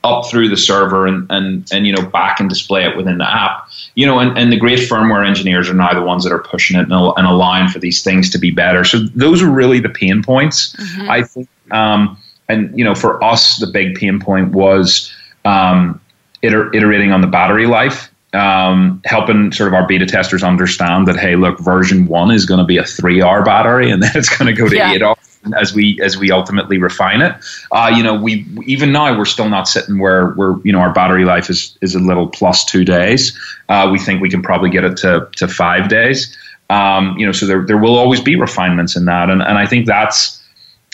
up 0.04 0.26
through 0.26 0.50
the 0.50 0.58
server 0.58 1.08
and, 1.08 1.26
and, 1.32 1.66
and 1.72 1.88
you 1.88 1.94
know, 1.94 2.06
back 2.06 2.40
and 2.40 2.50
display 2.50 2.84
it 2.86 2.98
within 2.98 3.18
the 3.18 3.30
app? 3.30 3.70
You 3.96 4.06
know, 4.06 4.20
and, 4.20 4.38
and 4.38 4.52
the 4.52 4.58
great 4.58 4.80
firmware 4.80 5.26
engineers 5.26 5.70
are 5.70 5.74
now 5.74 5.94
the 5.94 6.02
ones 6.02 6.24
that 6.24 6.34
are 6.34 6.44
pushing 6.44 6.78
it 6.78 6.90
and, 6.90 6.94
and 6.94 7.28
allowing 7.28 7.70
for 7.70 7.80
these 7.80 8.04
things 8.04 8.30
to 8.32 8.38
be 8.40 8.52
better. 8.52 8.84
So 8.84 9.00
those 9.16 9.42
are 9.42 9.50
really 9.50 9.80
the 9.80 9.90
pain 9.90 10.24
points. 10.24 10.76
Mm-hmm. 10.76 11.10
I 11.10 11.24
think, 11.24 11.48
um, 11.72 12.18
and 12.50 12.78
you 12.78 12.84
know, 12.84 12.96
for 12.96 13.24
us, 13.24 13.58
the 13.58 13.68
big 13.68 13.96
pain 13.96 14.20
point 14.20 14.52
was 14.52 15.14
um, 15.46 16.02
iter- 16.44 16.74
iterating 16.76 17.12
on 17.12 17.22
the 17.22 17.28
battery 17.28 17.68
life. 17.68 18.10
Um, 18.34 19.00
helping 19.06 19.52
sort 19.52 19.68
of 19.68 19.76
our 19.76 19.88
beta 19.88 20.08
testers 20.08 20.44
understand 20.44 21.08
that 21.08 21.18
hey, 21.18 21.36
look, 21.36 21.60
version 21.60 22.08
one 22.08 22.32
is 22.32 22.46
going 22.46 22.58
to 22.58 22.66
be 22.66 22.78
a 22.78 22.84
three-hour 22.84 23.44
battery, 23.44 23.92
and 23.92 24.02
then 24.04 24.12
it's 24.16 24.36
going 24.36 24.54
to 24.54 24.60
go 24.60 24.68
to 24.68 24.76
yeah. 24.76 24.94
eight 24.94 25.04
hours 25.04 25.18
as 25.58 25.74
we 25.74 26.00
as 26.02 26.18
we 26.18 26.32
ultimately 26.32 26.78
refine 26.78 27.22
it. 27.22 27.36
Uh, 27.72 27.92
you 27.96 28.04
know, 28.04 28.16
we 28.16 28.46
even 28.66 28.92
now 28.92 29.18
we're 29.18 29.26
still 29.26 29.50
not 29.50 29.68
sitting 29.68 30.00
where 30.00 30.34
we're 30.36 30.60
you 30.64 30.72
know 30.72 30.80
our 30.80 30.94
battery 30.94 31.26
life 31.26 31.50
is 31.50 31.78
is 31.82 31.96
a 31.96 32.00
little 32.00 32.28
plus 32.28 32.66
two 32.66 32.86
days. 32.86 33.38
Uh, 33.70 33.90
we 33.92 34.00
think 34.00 34.22
we 34.22 34.30
can 34.30 34.42
probably 34.42 34.70
get 34.70 34.84
it 34.84 34.98
to 34.98 35.28
to 35.36 35.48
five 35.48 35.90
days. 35.90 36.38
Um, 36.70 37.18
you 37.18 37.26
know, 37.26 37.32
so 37.32 37.46
there 37.46 37.66
there 37.66 37.78
will 37.78 37.98
always 37.98 38.22
be 38.22 38.36
refinements 38.36 38.96
in 38.96 39.06
that, 39.06 39.30
and 39.30 39.42
and 39.42 39.58
I 39.58 39.66
think 39.66 39.86
that's 39.86 40.43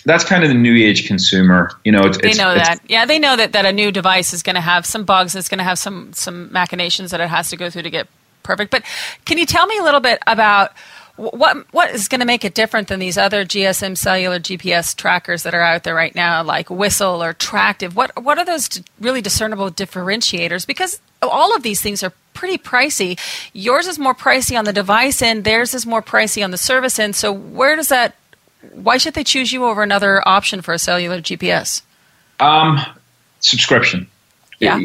that's 0.10 0.24
kind 0.24 0.43
of 0.43 0.49
the 0.49 0.55
new 0.55 0.76
age 0.76 1.07
consumer. 1.07 1.72
You 1.84 1.91
know, 1.91 2.01
it's, 2.01 2.18
they 2.18 2.30
it's, 2.30 2.38
know 2.38 2.53
that. 2.53 2.80
Yeah, 2.88 3.05
they 3.05 3.20
know 3.20 3.36
that, 3.36 3.51
that 3.53 3.66
a 3.66 3.72
new 3.72 3.91
device 3.91 4.34
is 4.34 4.41
going 4.41 4.55
to 4.55 4.62
have 4.62 4.86
some 4.86 5.03
bugs. 5.03 5.36
It's 5.36 5.49
going 5.49 5.60
to 5.60 5.64
have 5.64 5.78
some 5.78 6.12
some 6.14 6.51
machinations 6.51 7.12
that 7.12 7.22
it 7.22 7.30
has 7.30 7.49
to 7.51 7.57
go 7.57 7.70
through 7.70 7.84
to 7.84 7.89
get 7.89 8.07
perfect. 8.41 8.72
But 8.72 8.84
can 9.26 9.38
you 9.38 9.45
tell 9.45 9.68
me 9.68 9.78
a 9.78 9.84
little 9.84 9.99
bit 9.99 10.20
about 10.26 10.74
what 11.16 11.72
what 11.74 11.91
is 11.91 12.07
going 12.07 12.22
to 12.22 12.26
make 12.26 12.43
it 12.43 12.55
different 12.55 12.88
than 12.88 12.99
these 12.99 13.18
other 13.18 13.45
GSM 13.45 13.97
cellular 13.97 14.39
GPS 14.39 14.95
trackers 14.95 15.43
that 15.43 15.53
are 15.53 15.62
out 15.62 15.84
there 15.84 15.93
right 15.93 16.16
now, 16.16 16.43
like 16.43 16.70
Whistle 16.70 17.22
or 17.22 17.34
Tractive? 17.34 17.95
What 17.95 18.24
what 18.24 18.39
are 18.39 18.45
those 18.45 18.82
really 18.99 19.22
discernible 19.22 19.70
differentiators? 19.70 20.66
Because 20.66 20.99
all 21.22 21.55
of 21.55 21.62
these 21.62 21.82
things 21.82 22.01
are 22.01 22.14
pretty 22.34 22.57
pricey. 22.57 23.20
Yours 23.53 23.86
is 23.86 23.99
more 23.99 24.16
pricey 24.16 24.57
on 24.57 24.66
the 24.66 24.74
device 24.74 25.22
end. 25.22 25.43
Theirs 25.43 25.74
is 25.74 25.86
more 25.86 26.01
pricey 26.01 26.43
on 26.43 26.51
the 26.51 26.57
service 26.57 26.97
end. 26.97 27.16
So 27.16 27.32
where 27.32 27.76
does 27.76 27.89
that 27.89 28.16
why 28.74 28.97
should 28.97 29.14
they 29.14 29.24
choose 29.24 29.51
you 29.51 29.66
over 29.66 29.84
another 29.84 30.28
option 30.28 30.62
for 30.62 30.74
a 30.74 30.80
cellular 30.80 31.22
GPS? 31.22 31.82
Um, 32.39 32.80
subscription. 33.39 34.07
Yeah. 34.60 34.78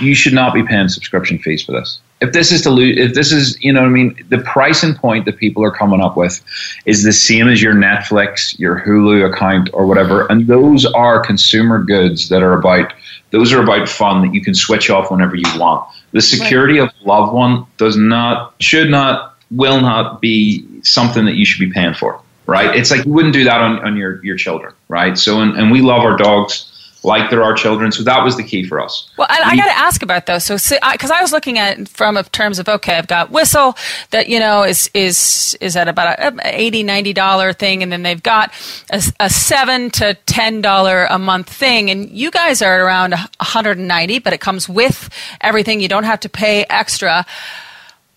You 0.00 0.14
should 0.14 0.34
not 0.34 0.52
be 0.52 0.62
paying 0.62 0.88
subscription 0.88 1.38
fees 1.38 1.64
for 1.64 1.72
this. 1.72 2.00
If 2.20 2.32
this 2.32 2.52
is 2.52 2.62
to 2.62 2.70
lose, 2.70 2.96
if 2.98 3.14
this 3.14 3.32
is, 3.32 3.62
you 3.62 3.72
know 3.72 3.80
what 3.80 3.88
I 3.88 3.90
mean, 3.90 4.24
the 4.28 4.38
pricing 4.38 4.94
point 4.94 5.24
that 5.24 5.36
people 5.36 5.64
are 5.64 5.70
coming 5.70 6.00
up 6.00 6.16
with 6.16 6.42
is 6.86 7.02
the 7.02 7.12
same 7.12 7.48
as 7.48 7.60
your 7.62 7.74
Netflix, 7.74 8.58
your 8.58 8.80
Hulu 8.80 9.30
account, 9.30 9.70
or 9.72 9.86
whatever. 9.86 10.26
And 10.30 10.46
those 10.46 10.86
are 10.86 11.20
consumer 11.20 11.82
goods 11.82 12.28
that 12.28 12.42
are 12.42 12.52
about, 12.52 12.92
those 13.30 13.52
are 13.52 13.62
about 13.62 13.88
fun 13.88 14.22
that 14.22 14.34
you 14.34 14.42
can 14.42 14.54
switch 14.54 14.90
off 14.90 15.10
whenever 15.10 15.36
you 15.36 15.58
want. 15.58 15.88
The 16.12 16.22
security 16.22 16.78
right. 16.78 16.88
of 16.88 17.06
loved 17.06 17.32
one 17.32 17.66
does 17.78 17.96
not, 17.96 18.54
should 18.60 18.90
not, 18.90 19.36
will 19.50 19.80
not 19.80 20.20
be 20.20 20.66
something 20.82 21.24
that 21.24 21.34
you 21.34 21.44
should 21.44 21.60
be 21.60 21.72
paying 21.72 21.94
for 21.94 22.20
right? 22.46 22.74
It's 22.74 22.90
like 22.90 23.04
you 23.04 23.12
wouldn't 23.12 23.34
do 23.34 23.44
that 23.44 23.60
on, 23.60 23.84
on 23.84 23.96
your, 23.96 24.24
your 24.24 24.36
children, 24.36 24.74
right? 24.88 25.16
So, 25.18 25.40
and, 25.40 25.56
and 25.56 25.70
we 25.70 25.80
love 25.80 26.02
our 26.02 26.16
dogs 26.16 26.70
like 27.04 27.30
they're 27.30 27.42
our 27.42 27.54
children. 27.54 27.92
So 27.92 28.02
that 28.04 28.24
was 28.24 28.36
the 28.36 28.42
key 28.42 28.66
for 28.66 28.80
us. 28.80 29.08
Well, 29.16 29.26
I, 29.30 29.42
I 29.42 29.56
got 29.56 29.66
to 29.66 29.76
ask 29.76 30.02
about 30.02 30.26
those. 30.26 30.44
So, 30.44 30.54
because 30.54 31.10
I, 31.10 31.18
I, 31.18 31.22
was 31.22 31.32
looking 31.32 31.58
at 31.58 31.86
from 31.88 32.16
a 32.16 32.24
terms 32.24 32.58
of 32.58 32.68
okay, 32.68 32.96
I've 32.96 33.06
got 33.06 33.30
Whistle 33.30 33.76
that 34.10 34.28
you 34.28 34.40
know 34.40 34.64
is 34.64 34.90
is 34.94 35.56
is 35.60 35.76
at 35.76 35.86
about 35.86 36.18
a 36.18 36.32
80 36.42 36.82
90 36.82 37.12
dollar 37.12 37.52
thing, 37.52 37.82
and 37.82 37.92
then 37.92 38.02
they've 38.02 38.22
got 38.22 38.52
a, 38.90 39.02
a 39.20 39.30
seven 39.30 39.90
to 39.90 40.14
ten 40.26 40.60
dollar 40.60 41.06
a 41.10 41.18
month 41.18 41.50
thing, 41.50 41.90
and 41.90 42.10
you 42.10 42.30
guys 42.30 42.62
are 42.62 42.84
around 42.84 43.12
190, 43.12 44.18
but 44.20 44.32
it 44.32 44.40
comes 44.40 44.68
with 44.68 45.10
everything. 45.40 45.80
You 45.80 45.88
don't 45.88 46.04
have 46.04 46.20
to 46.20 46.28
pay 46.28 46.64
extra. 46.70 47.26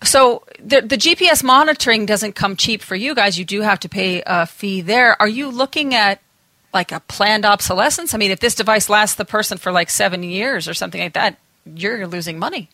So 0.02 0.44
the, 0.60 0.80
the 0.80 0.96
GPS 0.96 1.42
monitoring 1.42 2.06
doesn't 2.06 2.34
come 2.34 2.56
cheap 2.56 2.82
for 2.82 2.94
you 2.94 3.14
guys. 3.14 3.38
You 3.38 3.44
do 3.44 3.62
have 3.62 3.80
to 3.80 3.88
pay 3.88 4.22
a 4.26 4.46
fee 4.46 4.80
there. 4.80 5.20
Are 5.20 5.28
you 5.28 5.50
looking 5.50 5.94
at 5.94 6.20
like 6.72 6.92
a 6.92 7.00
planned 7.00 7.44
obsolescence? 7.44 8.14
I 8.14 8.18
mean, 8.18 8.30
if 8.30 8.40
this 8.40 8.54
device 8.54 8.88
lasts 8.88 9.16
the 9.16 9.24
person 9.24 9.58
for 9.58 9.72
like 9.72 9.90
seven 9.90 10.22
years 10.22 10.68
or 10.68 10.74
something 10.74 11.00
like 11.00 11.14
that, 11.14 11.36
you're 11.64 12.06
losing 12.06 12.38
money. 12.38 12.68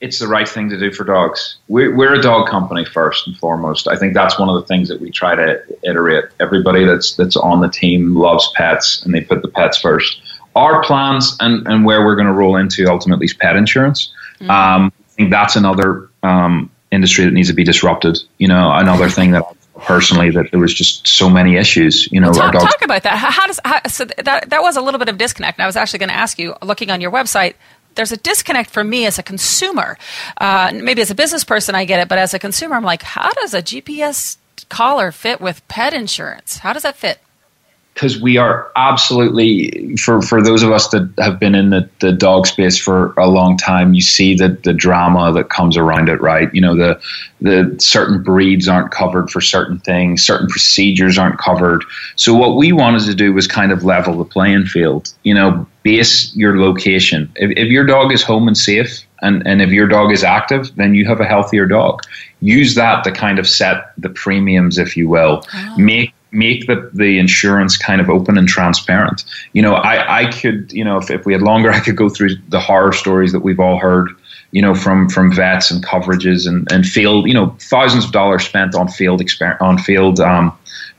It's 0.00 0.18
the 0.18 0.28
right 0.28 0.46
thing 0.46 0.68
to 0.70 0.78
do 0.78 0.92
for 0.92 1.04
dogs. 1.04 1.56
We're, 1.68 1.94
we're 1.96 2.14
a 2.14 2.22
dog 2.22 2.48
company 2.48 2.84
first 2.84 3.26
and 3.26 3.36
foremost. 3.38 3.88
I 3.88 3.96
think 3.96 4.12
that's 4.12 4.38
one 4.38 4.50
of 4.50 4.54
the 4.56 4.66
things 4.66 4.88
that 4.88 5.00
we 5.00 5.10
try 5.10 5.34
to 5.34 5.62
iterate. 5.82 6.26
Everybody 6.38 6.84
that's 6.84 7.14
that's 7.16 7.36
on 7.36 7.62
the 7.62 7.68
team 7.68 8.14
loves 8.14 8.52
pets 8.54 9.02
and 9.04 9.14
they 9.14 9.22
put 9.22 9.40
the 9.40 9.48
pets 9.48 9.78
first. 9.78 10.20
Our 10.54 10.82
plans 10.82 11.36
and, 11.40 11.66
and 11.66 11.84
where 11.84 12.04
we're 12.04 12.14
going 12.14 12.26
to 12.26 12.32
roll 12.32 12.56
into 12.56 12.86
ultimately 12.88 13.24
is 13.24 13.34
pet 13.34 13.56
insurance. 13.56 14.12
Mm-hmm. 14.38 14.50
Um, 14.50 14.92
think 15.16 15.30
that's 15.30 15.56
another 15.56 16.08
um, 16.22 16.70
industry 16.90 17.24
that 17.24 17.32
needs 17.32 17.48
to 17.48 17.54
be 17.54 17.64
disrupted. 17.64 18.18
You 18.38 18.48
know, 18.48 18.70
another 18.72 19.08
thing 19.08 19.32
that 19.32 19.44
personally 19.78 20.30
that 20.30 20.50
there 20.50 20.60
was 20.60 20.74
just 20.74 21.06
so 21.06 21.28
many 21.28 21.56
issues. 21.56 22.10
You 22.12 22.20
know, 22.20 22.30
well, 22.30 22.52
talk, 22.52 22.62
talk, 22.62 22.82
about 22.82 23.02
that. 23.02 23.18
How, 23.18 23.30
how 23.30 23.46
does 23.46 23.60
how, 23.64 23.82
so 23.88 24.04
that 24.04 24.50
that 24.50 24.62
was 24.62 24.76
a 24.76 24.80
little 24.80 24.98
bit 24.98 25.08
of 25.08 25.18
disconnect. 25.18 25.58
And 25.58 25.64
I 25.64 25.66
was 25.66 25.76
actually 25.76 26.00
going 26.00 26.08
to 26.10 26.16
ask 26.16 26.38
you, 26.38 26.54
looking 26.62 26.90
on 26.90 27.00
your 27.00 27.10
website. 27.10 27.54
There's 27.94 28.12
a 28.12 28.18
disconnect 28.18 28.68
for 28.68 28.84
me 28.84 29.06
as 29.06 29.18
a 29.18 29.22
consumer. 29.22 29.96
Uh, 30.36 30.70
maybe 30.74 31.00
as 31.00 31.10
a 31.10 31.14
business 31.14 31.44
person, 31.44 31.74
I 31.74 31.86
get 31.86 31.98
it, 31.98 32.08
but 32.08 32.18
as 32.18 32.34
a 32.34 32.38
consumer, 32.38 32.76
I'm 32.76 32.84
like, 32.84 33.00
how 33.00 33.32
does 33.32 33.54
a 33.54 33.62
GPS 33.62 34.36
collar 34.68 35.10
fit 35.10 35.40
with 35.40 35.66
pet 35.68 35.94
insurance? 35.94 36.58
How 36.58 36.74
does 36.74 36.82
that 36.82 36.96
fit? 36.96 37.20
Because 37.96 38.20
we 38.20 38.36
are 38.36 38.70
absolutely 38.76 39.96
for 39.96 40.20
for 40.20 40.42
those 40.42 40.62
of 40.62 40.70
us 40.70 40.88
that 40.88 41.10
have 41.18 41.40
been 41.40 41.54
in 41.54 41.70
the, 41.70 41.88
the 42.00 42.12
dog 42.12 42.46
space 42.46 42.78
for 42.78 43.14
a 43.14 43.26
long 43.26 43.56
time 43.56 43.94
you 43.94 44.02
see 44.02 44.34
the 44.34 44.50
the 44.64 44.74
drama 44.74 45.32
that 45.32 45.48
comes 45.48 45.78
around 45.78 46.10
it 46.10 46.20
right 46.20 46.54
you 46.54 46.60
know 46.60 46.76
the 46.76 47.00
the 47.40 47.74
certain 47.78 48.22
breeds 48.22 48.68
aren't 48.68 48.90
covered 48.90 49.30
for 49.30 49.40
certain 49.40 49.78
things 49.80 50.22
certain 50.22 50.46
procedures 50.46 51.16
aren't 51.16 51.38
covered 51.38 51.84
so 52.16 52.34
what 52.34 52.56
we 52.56 52.70
wanted 52.70 53.02
to 53.02 53.14
do 53.14 53.32
was 53.32 53.46
kind 53.46 53.72
of 53.72 53.82
level 53.82 54.18
the 54.18 54.24
playing 54.24 54.66
field 54.66 55.12
you 55.22 55.32
know 55.32 55.66
base 55.82 56.36
your 56.36 56.60
location 56.60 57.32
if, 57.36 57.50
if 57.56 57.68
your 57.68 57.86
dog 57.86 58.12
is 58.12 58.22
home 58.22 58.46
and 58.46 58.58
safe 58.58 59.06
and, 59.22 59.46
and 59.46 59.62
if 59.62 59.70
your 59.70 59.86
dog 59.86 60.12
is 60.12 60.22
active, 60.22 60.74
then 60.76 60.94
you 60.94 61.06
have 61.06 61.20
a 61.20 61.24
healthier 61.24 61.66
dog. 61.66 62.02
Use 62.40 62.74
that 62.74 63.02
to 63.04 63.12
kind 63.12 63.38
of 63.38 63.48
set 63.48 63.92
the 63.96 64.10
premiums, 64.10 64.76
if 64.76 64.96
you 64.96 65.08
will. 65.08 65.42
Oh. 65.54 65.74
Make 65.78 66.12
make 66.36 66.66
the, 66.66 66.90
the 66.92 67.18
insurance 67.18 67.76
kind 67.76 68.00
of 68.00 68.10
open 68.10 68.36
and 68.36 68.46
transparent. 68.46 69.24
You 69.52 69.62
know, 69.62 69.74
I, 69.74 70.20
I 70.20 70.30
could, 70.30 70.72
you 70.72 70.84
know, 70.84 70.98
if, 70.98 71.10
if 71.10 71.24
we 71.24 71.32
had 71.32 71.42
longer, 71.42 71.70
I 71.72 71.80
could 71.80 71.96
go 71.96 72.08
through 72.08 72.36
the 72.48 72.60
horror 72.60 72.92
stories 72.92 73.32
that 73.32 73.40
we've 73.40 73.60
all 73.60 73.78
heard, 73.78 74.10
you 74.52 74.62
know, 74.62 74.74
from, 74.74 75.08
from 75.08 75.32
vets 75.32 75.70
and 75.70 75.84
coverages 75.84 76.46
and, 76.46 76.70
and 76.70 76.86
field, 76.86 77.26
you 77.26 77.34
know, 77.34 77.56
thousands 77.60 78.04
of 78.04 78.12
dollars 78.12 78.44
spent 78.44 78.74
on 78.74 78.88
field 78.88 79.20
exper- 79.20 79.60
on 79.60 79.78
field 79.78 80.20
um, 80.20 80.56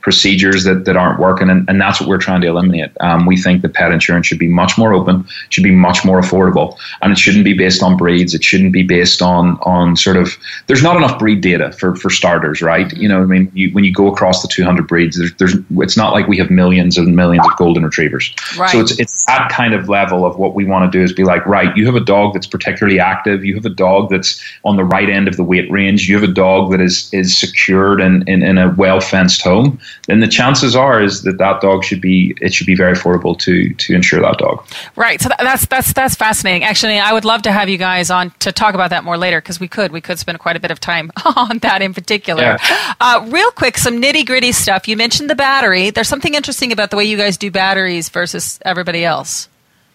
procedures 0.07 0.63
that, 0.63 0.85
that 0.85 0.95
aren't 0.95 1.19
working, 1.19 1.49
and, 1.49 1.69
and 1.69 1.81
that's 1.81 1.99
what 1.99 2.07
we're 2.07 2.17
trying 2.17 2.39
to 2.39 2.47
eliminate. 2.47 2.89
Um, 3.01 3.25
we 3.25 3.35
think 3.35 3.61
that 3.61 3.73
pet 3.73 3.91
insurance 3.91 4.25
should 4.25 4.39
be 4.39 4.47
much 4.47 4.77
more 4.77 4.93
open, 4.93 5.27
should 5.49 5.65
be 5.65 5.75
much 5.75 6.05
more 6.05 6.21
affordable, 6.21 6.77
and 7.01 7.11
it 7.11 7.17
shouldn't 7.17 7.43
be 7.43 7.51
based 7.51 7.83
on 7.83 7.97
breeds. 7.97 8.33
It 8.33 8.41
shouldn't 8.41 8.71
be 8.71 8.83
based 8.83 9.21
on 9.21 9.57
on 9.63 9.97
sort 9.97 10.15
of. 10.15 10.37
There's 10.67 10.81
not 10.81 10.95
enough 10.95 11.19
breed 11.19 11.41
data 11.41 11.73
for 11.73 11.93
for 11.97 12.09
starters, 12.09 12.61
right? 12.61 12.89
You 12.93 13.09
know, 13.09 13.21
I 13.21 13.25
mean, 13.25 13.51
you, 13.53 13.69
when 13.73 13.83
you 13.83 13.93
go 13.93 14.07
across 14.07 14.41
the 14.41 14.47
200 14.47 14.87
breeds, 14.87 15.17
there's, 15.17 15.33
there's 15.33 15.55
it's 15.71 15.97
not 15.97 16.13
like 16.13 16.29
we 16.29 16.37
have 16.37 16.49
millions 16.49 16.97
and 16.97 17.13
millions 17.13 17.45
of 17.45 17.57
golden 17.57 17.83
retrievers. 17.83 18.33
Right. 18.57 18.69
So 18.69 18.79
it's 18.79 18.97
it's 18.97 19.25
that 19.25 19.49
kind 19.51 19.73
of 19.73 19.89
level 19.89 20.25
of 20.25 20.37
what 20.37 20.55
we 20.55 20.63
want 20.63 20.89
to 20.89 20.97
do 20.97 21.03
is 21.03 21.11
be 21.11 21.25
like, 21.25 21.45
right, 21.45 21.75
you 21.75 21.85
have 21.85 21.95
a 21.95 22.05
dog 22.05 22.33
that's 22.33 22.47
particularly 22.47 22.97
active, 22.97 23.43
you 23.43 23.55
have 23.55 23.65
a 23.65 23.75
dog 23.75 24.09
that's 24.09 24.41
on 24.63 24.77
the 24.77 24.85
right 24.85 25.09
end 25.09 25.27
of 25.27 25.35
the 25.35 25.43
weight 25.43 25.69
range, 25.69 26.07
you 26.07 26.15
have 26.15 26.23
a 26.23 26.33
dog 26.33 26.71
that 26.71 26.79
is 26.79 27.13
is 27.13 27.37
secured 27.37 27.99
in, 27.99 28.23
in, 28.29 28.41
in 28.41 28.57
a 28.57 28.73
well 28.77 29.01
fenced 29.01 29.41
home, 29.41 29.79
then 30.05 30.19
the 30.19 30.27
chances 30.27 30.75
are 30.75 31.01
is 31.01 31.23
that 31.23 31.37
that 31.37 31.61
dog 31.61 31.83
should 31.83 32.01
be 32.01 32.35
it 32.41 32.53
should 32.53 32.67
be 32.67 32.75
very 32.75 32.93
affordable 32.93 33.37
to 33.39 33.73
to 33.73 33.93
insure 33.93 34.21
that 34.21 34.37
dog. 34.37 34.65
Right. 34.95 35.21
So 35.21 35.29
that's 35.39 35.65
that's 35.65 35.93
that's 35.93 36.15
fascinating. 36.15 36.63
Actually, 36.63 36.99
I 36.99 37.13
would 37.13 37.25
love 37.25 37.41
to 37.43 37.51
have 37.51 37.69
you 37.69 37.77
guys 37.77 38.09
on 38.09 38.31
to 38.39 38.51
talk 38.51 38.73
about 38.73 38.89
that 38.91 39.03
more 39.03 39.17
later 39.17 39.41
because 39.41 39.59
we 39.59 39.67
could 39.67 39.91
we 39.91 40.01
could 40.01 40.19
spend 40.19 40.39
quite 40.39 40.55
a 40.55 40.59
bit 40.59 40.71
of 40.71 40.79
time 40.79 41.11
on 41.35 41.59
that 41.59 41.81
in 41.81 41.93
particular. 41.93 42.43
Yeah. 42.43 42.95
Uh, 42.99 43.25
real 43.29 43.51
quick, 43.51 43.77
some 43.77 44.01
nitty 44.01 44.25
gritty 44.25 44.51
stuff. 44.51 44.87
You 44.87 44.97
mentioned 44.97 45.29
the 45.29 45.35
battery. 45.35 45.89
There's 45.89 46.07
something 46.07 46.33
interesting 46.33 46.71
about 46.71 46.91
the 46.91 46.97
way 46.97 47.05
you 47.05 47.17
guys 47.17 47.37
do 47.37 47.51
batteries 47.51 48.09
versus 48.09 48.59
everybody 48.63 49.03
else. 49.03 49.49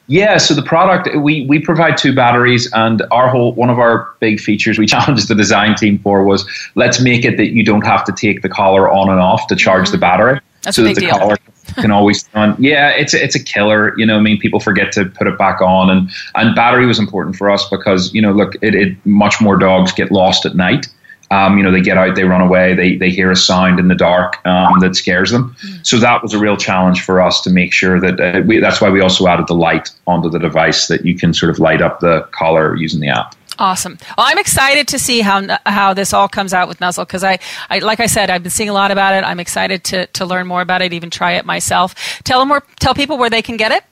Yeah, 0.08 0.36
so 0.36 0.54
the 0.54 0.62
product 0.62 1.08
we 1.16 1.46
we 1.46 1.60
provide 1.60 1.96
two 1.96 2.14
batteries, 2.14 2.70
and 2.72 3.02
our 3.10 3.28
whole 3.28 3.54
one 3.54 3.70
of 3.70 3.78
our 3.78 4.14
big 4.20 4.40
features 4.40 4.78
we 4.78 4.86
challenged 4.94 5.28
the 5.28 5.34
design 5.34 5.74
team 5.76 5.98
for 5.98 6.24
was 6.24 6.48
let's 6.74 7.00
make 7.00 7.24
it 7.24 7.36
that 7.36 7.52
you 7.52 7.64
don't 7.64 7.86
have 7.86 8.04
to 8.04 8.12
take 8.12 8.42
the 8.42 8.48
collar 8.48 8.90
on 8.90 9.08
and 9.08 9.20
off 9.20 9.46
to 9.46 9.56
charge 9.56 9.86
mm-hmm. 9.86 9.92
the 9.92 9.98
battery, 9.98 10.40
That's 10.62 10.76
so 10.76 10.82
that 10.82 10.96
the 10.96 11.02
deal. 11.02 11.18
collar 11.18 11.36
can 11.76 11.90
always 11.90 12.28
on. 12.34 12.56
Yeah, 12.58 12.88
it's 12.90 13.14
a, 13.14 13.22
it's 13.22 13.36
a 13.36 13.42
killer. 13.42 13.96
You 13.96 14.04
know, 14.04 14.16
I 14.16 14.20
mean, 14.20 14.38
people 14.38 14.58
forget 14.58 14.92
to 14.92 15.04
put 15.06 15.26
it 15.26 15.38
back 15.38 15.60
on, 15.60 15.88
and 15.88 16.10
and 16.34 16.54
battery 16.54 16.86
was 16.86 16.98
important 16.98 17.36
for 17.36 17.50
us 17.50 17.68
because 17.70 18.12
you 18.12 18.20
know, 18.20 18.32
look, 18.32 18.56
it, 18.56 18.74
it 18.74 19.06
much 19.06 19.40
more 19.40 19.56
dogs 19.56 19.92
get 19.92 20.10
lost 20.10 20.44
at 20.44 20.56
night. 20.56 20.88
Um, 21.32 21.56
you 21.56 21.64
know, 21.64 21.72
they 21.72 21.80
get 21.80 21.96
out, 21.96 22.14
they 22.14 22.24
run 22.24 22.42
away, 22.42 22.74
they, 22.74 22.96
they 22.96 23.10
hear 23.10 23.30
a 23.30 23.36
sound 23.36 23.80
in 23.80 23.88
the 23.88 23.94
dark 23.94 24.44
um, 24.46 24.80
that 24.80 24.94
scares 24.94 25.30
them. 25.30 25.56
Mm. 25.64 25.86
So 25.86 25.96
that 25.98 26.22
was 26.22 26.34
a 26.34 26.38
real 26.38 26.58
challenge 26.58 27.00
for 27.02 27.22
us 27.22 27.40
to 27.42 27.50
make 27.50 27.72
sure 27.72 27.98
that 28.00 28.20
uh, 28.20 28.42
we, 28.46 28.60
that's 28.60 28.80
why 28.82 28.90
we 28.90 29.00
also 29.00 29.26
added 29.26 29.46
the 29.46 29.54
light 29.54 29.90
onto 30.06 30.28
the 30.28 30.38
device 30.38 30.88
that 30.88 31.06
you 31.06 31.16
can 31.16 31.32
sort 31.32 31.50
of 31.50 31.58
light 31.58 31.80
up 31.80 32.00
the 32.00 32.28
collar 32.32 32.76
using 32.76 33.00
the 33.00 33.08
app. 33.08 33.34
Awesome. 33.58 33.98
Well, 34.16 34.26
I'm 34.28 34.38
excited 34.38 34.88
to 34.88 34.98
see 34.98 35.20
how 35.20 35.58
how 35.66 35.94
this 35.94 36.12
all 36.12 36.28
comes 36.28 36.52
out 36.52 36.68
with 36.68 36.80
Nuzzle 36.80 37.04
because 37.04 37.22
I, 37.22 37.38
I, 37.70 37.78
like 37.80 38.00
I 38.00 38.06
said, 38.06 38.30
I've 38.30 38.42
been 38.42 38.50
seeing 38.50 38.70
a 38.70 38.72
lot 38.72 38.90
about 38.90 39.14
it. 39.14 39.24
I'm 39.24 39.40
excited 39.40 39.84
to, 39.84 40.06
to 40.06 40.24
learn 40.24 40.46
more 40.46 40.62
about 40.62 40.82
it, 40.82 40.92
even 40.92 41.10
try 41.10 41.32
it 41.32 41.44
myself. 41.44 41.94
Tell 42.24 42.40
them 42.40 42.48
where, 42.48 42.62
tell 42.80 42.94
people 42.94 43.18
where 43.18 43.30
they 43.30 43.42
can 43.42 43.56
get 43.56 43.72
it. 43.72 43.84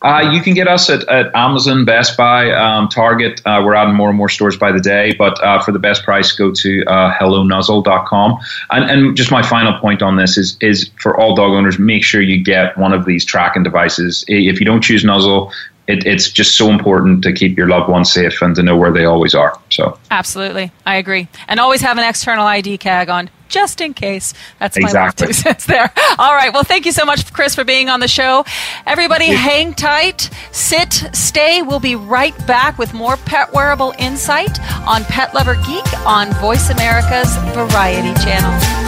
Uh, 0.00 0.30
you 0.32 0.40
can 0.40 0.54
get 0.54 0.68
us 0.68 0.88
at, 0.88 1.06
at 1.08 1.34
Amazon, 1.34 1.84
Best 1.84 2.16
Buy, 2.16 2.52
um, 2.52 2.88
Target. 2.88 3.40
Uh, 3.44 3.62
we're 3.64 3.74
adding 3.74 3.94
more 3.94 4.08
and 4.08 4.16
more 4.16 4.28
stores 4.28 4.56
by 4.56 4.70
the 4.70 4.80
day, 4.80 5.14
but 5.18 5.42
uh, 5.42 5.60
for 5.62 5.72
the 5.72 5.78
best 5.78 6.04
price, 6.04 6.30
go 6.32 6.52
to 6.52 6.84
uh, 6.86 7.12
hellonuzzle.com. 7.14 8.38
And, 8.70 8.90
and 8.90 9.16
just 9.16 9.32
my 9.32 9.42
final 9.42 9.78
point 9.80 10.00
on 10.00 10.16
this 10.16 10.38
is, 10.38 10.56
is 10.60 10.90
for 11.00 11.18
all 11.18 11.34
dog 11.34 11.52
owners, 11.52 11.78
make 11.78 12.04
sure 12.04 12.20
you 12.20 12.42
get 12.42 12.78
one 12.78 12.92
of 12.92 13.06
these 13.06 13.24
tracking 13.24 13.64
devices. 13.64 14.24
If 14.28 14.60
you 14.60 14.66
don't 14.66 14.82
choose 14.82 15.02
Nuzzle, 15.02 15.52
it, 15.88 16.06
it's 16.06 16.30
just 16.30 16.56
so 16.56 16.70
important 16.70 17.22
to 17.24 17.32
keep 17.32 17.56
your 17.56 17.66
loved 17.66 17.90
ones 17.90 18.12
safe 18.12 18.40
and 18.42 18.54
to 18.54 18.62
know 18.62 18.76
where 18.76 18.92
they 18.92 19.06
always 19.06 19.34
are. 19.34 19.58
So 19.70 19.98
absolutely, 20.10 20.70
I 20.86 20.96
agree, 20.96 21.28
and 21.48 21.58
always 21.58 21.80
have 21.80 21.98
an 21.98 22.04
external 22.04 22.46
ID 22.46 22.78
tag 22.78 23.08
on 23.08 23.30
just 23.48 23.80
in 23.80 23.94
case. 23.94 24.34
That's 24.60 24.78
my 24.78 24.88
exactly. 24.88 25.28
two 25.28 25.32
cents 25.44 25.64
there. 25.64 25.90
All 26.18 26.34
right. 26.34 26.52
Well, 26.52 26.64
thank 26.64 26.84
you 26.84 26.92
so 26.92 27.06
much, 27.06 27.32
Chris, 27.32 27.54
for 27.54 27.64
being 27.64 27.88
on 27.88 28.00
the 28.00 28.08
show. 28.08 28.44
Everybody, 28.86 29.28
hang 29.28 29.72
tight, 29.72 30.28
sit, 30.52 30.92
stay. 31.14 31.62
We'll 31.62 31.80
be 31.80 31.96
right 31.96 32.36
back 32.46 32.78
with 32.78 32.92
more 32.92 33.16
pet 33.16 33.52
wearable 33.52 33.94
insight 33.98 34.60
on 34.86 35.02
Pet 35.04 35.34
Lover 35.34 35.54
Geek 35.66 36.06
on 36.06 36.30
Voice 36.34 36.68
America's 36.68 37.34
Variety 37.54 38.12
Channel. 38.22 38.87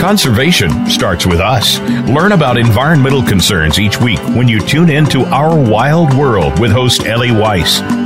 Conservation 0.00 0.88
starts 0.88 1.26
with 1.26 1.40
us. 1.40 1.78
Learn 2.08 2.32
about 2.32 2.58
environmental 2.58 3.22
concerns 3.22 3.78
each 3.78 4.00
week 4.00 4.20
when 4.36 4.48
you 4.48 4.60
tune 4.60 4.90
in 4.90 5.06
to 5.06 5.24
Our 5.24 5.56
Wild 5.58 6.14
World 6.14 6.58
with 6.60 6.70
host 6.70 7.06
Ellie 7.06 7.32
Weiss. 7.32 8.05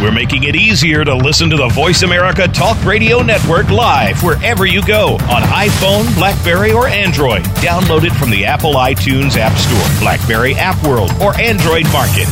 We're 0.00 0.10
making 0.10 0.44
it 0.44 0.56
easier 0.56 1.04
to 1.04 1.14
listen 1.14 1.50
to 1.50 1.58
the 1.58 1.68
Voice 1.68 2.00
America 2.02 2.48
Talk 2.48 2.82
Radio 2.86 3.20
Network 3.20 3.68
live 3.68 4.22
wherever 4.22 4.64
you 4.64 4.82
go 4.86 5.12
on 5.28 5.42
iPhone, 5.42 6.14
Blackberry, 6.14 6.72
or 6.72 6.88
Android. 6.88 7.42
Download 7.60 8.04
it 8.04 8.12
from 8.14 8.30
the 8.30 8.46
Apple 8.46 8.72
iTunes 8.74 9.36
App 9.36 9.54
Store, 9.58 10.00
Blackberry 10.00 10.54
App 10.54 10.82
World, 10.86 11.12
or 11.20 11.38
Android 11.38 11.84
Market. 11.92 12.26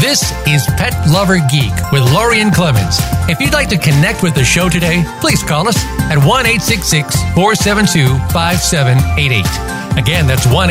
This 0.00 0.32
is 0.48 0.66
Pet 0.76 0.92
Lover 1.08 1.38
Geek 1.52 1.92
with 1.92 2.02
Lorien 2.12 2.50
Clemens. 2.50 2.98
If 3.28 3.38
you'd 3.40 3.52
like 3.52 3.68
to 3.68 3.78
connect 3.78 4.24
with 4.24 4.34
the 4.34 4.44
show 4.44 4.68
today, 4.68 5.04
please 5.20 5.44
call 5.44 5.68
us 5.68 5.76
at 6.10 6.18
1 6.18 6.44
472 6.46 8.08
5788. 8.32 9.69
Again, 9.96 10.26
that's 10.26 10.46
1 10.46 10.70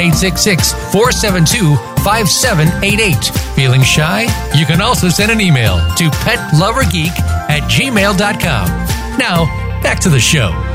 472 0.92 1.76
5788. 2.04 3.26
Feeling 3.56 3.84
shy? 3.84 4.24
You 4.56 4.66
can 4.66 4.82
also 4.82 5.10
send 5.10 5.32
an 5.32 5.42
email 5.42 5.78
to 5.96 6.10
petlovergeek 6.10 7.20
at 7.50 7.64
gmail.com. 7.70 8.68
Now, 9.18 9.46
back 9.82 10.00
to 10.02 10.10
the 10.10 10.20
show. 10.20 10.69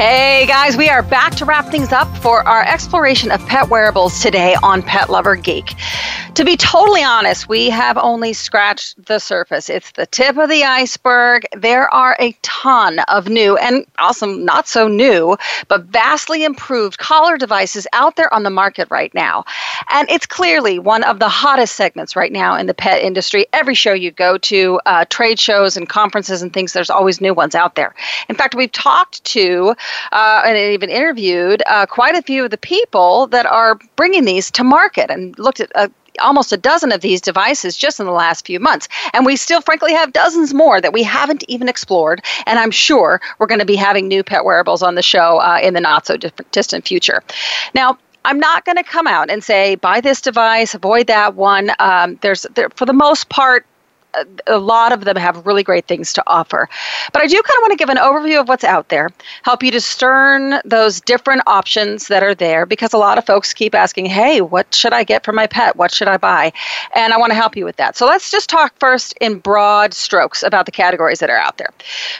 Hey 0.00 0.46
guys, 0.46 0.78
we 0.78 0.88
are 0.88 1.02
back 1.02 1.34
to 1.34 1.44
wrap 1.44 1.66
things 1.66 1.92
up 1.92 2.08
for 2.22 2.42
our 2.48 2.62
exploration 2.62 3.30
of 3.30 3.46
pet 3.46 3.68
wearables 3.68 4.22
today 4.22 4.56
on 4.62 4.80
Pet 4.80 5.10
Lover 5.10 5.36
Geek. 5.36 5.74
To 6.36 6.44
be 6.44 6.56
totally 6.56 7.02
honest, 7.02 7.50
we 7.50 7.68
have 7.68 7.98
only 7.98 8.32
scratched 8.32 9.04
the 9.04 9.18
surface. 9.18 9.68
It's 9.68 9.92
the 9.92 10.06
tip 10.06 10.38
of 10.38 10.48
the 10.48 10.64
iceberg. 10.64 11.44
There 11.54 11.92
are 11.92 12.16
a 12.18 12.34
ton 12.40 13.00
of 13.08 13.28
new 13.28 13.58
and 13.58 13.84
awesome, 13.98 14.42
not 14.42 14.66
so 14.66 14.88
new, 14.88 15.36
but 15.68 15.84
vastly 15.84 16.44
improved 16.44 16.96
collar 16.96 17.36
devices 17.36 17.86
out 17.92 18.16
there 18.16 18.32
on 18.32 18.42
the 18.42 18.48
market 18.48 18.88
right 18.90 19.12
now. 19.12 19.44
And 19.90 20.08
it's 20.08 20.24
clearly 20.24 20.78
one 20.78 21.02
of 21.02 21.18
the 21.18 21.28
hottest 21.28 21.74
segments 21.74 22.16
right 22.16 22.32
now 22.32 22.56
in 22.56 22.66
the 22.66 22.74
pet 22.74 23.02
industry. 23.02 23.46
Every 23.52 23.74
show 23.74 23.92
you 23.92 24.10
go 24.10 24.38
to, 24.38 24.80
uh, 24.86 25.04
trade 25.10 25.38
shows 25.38 25.76
and 25.76 25.86
conferences 25.90 26.40
and 26.40 26.54
things, 26.54 26.72
there's 26.72 26.88
always 26.88 27.20
new 27.20 27.34
ones 27.34 27.54
out 27.54 27.74
there. 27.74 27.94
In 28.30 28.36
fact, 28.36 28.54
we've 28.54 28.72
talked 28.72 29.22
to 29.24 29.74
uh, 30.12 30.42
and 30.44 30.56
even 30.56 30.90
interviewed 30.90 31.62
uh, 31.66 31.86
quite 31.86 32.14
a 32.14 32.22
few 32.22 32.44
of 32.44 32.50
the 32.50 32.58
people 32.58 33.26
that 33.28 33.46
are 33.46 33.78
bringing 33.96 34.24
these 34.24 34.50
to 34.50 34.64
market 34.64 35.10
and 35.10 35.38
looked 35.38 35.60
at 35.60 35.70
uh, 35.74 35.88
almost 36.20 36.52
a 36.52 36.56
dozen 36.56 36.92
of 36.92 37.00
these 37.00 37.20
devices 37.20 37.76
just 37.76 38.00
in 38.00 38.06
the 38.06 38.12
last 38.12 38.46
few 38.46 38.60
months. 38.60 38.88
And 39.12 39.24
we 39.24 39.36
still, 39.36 39.60
frankly, 39.60 39.92
have 39.92 40.12
dozens 40.12 40.52
more 40.52 40.80
that 40.80 40.92
we 40.92 41.02
haven't 41.02 41.44
even 41.48 41.68
explored. 41.68 42.22
And 42.46 42.58
I'm 42.58 42.70
sure 42.70 43.20
we're 43.38 43.46
going 43.46 43.60
to 43.60 43.66
be 43.66 43.76
having 43.76 44.08
new 44.08 44.22
pet 44.22 44.44
wearables 44.44 44.82
on 44.82 44.94
the 44.94 45.02
show 45.02 45.38
uh, 45.38 45.58
in 45.62 45.74
the 45.74 45.80
not 45.80 46.06
so 46.06 46.16
distant 46.16 46.86
future. 46.86 47.22
Now, 47.74 47.98
I'm 48.24 48.38
not 48.38 48.64
going 48.64 48.76
to 48.76 48.82
come 48.82 49.06
out 49.06 49.30
and 49.30 49.42
say 49.42 49.76
buy 49.76 50.00
this 50.00 50.20
device, 50.20 50.74
avoid 50.74 51.06
that 51.06 51.36
one. 51.36 51.70
Um, 51.78 52.18
there's 52.20 52.42
there, 52.54 52.68
for 52.70 52.84
the 52.84 52.92
most 52.92 53.30
part, 53.30 53.66
a 54.46 54.58
lot 54.58 54.92
of 54.92 55.04
them 55.04 55.16
have 55.16 55.46
really 55.46 55.62
great 55.62 55.86
things 55.86 56.12
to 56.14 56.22
offer. 56.26 56.68
But 57.12 57.22
I 57.22 57.26
do 57.26 57.40
kind 57.42 57.56
of 57.56 57.62
want 57.62 57.72
to 57.72 57.76
give 57.76 57.88
an 57.88 57.96
overview 57.96 58.40
of 58.40 58.48
what's 58.48 58.64
out 58.64 58.88
there, 58.88 59.10
help 59.42 59.62
you 59.62 59.70
discern 59.70 60.60
those 60.64 61.00
different 61.00 61.42
options 61.46 62.08
that 62.08 62.22
are 62.22 62.34
there 62.34 62.66
because 62.66 62.92
a 62.92 62.98
lot 62.98 63.18
of 63.18 63.26
folks 63.26 63.52
keep 63.52 63.74
asking, 63.74 64.06
hey, 64.06 64.40
what 64.40 64.74
should 64.74 64.92
I 64.92 65.04
get 65.04 65.24
for 65.24 65.32
my 65.32 65.46
pet? 65.46 65.76
What 65.76 65.92
should 65.92 66.08
I 66.08 66.16
buy? 66.16 66.52
And 66.94 67.12
I 67.12 67.18
want 67.18 67.30
to 67.30 67.36
help 67.36 67.56
you 67.56 67.64
with 67.64 67.76
that. 67.76 67.96
So 67.96 68.06
let's 68.06 68.30
just 68.30 68.48
talk 68.48 68.74
first 68.78 69.14
in 69.20 69.38
broad 69.38 69.94
strokes 69.94 70.42
about 70.42 70.66
the 70.66 70.72
categories 70.72 71.18
that 71.20 71.30
are 71.30 71.38
out 71.38 71.58
there. 71.58 71.70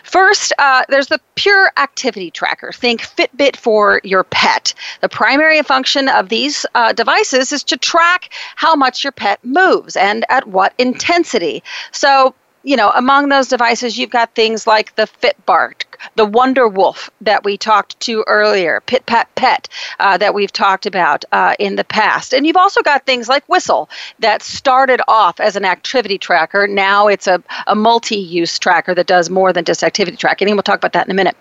First, 0.05 0.53
uh, 0.59 0.85
there's 0.89 1.09
the 1.09 1.21
pure 1.35 1.73
activity 1.77 2.31
tracker. 2.31 2.73
Think 2.73 3.01
Fitbit 3.01 3.57
for 3.57 4.01
your 4.05 4.25
pet. 4.25 4.75
The 5.01 5.09
primary 5.09 5.63
function 5.63 6.09
of 6.09 6.29
these 6.29 6.67
uh, 6.75 6.93
devices 6.93 7.53
is 7.53 7.65
to 7.65 7.77
track 7.77 8.33
how 8.57 8.75
much 8.75 9.05
your 9.05 9.13
pet 9.13 9.43
moves 9.45 9.97
and 9.97 10.25
at 10.29 10.47
what 10.49 10.75
intensity. 10.79 11.63
So, 11.93 12.35
you 12.63 12.77
know, 12.77 12.91
among 12.91 13.29
those 13.29 13.49
devices, 13.49 13.99
you've 13.99 14.11
got 14.11 14.35
things 14.35 14.67
like 14.67 14.95
the 14.97 15.09
FitBark, 15.23 15.85
the 16.17 16.25
Wonder 16.25 16.69
Woof 16.69 17.11
that 17.21 17.45
we 17.45 17.57
talked 17.57 17.99
to 18.01 18.25
earlier, 18.27 18.83
Pit 18.87 19.07
Pat 19.07 19.35
Pet 19.35 19.69
uh, 19.99 20.17
that 20.19 20.35
we've 20.35 20.53
talked 20.53 20.87
about 20.87 21.25
uh, 21.33 21.55
in 21.59 21.77
the 21.77 21.85
past. 21.85 22.33
And 22.33 22.47
you've 22.47 22.57
also 22.57 22.83
got 22.83 23.07
things 23.07 23.29
like 23.29 23.49
Whistle 23.49 23.89
that 24.19 24.43
started 24.43 25.01
off 25.09 25.41
as 25.41 25.57
an 25.57 25.65
activity 25.65 26.19
tracker. 26.19 26.67
Now 26.67 27.09
it's 27.09 27.27
a, 27.27 27.43
a 27.67 27.75
multi 27.75 28.17
use 28.17 28.59
tracker 28.59 28.95
that 28.95 29.07
does 29.07 29.31
more 29.31 29.53
than 29.53 29.65
just 29.65 29.83
activity 29.83 30.17
tracking. 30.17 30.49
And 30.49 30.57
we'll 30.57 30.63
talk 30.63 30.79
about 30.79 30.93
that 30.93 31.07
in 31.07 31.11
a 31.11 31.15
minute. 31.15 31.37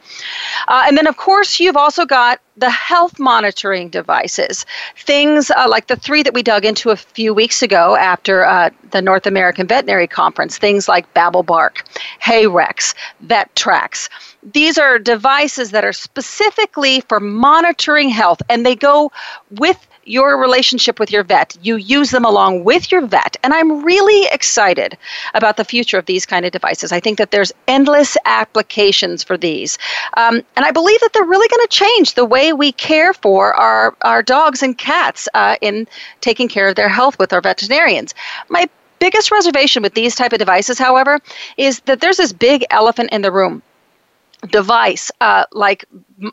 Uh, 0.68 0.84
and 0.88 0.98
then, 0.98 1.08
of 1.08 1.18
course, 1.18 1.60
you've 1.60 1.78
also 1.78 2.06
got 2.06 2.40
the 2.60 2.70
health 2.70 3.20
monitoring 3.20 3.90
devices, 3.90 4.66
things 4.98 5.50
uh, 5.52 5.68
like 5.70 5.88
the 5.88 5.96
three 5.96 6.24
that 6.24 6.34
we 6.34 6.44
dug 6.44 6.66
into 6.66 6.90
a 6.90 6.96
few 6.96 7.34
weeks 7.34 7.62
ago 7.62 7.96
after 7.96 8.46
uh, 8.46 8.70
the 8.92 9.02
North 9.02 9.26
American 9.26 9.66
Veterinary 9.66 10.08
Conference, 10.08 10.58
things 10.58 10.88
like 10.88 11.12
BabelBark, 11.14 11.84
HeyRex, 12.22 12.94
VetTrax. 13.26 14.10
These 14.44 14.78
are 14.78 14.98
devices 15.00 15.72
that 15.72 15.84
are 15.84 15.94
specifically 15.94 17.02
for 17.02 17.20
monitoring 17.20 18.10
health, 18.10 18.42
and 18.50 18.66
they 18.66 18.76
go 18.76 19.12
with 19.52 19.86
your 20.10 20.40
relationship 20.40 21.00
with 21.00 21.12
your 21.12 21.24
vet. 21.24 21.56
You 21.62 21.76
use 21.76 22.10
them 22.10 22.26
along 22.26 22.64
with 22.64 22.92
your 22.92 23.06
vet. 23.06 23.38
And 23.44 23.54
I'm 23.54 23.84
really 23.84 24.28
excited 24.32 24.98
about 25.36 25.58
the 25.58 25.64
future 25.64 26.00
of 26.00 26.06
these 26.08 26.26
kind 26.26 26.46
of 26.46 26.52
devices. 26.52 26.92
I 26.92 27.00
think 27.00 27.20
that 27.20 27.32
there's 27.32 27.52
endless 27.68 28.18
applications 28.26 29.24
for 29.24 29.38
these. 29.38 29.78
Um, 30.18 30.42
and 30.56 30.66
I 30.66 30.72
believe 30.72 31.00
that 31.02 31.14
they're 31.14 31.24
really 31.24 31.48
going 31.48 31.68
to 31.68 31.76
change 31.76 32.16
the 32.16 32.26
way 32.26 32.54
we 32.54 32.72
care 32.72 33.14
for 33.14 33.54
our, 33.54 33.96
our 34.02 34.24
dogs 34.24 34.64
and 34.64 34.76
cats 34.78 35.30
uh, 35.36 35.58
in 35.62 35.88
taking 36.22 36.48
care 36.48 36.68
of 36.68 36.76
their 36.76 36.90
health 36.90 37.20
with 37.20 37.32
our 37.32 37.42
veterinarians. 37.42 38.16
My 38.50 38.68
biggest 38.98 39.32
reservation 39.32 39.84
with 39.84 39.94
these 39.94 40.16
type 40.16 40.34
of 40.34 40.40
devices 40.40 40.78
however 40.78 41.20
is 41.56 41.80
that 41.82 42.02
there's 42.02 42.18
this 42.18 42.34
big 42.34 42.66
elephant 42.70 43.10
in 43.12 43.22
the 43.22 43.32
room 43.32 43.62
device 44.48 45.12
uh, 45.22 45.46
like 45.52 45.86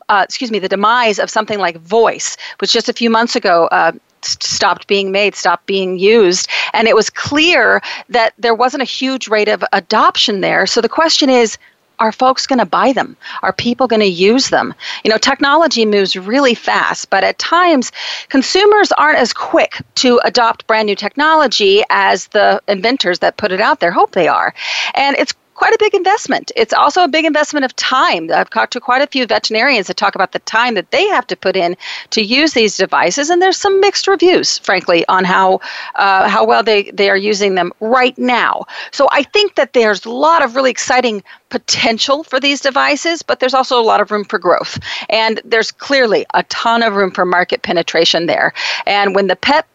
uh, 0.09 0.23
excuse 0.25 0.51
me 0.51 0.59
the 0.59 0.69
demise 0.69 1.19
of 1.19 1.31
something 1.31 1.59
like 1.59 1.77
Voyce 1.79 2.37
which 2.61 2.73
just 2.73 2.89
a 2.89 2.93
few 2.93 3.11
months 3.11 3.37
ago 3.37 3.67
uh, 3.73 3.93
stopped 4.23 4.87
being 4.87 5.13
made 5.13 5.35
stopped 5.35 5.67
being 5.67 5.99
used 5.99 6.49
and 6.73 6.89
it 6.89 6.95
was 6.95 7.11
clear 7.11 7.81
that 8.09 8.33
there 8.39 8.55
wasn't 8.55 8.83
a 8.83 8.87
huge 8.87 9.29
rate 9.29 9.49
of 9.49 9.65
adoption 9.73 10.41
there 10.41 10.67
so 10.67 10.81
the 10.81 10.89
question 10.89 11.29
is 11.29 11.59
are 11.99 12.13
folks 12.13 12.47
going 12.47 12.59
to 12.59 12.67
buy 12.67 12.93
them? 12.93 13.17
Are 13.43 13.53
people 13.53 13.87
going 13.87 14.01
to 14.01 14.07
use 14.07 14.51
them? 14.51 14.75
You 15.05 15.11
know, 15.11 15.19
technology 15.19 15.87
moves 15.87 16.17
really 16.17 16.55
fast, 16.55 17.11
but 17.11 17.25
at 17.25 17.39
times 17.39 17.93
consumers 18.29 18.93
aren't 18.93 19.19
as 19.19 19.33
quick 19.33 19.81
to 19.97 20.21
adopt 20.25 20.67
brand 20.67 20.87
new 20.87 20.95
technology 20.95 21.83
as 21.91 22.29
the 22.29 22.63
inventors 22.69 23.21
that 23.21 23.37
put 23.37 23.53
it 23.53 23.61
out 23.61 23.81
there 23.81 23.91
hope 23.91 24.13
they 24.13 24.29
are. 24.29 24.55
And 24.95 25.17
it's 25.17 25.35
quite 25.57 25.75
a 25.75 25.79
big 25.79 25.95
investment. 25.95 26.53
It's 26.55 26.73
also 26.73 27.03
a 27.03 27.09
big 27.09 27.25
investment 27.25 27.65
of 27.65 27.75
time. 27.77 28.31
I've 28.31 28.51
talked 28.51 28.75
to 28.75 28.81
quite 28.81 29.03
a 29.03 29.07
few 29.07 29.27
veterinarians 29.27 29.89
that 29.89 29.97
talk 29.97 30.15
about 30.15 30.33
the 30.33 30.39
time 30.41 30.75
that 30.75 30.91
they 30.91 31.07
have 31.09 31.27
to 31.29 31.37
put 31.37 31.57
in 31.57 31.77
to 32.11 32.23
use 32.23 32.53
these 32.53 32.77
devices, 32.77 33.31
and 33.31 33.43
there's 33.43 33.57
some 33.57 33.81
mixed 33.81 34.07
reviews, 34.07 34.59
frankly, 34.59 35.05
on 35.09 35.25
how 35.25 35.61
uh, 35.97 36.29
how 36.29 36.45
well 36.45 36.63
they, 36.63 36.91
they 36.93 37.11
are 37.11 37.17
using 37.17 37.55
them 37.55 37.73
right 37.81 38.17
now. 38.19 38.65
So 38.93 39.09
I 39.11 39.23
think 39.23 39.55
that 39.57 39.73
there's 39.73 40.05
a 40.05 40.11
lot 40.11 40.45
of 40.45 40.55
really 40.55 40.71
exciting 40.71 41.23
potential 41.49 42.23
for 42.23 42.39
these 42.39 42.61
devices, 42.61 43.23
but 43.23 43.41
there's 43.41 43.55
also 43.55 43.81
a 43.81 43.83
lot 43.83 44.01
of 44.01 44.11
room 44.11 44.25
for 44.25 44.39
growth. 44.39 44.79
And 45.09 45.41
there's 45.45 45.71
clearly 45.73 46.27
a 46.35 46.43
ton 46.45 46.83
of 46.83 46.95
room 46.95 47.11
for 47.11 47.25
market 47.25 47.63
penetration 47.63 48.27
there. 48.27 48.53
And 48.87 49.15
when 49.15 49.27
the 49.29 49.37
pet 49.37 49.73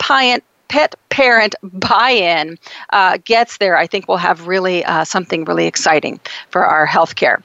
pet 0.71 0.95
parent 1.11 1.53
buy-in 1.61 2.57
uh, 2.91 3.19
gets 3.23 3.57
there, 3.57 3.77
I 3.77 3.85
think 3.85 4.07
we'll 4.07 4.17
have 4.17 4.47
really 4.47 4.83
uh, 4.85 5.03
something 5.03 5.45
really 5.45 5.67
exciting 5.67 6.19
for 6.49 6.65
our 6.65 6.87
healthcare. 6.87 7.43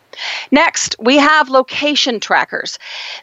Next, 0.50 0.96
we 0.98 1.16
have 1.18 1.50
location 1.50 2.20
trackers. 2.20 2.78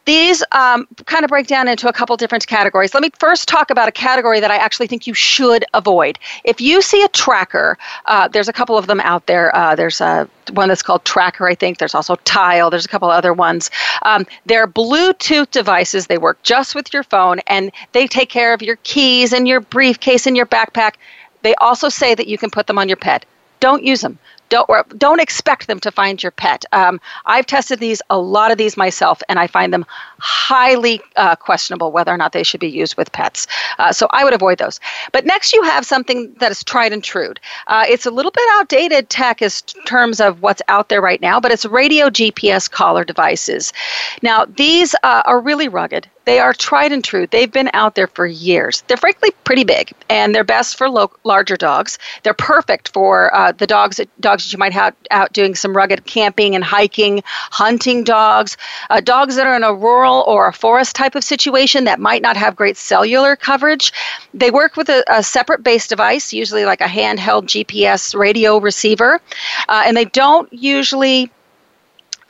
These 0.05 0.43
um, 0.51 0.87
kind 1.05 1.23
of 1.23 1.29
break 1.29 1.47
down 1.47 1.67
into 1.67 1.87
a 1.87 1.93
couple 1.93 2.15
different 2.17 2.45
categories. 2.45 2.93
Let 2.93 3.01
me 3.01 3.09
first 3.19 3.47
talk 3.47 3.71
about 3.71 3.87
a 3.87 3.91
category 3.91 4.39
that 4.39 4.51
I 4.51 4.57
actually 4.57 4.87
think 4.87 5.07
you 5.07 5.13
should 5.13 5.65
avoid. 5.73 6.19
If 6.43 6.61
you 6.61 6.81
see 6.81 7.03
a 7.03 7.07
tracker, 7.07 7.77
uh, 8.05 8.27
there's 8.27 8.47
a 8.47 8.53
couple 8.53 8.77
of 8.77 8.87
them 8.87 8.99
out 8.99 9.25
there. 9.25 9.55
Uh, 9.55 9.75
there's 9.75 10.01
a 10.01 10.29
one 10.51 10.67
that's 10.67 10.83
called 10.83 11.03
TrackR, 11.05 11.49
I 11.49 11.55
think. 11.55 11.77
There's 11.77 11.95
also 11.95 12.15
Tile. 12.25 12.69
There's 12.69 12.85
a 12.85 12.89
couple 12.89 13.09
other 13.09 13.33
ones. 13.33 13.71
Um, 14.03 14.25
they're 14.45 14.67
Bluetooth 14.67 15.49
devices. 15.51 16.07
They 16.07 16.17
work 16.17 16.41
just 16.43 16.75
with 16.75 16.93
your 16.93 17.03
phone, 17.03 17.39
and 17.47 17.71
they 17.93 18.07
take 18.07 18.29
care 18.29 18.53
of 18.53 18.61
your 18.61 18.75
keys 18.83 19.33
and 19.33 19.47
your 19.47 19.61
briefcase 19.61 20.27
and 20.27 20.32
your 20.35 20.45
backpack. 20.45 20.95
They 21.41 21.55
also 21.55 21.89
say 21.89 22.15
that 22.15 22.27
you 22.27 22.37
can 22.37 22.49
put 22.49 22.67
them 22.67 22.79
on 22.79 22.87
your 22.87 22.97
pet. 22.97 23.25
Don't 23.59 23.83
use 23.83 24.01
them 24.01 24.19
don't 24.53 24.69
or 24.69 24.85
don't 24.97 25.19
expect 25.19 25.67
them 25.67 25.79
to 25.79 25.91
find 25.91 26.21
your 26.21 26.31
pet. 26.31 26.63
Um, 26.71 27.01
I've 27.25 27.47
tested 27.47 27.79
these 27.79 28.01
a 28.09 28.19
lot 28.19 28.51
of 28.51 28.57
these 28.59 28.77
myself, 28.77 29.23
and 29.27 29.39
I 29.39 29.47
find 29.47 29.73
them 29.73 29.85
highly 30.19 31.01
uh, 31.15 31.35
questionable 31.35 31.91
whether 31.91 32.11
or 32.11 32.17
not 32.17 32.33
they 32.33 32.43
should 32.43 32.59
be 32.59 32.69
used 32.69 32.95
with 32.95 33.11
pets. 33.11 33.47
Uh, 33.79 33.91
so 33.91 34.07
I 34.11 34.23
would 34.23 34.33
avoid 34.33 34.59
those. 34.59 34.79
But 35.11 35.25
next, 35.25 35.53
you 35.53 35.63
have 35.63 35.85
something 35.85 36.33
that 36.39 36.51
is 36.51 36.63
tried 36.63 36.93
and 36.93 37.03
true. 37.03 37.33
Uh, 37.67 37.85
it's 37.87 38.05
a 38.05 38.11
little 38.11 38.31
bit 38.31 38.47
outdated 38.51 39.09
tech 39.09 39.41
as 39.41 39.61
terms 39.61 40.19
of 40.19 40.41
what's 40.41 40.61
out 40.67 40.89
there 40.89 41.01
right 41.01 41.21
now, 41.21 41.39
but 41.39 41.51
it's 41.51 41.65
radio 41.65 42.09
GPS 42.09 42.69
collar 42.69 43.03
devices. 43.03 43.73
Now 44.21 44.45
these 44.45 44.93
uh, 45.01 45.23
are 45.25 45.39
really 45.39 45.67
rugged. 45.67 46.07
They 46.25 46.39
are 46.39 46.53
tried 46.53 46.91
and 46.91 47.03
true. 47.03 47.27
They've 47.27 47.51
been 47.51 47.69
out 47.73 47.95
there 47.95 48.07
for 48.07 48.25
years. 48.25 48.81
They're 48.87 48.97
frankly 48.97 49.31
pretty 49.43 49.65
big, 49.65 49.91
and 50.09 50.33
they're 50.33 50.45
best 50.45 50.77
for 50.77 50.89
lo- 50.89 51.11
larger 51.23 51.57
dogs. 51.57 51.97
They're 52.23 52.33
perfect 52.33 52.93
for 52.93 53.33
uh, 53.35 53.51
the 53.51 53.67
dogs 53.67 53.97
that, 53.97 54.07
dogs 54.43 54.51
that 54.51 54.53
you 54.53 54.59
might 54.59 54.73
have 54.73 54.95
out 55.11 55.33
doing 55.33 55.55
some 55.55 55.75
rugged 55.75 56.05
camping 56.05 56.55
and 56.55 56.63
hiking, 56.63 57.23
hunting 57.25 58.03
dogs, 58.03 58.57
uh, 58.89 58.99
dogs 58.99 59.35
that 59.35 59.47
are 59.47 59.55
in 59.55 59.63
a 59.63 59.73
rural 59.73 60.23
or 60.27 60.47
a 60.47 60.53
forest 60.53 60.95
type 60.95 61.15
of 61.15 61.23
situation 61.23 61.85
that 61.85 61.99
might 61.99 62.21
not 62.21 62.37
have 62.37 62.55
great 62.55 62.77
cellular 62.77 63.35
coverage. 63.35 63.91
They 64.33 64.51
work 64.51 64.75
with 64.75 64.89
a, 64.89 65.03
a 65.07 65.23
separate 65.23 65.63
base 65.63 65.87
device, 65.87 66.33
usually 66.33 66.65
like 66.65 66.81
a 66.81 66.85
handheld 66.85 67.45
GPS 67.45 68.15
radio 68.15 68.57
receiver, 68.57 69.21
uh, 69.69 69.83
and 69.85 69.95
they 69.95 70.05
don't 70.05 70.51
usually 70.51 71.31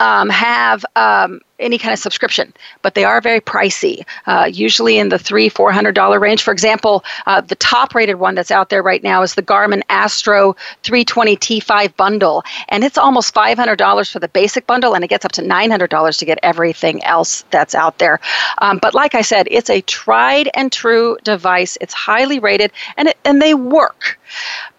um, 0.00 0.28
have 0.28 0.84
um, 0.96 1.40
any 1.58 1.78
kind 1.78 1.92
of 1.92 1.98
subscription, 1.98 2.52
but 2.82 2.94
they 2.94 3.04
are 3.04 3.20
very 3.20 3.40
pricey, 3.40 4.04
uh, 4.26 4.48
usually 4.52 4.98
in 4.98 5.08
the 5.08 5.18
three, 5.18 5.48
four 5.48 5.72
hundred 5.72 5.94
dollar 5.94 6.18
range. 6.18 6.42
For 6.42 6.52
example, 6.52 7.04
uh, 7.26 7.40
the 7.40 7.54
top 7.56 7.94
rated 7.94 8.16
one 8.16 8.34
that's 8.34 8.50
out 8.50 8.70
there 8.70 8.82
right 8.82 9.02
now 9.02 9.22
is 9.22 9.34
the 9.34 9.42
Garmin 9.42 9.82
Astro 9.88 10.54
320 10.82 11.36
T5 11.36 11.96
bundle, 11.96 12.42
and 12.68 12.84
it's 12.84 12.98
almost 12.98 13.34
five 13.34 13.58
hundred 13.58 13.76
dollars 13.76 14.10
for 14.10 14.18
the 14.18 14.28
basic 14.28 14.66
bundle, 14.66 14.94
and 14.94 15.04
it 15.04 15.08
gets 15.08 15.24
up 15.24 15.32
to 15.32 15.42
nine 15.42 15.70
hundred 15.70 15.90
dollars 15.90 16.16
to 16.18 16.24
get 16.24 16.38
everything 16.42 17.02
else 17.04 17.44
that's 17.50 17.74
out 17.74 17.98
there. 17.98 18.20
Um, 18.58 18.78
but 18.78 18.94
like 18.94 19.14
I 19.14 19.22
said, 19.22 19.46
it's 19.50 19.70
a 19.70 19.80
tried 19.82 20.50
and 20.54 20.72
true 20.72 21.16
device. 21.24 21.78
It's 21.80 21.94
highly 21.94 22.38
rated, 22.38 22.72
and 22.96 23.08
it, 23.08 23.18
and 23.24 23.40
they 23.40 23.54
work. 23.54 24.18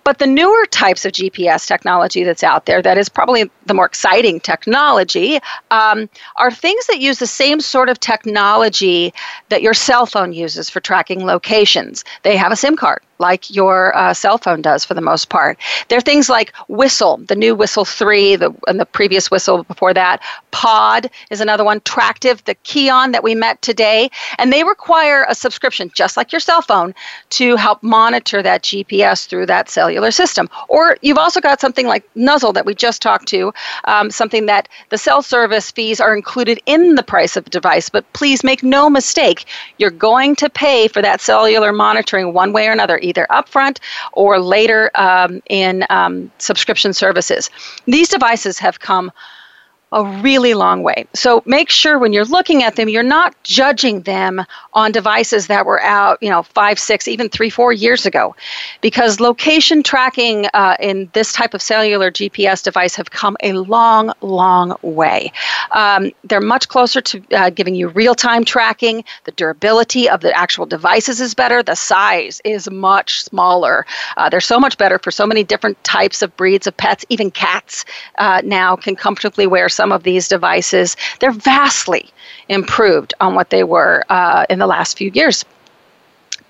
But 0.05 0.19
the 0.19 0.27
newer 0.27 0.67
types 0.67 1.03
of 1.03 1.13
GPS 1.13 1.65
technology 1.65 2.23
that's 2.23 2.43
out 2.43 2.67
there, 2.67 2.79
that 2.79 2.99
is 2.99 3.09
probably 3.09 3.49
the 3.65 3.73
more 3.73 3.87
exciting 3.87 4.39
technology, 4.39 5.39
um, 5.71 6.07
are 6.35 6.51
things 6.65 6.87
that 6.87 6.99
use 6.99 7.19
the 7.19 7.27
same 7.27 7.59
sort 7.61 7.89
of 7.89 7.99
technology 7.99 9.13
that 9.49 9.61
your 9.61 9.75
cell 9.75 10.07
phone 10.07 10.33
uses 10.33 10.67
for 10.67 10.79
tracking 10.79 11.23
locations. 11.23 12.03
They 12.23 12.35
have 12.37 12.51
a 12.51 12.55
SIM 12.55 12.75
card 12.75 13.03
like 13.19 13.53
your 13.53 13.95
uh, 13.95 14.13
cell 14.13 14.37
phone 14.37 14.61
does 14.61 14.83
for 14.83 14.93
the 14.93 15.01
most 15.01 15.29
part. 15.29 15.57
There 15.87 15.97
are 15.97 16.01
things 16.01 16.29
like 16.29 16.53
Whistle, 16.67 17.17
the 17.17 17.35
new 17.35 17.55
Whistle 17.55 17.85
3, 17.85 18.35
the, 18.35 18.53
and 18.67 18.79
the 18.79 18.85
previous 18.85 19.31
Whistle 19.31 19.63
before 19.63 19.93
that. 19.93 20.21
Pod 20.51 21.09
is 21.29 21.41
another 21.41 21.63
one. 21.63 21.81
Tractive, 21.81 22.43
the 22.45 22.55
Kyon 22.55 23.11
that 23.11 23.23
we 23.23 23.35
met 23.35 23.61
today. 23.61 24.09
And 24.37 24.51
they 24.51 24.63
require 24.63 25.25
a 25.27 25.35
subscription, 25.35 25.91
just 25.93 26.17
like 26.17 26.31
your 26.31 26.39
cell 26.39 26.61
phone, 26.61 26.93
to 27.31 27.55
help 27.55 27.81
monitor 27.83 28.41
that 28.41 28.63
GPS 28.63 29.27
through 29.27 29.45
that 29.47 29.69
cellular 29.69 30.11
system. 30.11 30.49
Or 30.67 30.97
you've 31.01 31.17
also 31.17 31.41
got 31.41 31.61
something 31.61 31.87
like 31.87 32.07
Nuzzle 32.15 32.53
that 32.53 32.65
we 32.65 32.75
just 32.75 33.01
talked 33.01 33.27
to, 33.29 33.53
um, 33.85 34.11
something 34.11 34.45
that 34.47 34.67
the 34.89 34.97
cell 34.97 35.21
service 35.21 35.71
fees 35.71 35.99
are 35.99 36.15
included 36.15 36.59
in 36.65 36.95
the 36.95 37.03
price 37.03 37.35
of 37.35 37.43
the 37.43 37.49
device. 37.49 37.89
But 37.89 38.11
please 38.13 38.43
make 38.43 38.63
no 38.63 38.89
mistake, 38.89 39.45
you're 39.77 39.91
going 39.91 40.35
to 40.37 40.49
pay 40.49 40.87
for 40.87 41.01
that 41.01 41.21
cellular 41.21 41.71
monitoring 41.71 42.33
one 42.33 42.53
way 42.53 42.67
or 42.67 42.71
another 42.71 42.97
either 43.05 43.27
upfront 43.29 43.79
or 44.13 44.39
later 44.39 44.91
um, 44.95 45.41
in 45.49 45.85
um, 45.89 46.31
subscription 46.37 46.93
services. 46.93 47.49
These 47.85 48.09
devices 48.09 48.59
have 48.59 48.79
come 48.79 49.11
a 49.95 50.03
really 50.21 50.53
long 50.53 50.83
way. 50.83 51.07
So 51.13 51.41
make 51.45 51.69
sure 51.69 51.97
when 51.97 52.11
you're 52.11 52.25
looking 52.25 52.63
at 52.63 52.75
them, 52.75 52.89
you're 52.89 53.01
not 53.01 53.33
judging 53.43 54.01
them 54.01 54.43
on 54.73 54.91
devices 54.91 55.47
that 55.47 55.65
were 55.65 55.81
out, 55.81 56.21
you 56.21 56.29
know, 56.29 56.43
five, 56.43 56.77
six, 56.77 57.07
even 57.07 57.29
three, 57.29 57.49
four 57.49 57.71
years 57.71 58.05
ago, 58.05 58.35
because 58.81 59.21
location 59.21 59.83
tracking 59.83 60.47
uh, 60.53 60.75
in 60.81 61.09
this 61.13 61.31
type 61.31 61.53
of 61.53 61.61
cellular 61.61 62.11
GPS 62.11 62.61
device 62.61 62.93
have 62.95 63.11
come 63.11 63.37
a 63.41 63.53
long, 63.53 64.11
long 64.19 64.75
way. 64.81 65.31
Um, 65.71 66.11
they're 66.25 66.41
much 66.41 66.67
closer 66.67 66.99
to 66.99 67.23
uh, 67.31 67.49
giving 67.51 67.73
you 67.73 67.87
real-time 67.87 68.43
tracking. 68.43 69.05
The 69.23 69.31
durability 69.31 70.09
of 70.09 70.19
the 70.19 70.37
actual 70.37 70.65
devices 70.65 71.21
is 71.21 71.33
better. 71.33 71.63
The 71.63 71.75
size 71.75 72.41
is 72.43 72.69
much 72.69 73.23
smaller. 73.23 73.85
Uh, 74.17 74.27
they're 74.27 74.41
so 74.41 74.59
much 74.59 74.77
better 74.77 74.99
for 74.99 75.09
so 75.09 75.25
many 75.25 75.45
different 75.45 75.81
types 75.85 76.21
of 76.21 76.35
breeds 76.35 76.67
of 76.67 76.75
pets. 76.75 77.05
Even 77.07 77.31
cats 77.31 77.85
uh, 78.17 78.41
now 78.43 78.75
can 78.75 78.97
comfortably 78.97 79.47
wear 79.47 79.69
some 79.69 79.84
of 79.91 80.03
these 80.03 80.27
devices. 80.27 80.95
They're 81.19 81.31
vastly 81.31 82.09
improved 82.49 83.13
on 83.19 83.35
what 83.35 83.49
they 83.49 83.63
were 83.63 84.03
uh, 84.09 84.45
in 84.49 84.59
the 84.59 84.67
last 84.67 84.97
few 84.97 85.11
years. 85.13 85.45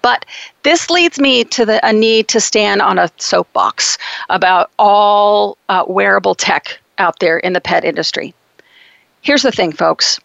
But 0.01 0.25
this 0.63 0.89
leads 0.89 1.19
me 1.19 1.43
to 1.45 1.65
the, 1.65 1.87
a 1.87 1.91
need 1.91 2.27
to 2.27 2.39
stand 2.39 2.81
on 2.81 2.99
a 2.99 3.09
soapbox 3.17 3.97
about 4.29 4.69
all 4.77 5.57
uh, 5.69 5.83
wearable 5.87 6.35
tech 6.35 6.79
out 6.99 7.19
there 7.19 7.39
in 7.39 7.53
the 7.53 7.61
pet 7.61 7.83
industry. 7.83 8.33
Here's 9.21 9.41
the 9.41 9.51
thing, 9.51 9.71
folks 9.71 10.19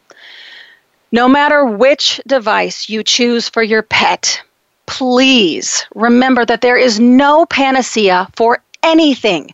no 1.13 1.29
matter 1.29 1.65
which 1.65 2.21
device 2.27 2.89
you 2.89 3.03
choose 3.03 3.49
for 3.49 3.63
your 3.63 3.83
pet, 3.83 4.41
please 4.87 5.85
remember 5.95 6.45
that 6.45 6.61
there 6.61 6.77
is 6.77 7.01
no 7.01 7.47
panacea 7.47 8.29
for 8.37 8.63
anything 8.83 9.53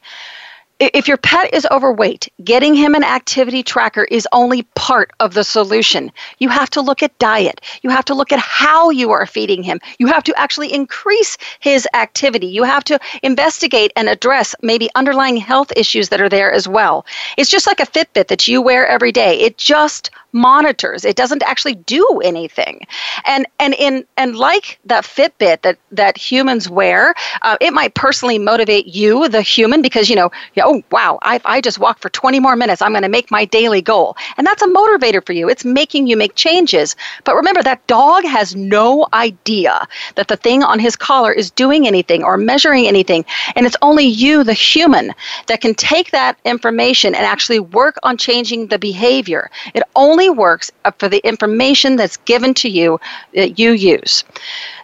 if 0.79 1.09
your 1.09 1.17
pet 1.17 1.55
is 1.55 1.67
overweight, 1.71 2.29
getting 2.45 2.75
him 2.75 2.95
an 2.95 3.03
activity 3.03 3.63
tracker 3.63 4.05
is 4.05 4.29
only 4.33 4.63
part 4.75 5.11
of 5.21 5.33
the 5.33 5.45
solution. 5.45 6.13
You 6.39 6.51
have 6.51 6.69
to 6.71 6.83
look 6.83 7.03
at 7.03 7.19
diet. 7.19 7.63
You 7.83 7.91
have 7.91 8.05
to 8.07 8.15
look 8.15 8.31
at 8.31 8.39
how 8.39 8.91
you 8.91 9.11
are 9.13 9.27
feeding 9.27 9.63
him. 9.63 9.81
You 9.99 10.09
have 10.09 10.25
to 10.25 10.39
actually 10.39 10.73
increase 10.73 11.39
his 11.61 11.89
activity. 11.95 12.49
You 12.49 12.65
have 12.65 12.85
to 12.85 12.99
investigate 13.23 13.93
and 13.97 14.09
address 14.09 14.55
maybe 14.63 14.91
underlying 14.95 15.39
health 15.39 15.73
issues 15.77 16.11
that 16.11 16.21
are 16.21 16.29
there 16.29 16.53
as 16.53 16.69
well. 16.69 17.07
It's 17.39 17.51
just 17.51 17.67
like 17.67 17.81
a 17.81 17.87
Fitbit 17.87 18.29
that 18.29 18.47
you 18.47 18.61
wear 18.61 18.87
every 18.87 19.13
day. 19.13 19.41
It 19.41 19.57
just 19.57 20.11
monitors. 20.37 21.05
It 21.05 21.17
doesn't 21.17 21.43
actually 21.43 21.75
do 21.75 22.21
anything. 22.23 22.87
And 23.25 23.47
and 23.59 23.75
in 23.75 24.05
and 24.17 24.37
like 24.37 24.79
that 24.85 25.05
Fitbit 25.05 25.63
that 25.63 25.79
that 25.93 26.17
humans 26.17 26.69
wear, 26.69 27.15
uh, 27.43 27.57
it 27.61 27.73
might 27.73 27.95
personally 27.95 28.39
motivate 28.39 28.87
you, 28.87 29.29
the 29.29 29.43
human, 29.43 29.83
because 29.83 30.09
you 30.11 30.17
know, 30.17 30.31
oh 30.63 30.83
wow, 30.93 31.19
I 31.23 31.41
I 31.45 31.61
just 31.61 31.79
walked 31.79 32.03
for 32.03 32.11
20 32.11 32.39
more 32.41 32.57
minutes. 32.57 32.83
I'm 32.83 32.93
going 32.93 33.03
to 33.03 33.09
make 33.09 33.31
my 33.31 33.45
daily 33.45 33.83
goal, 33.83 34.17
and 34.37 34.47
that's 34.47 34.63
a 34.63 34.69
motivator 34.69 35.25
for 35.25 35.33
you. 35.33 35.49
It's 35.49 35.65
making 35.65 36.07
you 36.07 36.17
make 36.17 36.35
changes. 36.35 36.95
But 37.25 37.35
remember, 37.37 37.63
that 37.63 37.87
dog 37.87 38.25
has 38.25 38.55
no 38.55 39.07
idea 39.13 39.89
that 40.17 40.29
the 40.29 40.37
thing 40.37 40.63
on 40.63 40.79
his 40.79 40.97
collar 40.97 41.33
is 41.33 41.51
doing 41.51 41.87
anything 41.87 42.23
or 42.23 42.37
measuring 42.37 42.87
anything, 42.87 43.25
and 43.57 43.67
it's 43.67 43.77
only 43.81 44.05
you, 44.05 44.45
the 44.45 44.53
human, 44.53 45.15
that 45.47 45.61
can 45.61 45.75
take 45.75 46.11
that 46.11 46.39
information 46.45 47.15
and 47.15 47.25
actually 47.25 47.61
work 47.61 47.97
on 48.03 48.17
changing 48.19 48.67
the 48.67 48.79
behavior. 48.79 49.51
It 49.75 49.83
only 49.95 50.26
only 50.27 50.39
works 50.39 50.71
for 50.99 51.09
the 51.09 51.27
information 51.27 51.97
that's 51.97 52.17
given 52.19 52.55
to 52.55 52.69
you 52.69 53.01
that 53.35 53.59
you 53.59 53.73
use. 53.73 54.25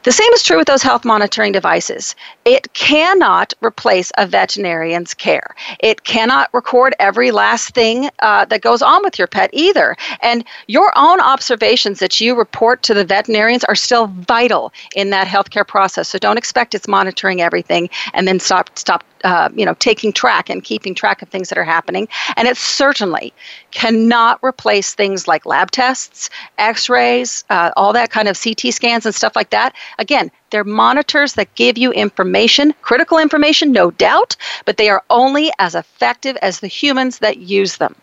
The 0.04 0.12
same 0.12 0.32
is 0.32 0.42
true 0.42 0.58
with 0.58 0.66
those 0.66 0.82
health 0.82 1.04
monitoring 1.04 1.52
devices. 1.52 2.16
It 2.44 2.72
cannot 2.72 3.54
replace 3.60 4.10
a 4.18 4.26
veterinarian's 4.26 5.14
care. 5.14 5.54
It 5.78 6.02
cannot 6.02 6.50
record 6.52 6.94
every 6.98 7.30
last 7.30 7.72
thing 7.74 8.10
uh, 8.18 8.44
that 8.46 8.62
goes 8.62 8.82
on 8.82 9.02
with 9.04 9.18
your 9.18 9.28
pet 9.28 9.50
either. 9.52 9.96
And 10.20 10.44
your 10.66 10.92
own 10.96 11.20
observations 11.20 12.00
that 12.00 12.20
you 12.20 12.34
report 12.34 12.82
to 12.84 12.94
the 12.94 13.04
veterinarians 13.04 13.62
are 13.64 13.76
still 13.76 14.08
vital 14.08 14.72
in 14.96 15.10
that 15.10 15.28
healthcare 15.28 15.66
process. 15.66 16.08
So 16.08 16.18
don't 16.18 16.38
expect 16.38 16.74
it's 16.74 16.88
monitoring 16.88 17.40
everything 17.40 17.88
and 18.12 18.26
then 18.26 18.40
stop 18.40 18.76
stop 18.76 19.04
uh, 19.24 19.48
you 19.54 19.64
know 19.64 19.74
taking 19.74 20.12
track 20.12 20.50
and 20.50 20.64
keeping 20.64 20.94
track 20.94 21.22
of 21.22 21.28
things 21.28 21.48
that 21.48 21.58
are 21.58 21.64
happening. 21.64 22.08
And 22.36 22.48
it 22.48 22.56
certainly 22.56 23.32
cannot 23.70 24.38
replace 24.42 24.94
things 24.94 25.28
like 25.28 25.46
lab 25.46 25.70
tests, 25.70 26.30
X-rays, 26.58 27.44
uh, 27.50 27.70
all 27.76 27.92
that 27.92 28.10
kind 28.10 28.28
of 28.28 28.40
CT 28.40 28.72
scans 28.72 29.06
and 29.06 29.14
stuff 29.14 29.36
like 29.36 29.50
that. 29.50 29.74
Again, 29.98 30.30
they're 30.50 30.64
monitors 30.64 31.34
that 31.34 31.54
give 31.54 31.78
you 31.78 31.92
information, 31.92 32.74
critical 32.82 33.18
information, 33.18 33.72
no 33.72 33.90
doubt, 33.90 34.36
but 34.64 34.76
they 34.76 34.90
are 34.90 35.02
only 35.10 35.50
as 35.58 35.74
effective 35.74 36.36
as 36.42 36.60
the 36.60 36.68
humans 36.68 37.18
that 37.18 37.38
use 37.38 37.76
them. 37.76 37.94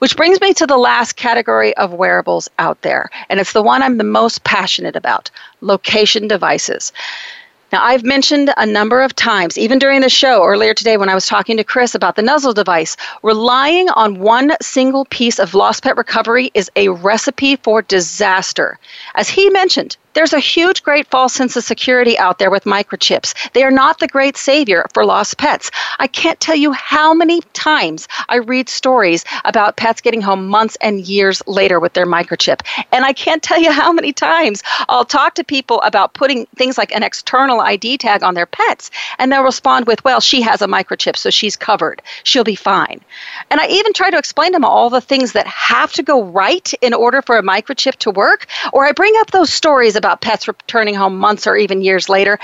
Which 0.00 0.16
brings 0.16 0.40
me 0.40 0.52
to 0.54 0.66
the 0.66 0.76
last 0.76 1.16
category 1.16 1.74
of 1.76 1.92
wearables 1.92 2.48
out 2.58 2.82
there, 2.82 3.10
and 3.28 3.40
it's 3.40 3.52
the 3.52 3.62
one 3.62 3.82
I'm 3.82 3.96
the 3.96 4.04
most 4.04 4.44
passionate 4.44 4.96
about 4.96 5.30
location 5.60 6.28
devices. 6.28 6.92
Now, 7.74 7.82
I've 7.82 8.04
mentioned 8.04 8.54
a 8.56 8.66
number 8.66 9.02
of 9.02 9.16
times, 9.16 9.58
even 9.58 9.80
during 9.80 10.00
the 10.00 10.08
show 10.08 10.44
earlier 10.44 10.74
today 10.74 10.96
when 10.96 11.08
I 11.08 11.14
was 11.16 11.26
talking 11.26 11.56
to 11.56 11.64
Chris 11.64 11.92
about 11.92 12.14
the 12.14 12.22
Nuzzle 12.22 12.52
device, 12.52 12.96
relying 13.24 13.88
on 13.88 14.20
one 14.20 14.52
single 14.62 15.06
piece 15.06 15.40
of 15.40 15.54
lost 15.54 15.82
pet 15.82 15.96
recovery 15.96 16.52
is 16.54 16.70
a 16.76 16.90
recipe 16.90 17.56
for 17.56 17.82
disaster. 17.82 18.78
As 19.16 19.28
he 19.28 19.50
mentioned, 19.50 19.96
there's 20.14 20.32
a 20.32 20.38
huge, 20.38 20.82
great 20.82 21.06
false 21.08 21.34
sense 21.34 21.56
of 21.56 21.64
security 21.64 22.18
out 22.18 22.38
there 22.38 22.50
with 22.50 22.64
microchips. 22.64 23.34
They 23.52 23.64
are 23.64 23.70
not 23.70 23.98
the 23.98 24.08
great 24.08 24.36
savior 24.36 24.86
for 24.94 25.04
lost 25.04 25.38
pets. 25.38 25.70
I 25.98 26.06
can't 26.06 26.40
tell 26.40 26.56
you 26.56 26.72
how 26.72 27.14
many 27.14 27.40
times 27.52 28.08
I 28.28 28.36
read 28.36 28.68
stories 28.68 29.24
about 29.44 29.76
pets 29.76 30.00
getting 30.00 30.22
home 30.22 30.46
months 30.48 30.76
and 30.80 31.00
years 31.00 31.42
later 31.46 31.80
with 31.80 31.92
their 31.92 32.06
microchip. 32.06 32.60
And 32.92 33.04
I 33.04 33.12
can't 33.12 33.42
tell 33.42 33.60
you 33.60 33.72
how 33.72 33.92
many 33.92 34.12
times 34.12 34.62
I'll 34.88 35.04
talk 35.04 35.34
to 35.34 35.44
people 35.44 35.80
about 35.82 36.14
putting 36.14 36.46
things 36.56 36.78
like 36.78 36.94
an 36.94 37.02
external 37.02 37.60
ID 37.60 37.98
tag 37.98 38.22
on 38.22 38.34
their 38.34 38.46
pets, 38.46 38.90
and 39.18 39.30
they'll 39.30 39.42
respond 39.42 39.86
with, 39.86 40.02
well, 40.04 40.20
she 40.20 40.40
has 40.42 40.62
a 40.62 40.66
microchip, 40.66 41.16
so 41.16 41.30
she's 41.30 41.56
covered. 41.56 42.02
She'll 42.22 42.44
be 42.44 42.54
fine. 42.54 43.00
And 43.50 43.60
I 43.60 43.66
even 43.66 43.92
try 43.92 44.10
to 44.10 44.18
explain 44.18 44.52
to 44.52 44.56
them 44.56 44.64
all 44.64 44.90
the 44.90 45.00
things 45.00 45.32
that 45.32 45.46
have 45.46 45.92
to 45.94 46.02
go 46.02 46.22
right 46.22 46.72
in 46.80 46.94
order 46.94 47.22
for 47.22 47.36
a 47.36 47.42
microchip 47.42 47.96
to 47.96 48.10
work, 48.10 48.46
or 48.72 48.86
I 48.86 48.92
bring 48.92 49.14
up 49.18 49.30
those 49.30 49.52
stories 49.52 49.96
pets 50.20 50.46
returning 50.48 50.94
home 50.94 51.18
months 51.18 51.46
or 51.46 51.56
even 51.56 51.82
years 51.82 52.08
later. 52.08 52.38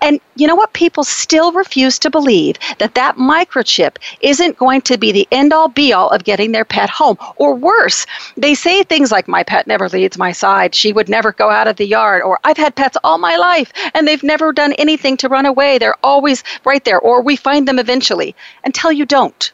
And 0.00 0.20
you 0.36 0.46
know 0.46 0.54
what? 0.54 0.72
People 0.72 1.04
still 1.04 1.52
refuse 1.52 1.98
to 2.00 2.10
believe 2.10 2.56
that 2.78 2.94
that 2.94 3.16
microchip 3.16 3.96
isn't 4.20 4.58
going 4.58 4.82
to 4.82 4.98
be 4.98 5.12
the 5.12 5.28
end 5.32 5.52
all 5.52 5.68
be 5.68 5.92
all 5.92 6.10
of 6.10 6.24
getting 6.24 6.52
their 6.52 6.64
pet 6.64 6.90
home. 6.90 7.16
Or 7.36 7.54
worse, 7.54 8.06
they 8.36 8.54
say 8.54 8.82
things 8.82 9.10
like, 9.10 9.28
My 9.28 9.42
pet 9.42 9.66
never 9.66 9.88
leaves 9.88 10.18
my 10.18 10.32
side. 10.32 10.74
She 10.74 10.92
would 10.92 11.08
never 11.08 11.32
go 11.32 11.50
out 11.50 11.68
of 11.68 11.76
the 11.76 11.86
yard. 11.86 12.22
Or 12.22 12.38
I've 12.44 12.56
had 12.56 12.74
pets 12.74 12.96
all 13.02 13.18
my 13.18 13.36
life 13.36 13.72
and 13.94 14.06
they've 14.06 14.22
never 14.22 14.52
done 14.52 14.72
anything 14.74 15.16
to 15.18 15.28
run 15.28 15.46
away. 15.46 15.78
They're 15.78 15.96
always 16.02 16.44
right 16.64 16.84
there. 16.84 17.00
Or 17.00 17.22
we 17.22 17.36
find 17.36 17.66
them 17.66 17.78
eventually 17.78 18.34
until 18.64 18.92
you 18.92 19.06
don't 19.06 19.52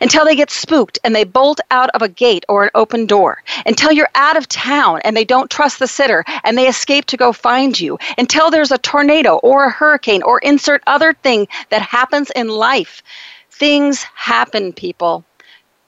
until 0.00 0.24
they 0.24 0.36
get 0.36 0.50
spooked 0.50 0.98
and 1.04 1.14
they 1.14 1.24
bolt 1.24 1.60
out 1.70 1.90
of 1.90 2.02
a 2.02 2.08
gate 2.08 2.44
or 2.48 2.64
an 2.64 2.70
open 2.74 3.06
door, 3.06 3.42
until 3.66 3.92
you're 3.92 4.10
out 4.14 4.36
of 4.36 4.48
town 4.48 5.00
and 5.04 5.16
they 5.16 5.24
don't 5.24 5.50
trust 5.50 5.78
the 5.78 5.86
sitter 5.86 6.24
and 6.44 6.56
they 6.56 6.68
escape 6.68 7.04
to 7.06 7.16
go 7.16 7.32
find 7.32 7.78
you, 7.78 7.98
until 8.16 8.50
there's 8.50 8.72
a 8.72 8.78
tornado 8.78 9.36
or 9.36 9.64
a 9.64 9.70
hurricane 9.70 10.22
or 10.22 10.38
insert 10.40 10.82
other 10.86 11.12
thing 11.12 11.46
that 11.70 11.82
happens 11.82 12.30
in 12.36 12.48
life. 12.48 13.02
Things 13.50 14.02
happen, 14.14 14.72
people. 14.72 15.24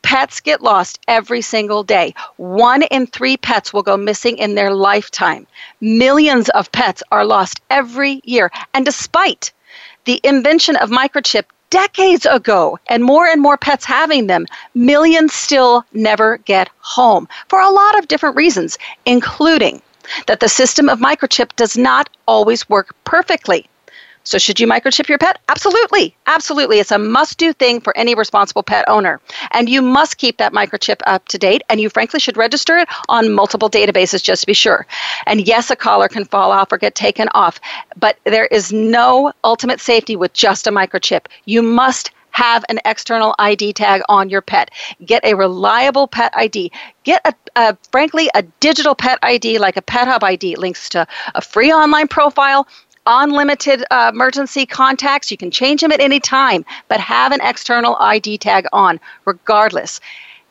Pets 0.02 0.40
get 0.40 0.62
lost 0.62 0.98
every 1.06 1.42
single 1.42 1.84
day. 1.84 2.14
One 2.36 2.82
in 2.84 3.06
three 3.06 3.36
pets 3.36 3.72
will 3.72 3.82
go 3.82 3.96
missing 3.96 4.38
in 4.38 4.54
their 4.54 4.72
lifetime. 4.72 5.46
Millions 5.80 6.48
of 6.48 6.72
pets 6.72 7.02
are 7.12 7.24
lost 7.24 7.60
every 7.68 8.20
year. 8.24 8.50
And 8.72 8.84
despite 8.84 9.52
the 10.06 10.20
invention 10.24 10.76
of 10.76 10.90
microchip 10.90 11.44
decades 11.70 12.26
ago, 12.26 12.78
and 12.88 13.04
more 13.04 13.26
and 13.26 13.40
more 13.40 13.56
pets 13.56 13.84
having 13.84 14.26
them, 14.26 14.46
millions 14.74 15.32
still 15.32 15.84
never 15.92 16.38
get 16.38 16.68
home 16.80 17.28
for 17.48 17.60
a 17.60 17.70
lot 17.70 17.98
of 17.98 18.08
different 18.08 18.36
reasons, 18.36 18.76
including 19.06 19.80
that 20.26 20.40
the 20.40 20.48
system 20.48 20.88
of 20.88 20.98
microchip 20.98 21.54
does 21.56 21.78
not 21.78 22.10
always 22.26 22.68
work 22.68 22.94
perfectly. 23.04 23.69
So, 24.24 24.38
should 24.38 24.60
you 24.60 24.66
microchip 24.66 25.08
your 25.08 25.18
pet? 25.18 25.40
Absolutely. 25.48 26.14
Absolutely. 26.26 26.78
It's 26.78 26.92
a 26.92 26.98
must 26.98 27.38
do 27.38 27.52
thing 27.52 27.80
for 27.80 27.96
any 27.96 28.14
responsible 28.14 28.62
pet 28.62 28.84
owner. 28.88 29.20
And 29.52 29.68
you 29.68 29.82
must 29.82 30.18
keep 30.18 30.36
that 30.36 30.52
microchip 30.52 31.00
up 31.06 31.26
to 31.28 31.38
date. 31.38 31.62
And 31.68 31.80
you, 31.80 31.88
frankly, 31.88 32.20
should 32.20 32.36
register 32.36 32.76
it 32.76 32.88
on 33.08 33.32
multiple 33.32 33.70
databases 33.70 34.22
just 34.22 34.42
to 34.42 34.46
be 34.46 34.54
sure. 34.54 34.86
And 35.26 35.46
yes, 35.46 35.70
a 35.70 35.76
collar 35.76 36.08
can 36.08 36.24
fall 36.24 36.52
off 36.52 36.70
or 36.70 36.78
get 36.78 36.94
taken 36.94 37.28
off, 37.32 37.60
but 37.96 38.18
there 38.24 38.46
is 38.46 38.72
no 38.72 39.32
ultimate 39.42 39.80
safety 39.80 40.16
with 40.16 40.32
just 40.32 40.66
a 40.66 40.70
microchip. 40.70 41.26
You 41.46 41.62
must 41.62 42.10
have 42.32 42.64
an 42.68 42.78
external 42.84 43.34
ID 43.38 43.72
tag 43.72 44.02
on 44.08 44.30
your 44.30 44.40
pet. 44.40 44.70
Get 45.04 45.24
a 45.24 45.34
reliable 45.34 46.06
pet 46.06 46.32
ID. 46.36 46.70
Get 47.04 47.20
a, 47.24 47.34
a, 47.56 47.76
frankly 47.90 48.28
a 48.34 48.42
digital 48.60 48.94
pet 48.94 49.18
ID 49.22 49.58
like 49.58 49.76
a 49.76 49.82
Pet 49.82 50.06
Hub 50.06 50.22
ID. 50.22 50.56
links 50.56 50.88
to 50.90 51.06
a 51.34 51.40
free 51.40 51.72
online 51.72 52.08
profile 52.08 52.66
unlimited 53.10 53.84
uh, 53.90 54.10
emergency 54.14 54.64
contacts. 54.66 55.30
You 55.30 55.36
can 55.36 55.50
change 55.50 55.80
them 55.80 55.92
at 55.92 56.00
any 56.00 56.20
time, 56.20 56.64
but 56.88 57.00
have 57.00 57.32
an 57.32 57.40
external 57.42 57.96
ID 57.98 58.38
tag 58.38 58.66
on 58.72 59.00
regardless. 59.24 60.00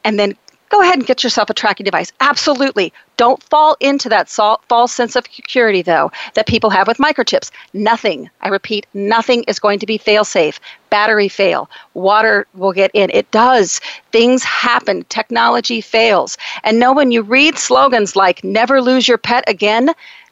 And 0.04 0.20
then 0.20 0.36
go 0.70 0.82
ahead 0.82 0.96
and 0.96 1.06
get 1.06 1.24
yourself 1.24 1.50
a 1.50 1.54
tracking 1.54 1.84
device. 1.84 2.12
Absolutely. 2.20 2.94
Don't 3.18 3.44
fall 3.44 3.76
into 3.80 4.08
that 4.10 4.30
false 4.30 4.94
sense 4.94 5.16
of 5.16 5.26
security, 5.32 5.82
though, 5.82 6.12
that 6.36 6.48
people 6.48 6.70
have 6.70 6.88
with 6.88 6.98
microchips. 6.98 7.52
Nothing, 7.74 8.30
I 8.42 8.48
repeat, 8.48 8.88
nothing 8.94 9.44
is 9.44 9.60
going 9.60 9.80
to 9.80 9.86
be 9.86 9.98
fail 9.98 10.24
safe. 10.24 10.60
Battery 10.90 11.28
fail, 11.28 11.70
water 11.94 12.48
will 12.54 12.72
get 12.72 12.92
in. 12.94 13.10
It 13.12 13.30
does. 13.32 13.82
Things 14.12 14.44
happen. 14.44 15.04
Technology 15.10 15.82
fails. 15.82 16.38
And 16.64 16.80
know 16.80 16.94
when 16.94 17.12
you 17.12 17.24
read 17.24 17.58
slogans 17.58 18.16
like 18.16 18.44
never 18.44 18.82
lose 18.82 19.08
your 19.08 19.18
pet 19.18 19.44
again, 19.48 19.90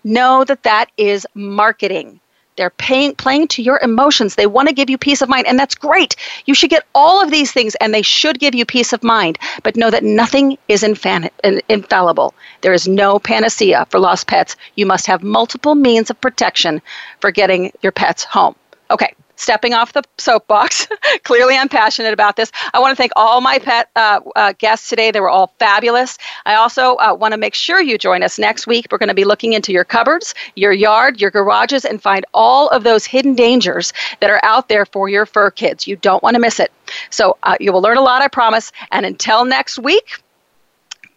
know 0.08 0.44
that 0.46 0.64
that 0.64 0.90
is 0.98 1.28
marketing. 1.34 2.20
They're 2.56 2.72
paying, 2.72 3.14
playing 3.16 3.50
to 3.50 3.62
your 3.62 3.80
emotions. 3.84 4.34
They 4.34 4.48
want 4.48 4.68
to 4.68 4.74
give 4.74 4.90
you 4.90 4.98
peace 4.98 5.22
of 5.22 5.30
mind, 5.30 5.46
and 5.46 5.60
that's 5.60 5.76
great. 5.76 6.16
You 6.48 6.56
should 6.56 6.72
get 6.72 6.88
all 6.96 7.22
of 7.22 7.30
these 7.30 7.52
things, 7.52 7.76
and 7.76 7.94
they 7.94 8.02
should 8.02 8.40
give 8.40 8.56
you 8.56 8.66
peace 8.66 8.94
of 8.94 9.04
mind. 9.04 9.38
But 9.62 9.76
know 9.76 9.92
that 9.92 10.04
nothing 10.04 10.58
is 10.68 10.82
infan- 10.82 11.30
infallible. 11.70 12.34
There 12.62 12.74
is 12.74 12.88
no 12.88 13.20
panacea 13.20 13.86
for 13.90 14.00
lost 14.00 14.26
pets. 14.26 14.56
You 14.76 14.88
must 14.88 15.06
have 15.06 15.22
multiple 15.22 15.76
means 15.76 16.10
of 16.10 16.20
protection 16.20 16.82
for 17.20 17.30
getting 17.30 17.72
your 17.84 17.92
pets 17.92 18.24
home. 18.24 18.56
Okay, 18.90 19.14
stepping 19.38 19.74
off 19.74 19.94
the 19.94 20.04
soapbox. 20.18 20.88
Clearly, 21.24 21.56
I'm 21.56 21.70
passionate 21.70 22.14
about 22.14 22.36
this. 22.36 22.52
I 22.74 22.80
want 22.80 22.92
to 22.92 22.96
thank 22.96 23.12
all 23.16 23.40
my 23.42 23.60
pet 23.60 23.90
uh, 23.96 24.20
uh, 24.36 24.54
guests 24.58 24.90
today. 24.90 25.12
They 25.12 25.22
were 25.22 25.30
all 25.30 25.54
fabulous. 25.60 26.18
I 26.46 26.56
also 26.56 26.96
uh, 26.96 27.16
want 27.18 27.34
to 27.34 27.38
make 27.38 27.54
sure 27.54 27.82
you 27.82 27.98
join 27.98 28.24
us 28.24 28.38
next 28.38 28.68
week. 28.68 28.88
We're 28.92 28.98
going 28.98 29.10
to 29.10 29.16
be 29.16 29.26
looking 29.26 29.54
into 29.54 29.72
your 29.72 29.86
cupboards, 29.86 30.34
your 30.56 30.74
yard, 30.74 31.22
your 31.22 31.32
garages, 31.32 31.86
and 31.86 32.02
find 32.02 32.26
all 32.34 32.68
of 32.70 32.84
those 32.84 33.06
hidden 33.06 33.36
dangers 33.36 33.94
that 34.20 34.30
are 34.30 34.42
out 34.44 34.70
there 34.70 34.86
for 34.86 35.10
your 35.10 35.26
fur 35.26 35.52
kids. 35.52 35.88
You 35.88 35.96
don't 35.96 36.22
want 36.24 36.36
to 36.36 36.40
miss 36.40 36.60
it. 36.60 36.72
So, 37.10 37.38
uh, 37.44 37.56
you 37.60 37.72
will 37.72 37.82
learn 37.82 37.98
a 37.98 38.02
lot, 38.02 38.22
I 38.22 38.28
promise. 38.28 38.72
And 38.92 39.06
until 39.06 39.46
next 39.46 39.80
week, 39.80 40.22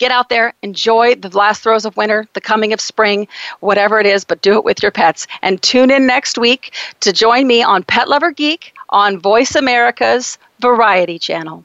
get 0.01 0.11
out 0.11 0.30
there, 0.30 0.53
enjoy 0.62 1.14
the 1.14 1.28
last 1.36 1.62
throes 1.62 1.84
of 1.84 1.96
winter, 1.96 2.26
the 2.32 2.40
coming 2.40 2.72
of 2.72 2.80
spring, 2.80 3.28
whatever 3.61 4.01
it 4.01 4.07
is, 4.07 4.24
but 4.24 4.42
do 4.42 4.55
it 4.55 4.64
with 4.64 4.82
your 4.82 4.90
pets. 4.90 5.28
And 5.42 5.62
tune 5.62 5.90
in 5.90 6.07
next 6.07 6.38
week 6.38 6.74
to 7.01 7.12
join 7.12 7.46
me 7.46 7.62
on 7.62 7.84
Pet 7.84 8.09
Lover 8.09 8.32
Geek 8.32 8.74
on 8.88 9.18
Voice 9.18 9.55
America's 9.55 10.38
Variety 10.59 11.18
Channel. 11.18 11.64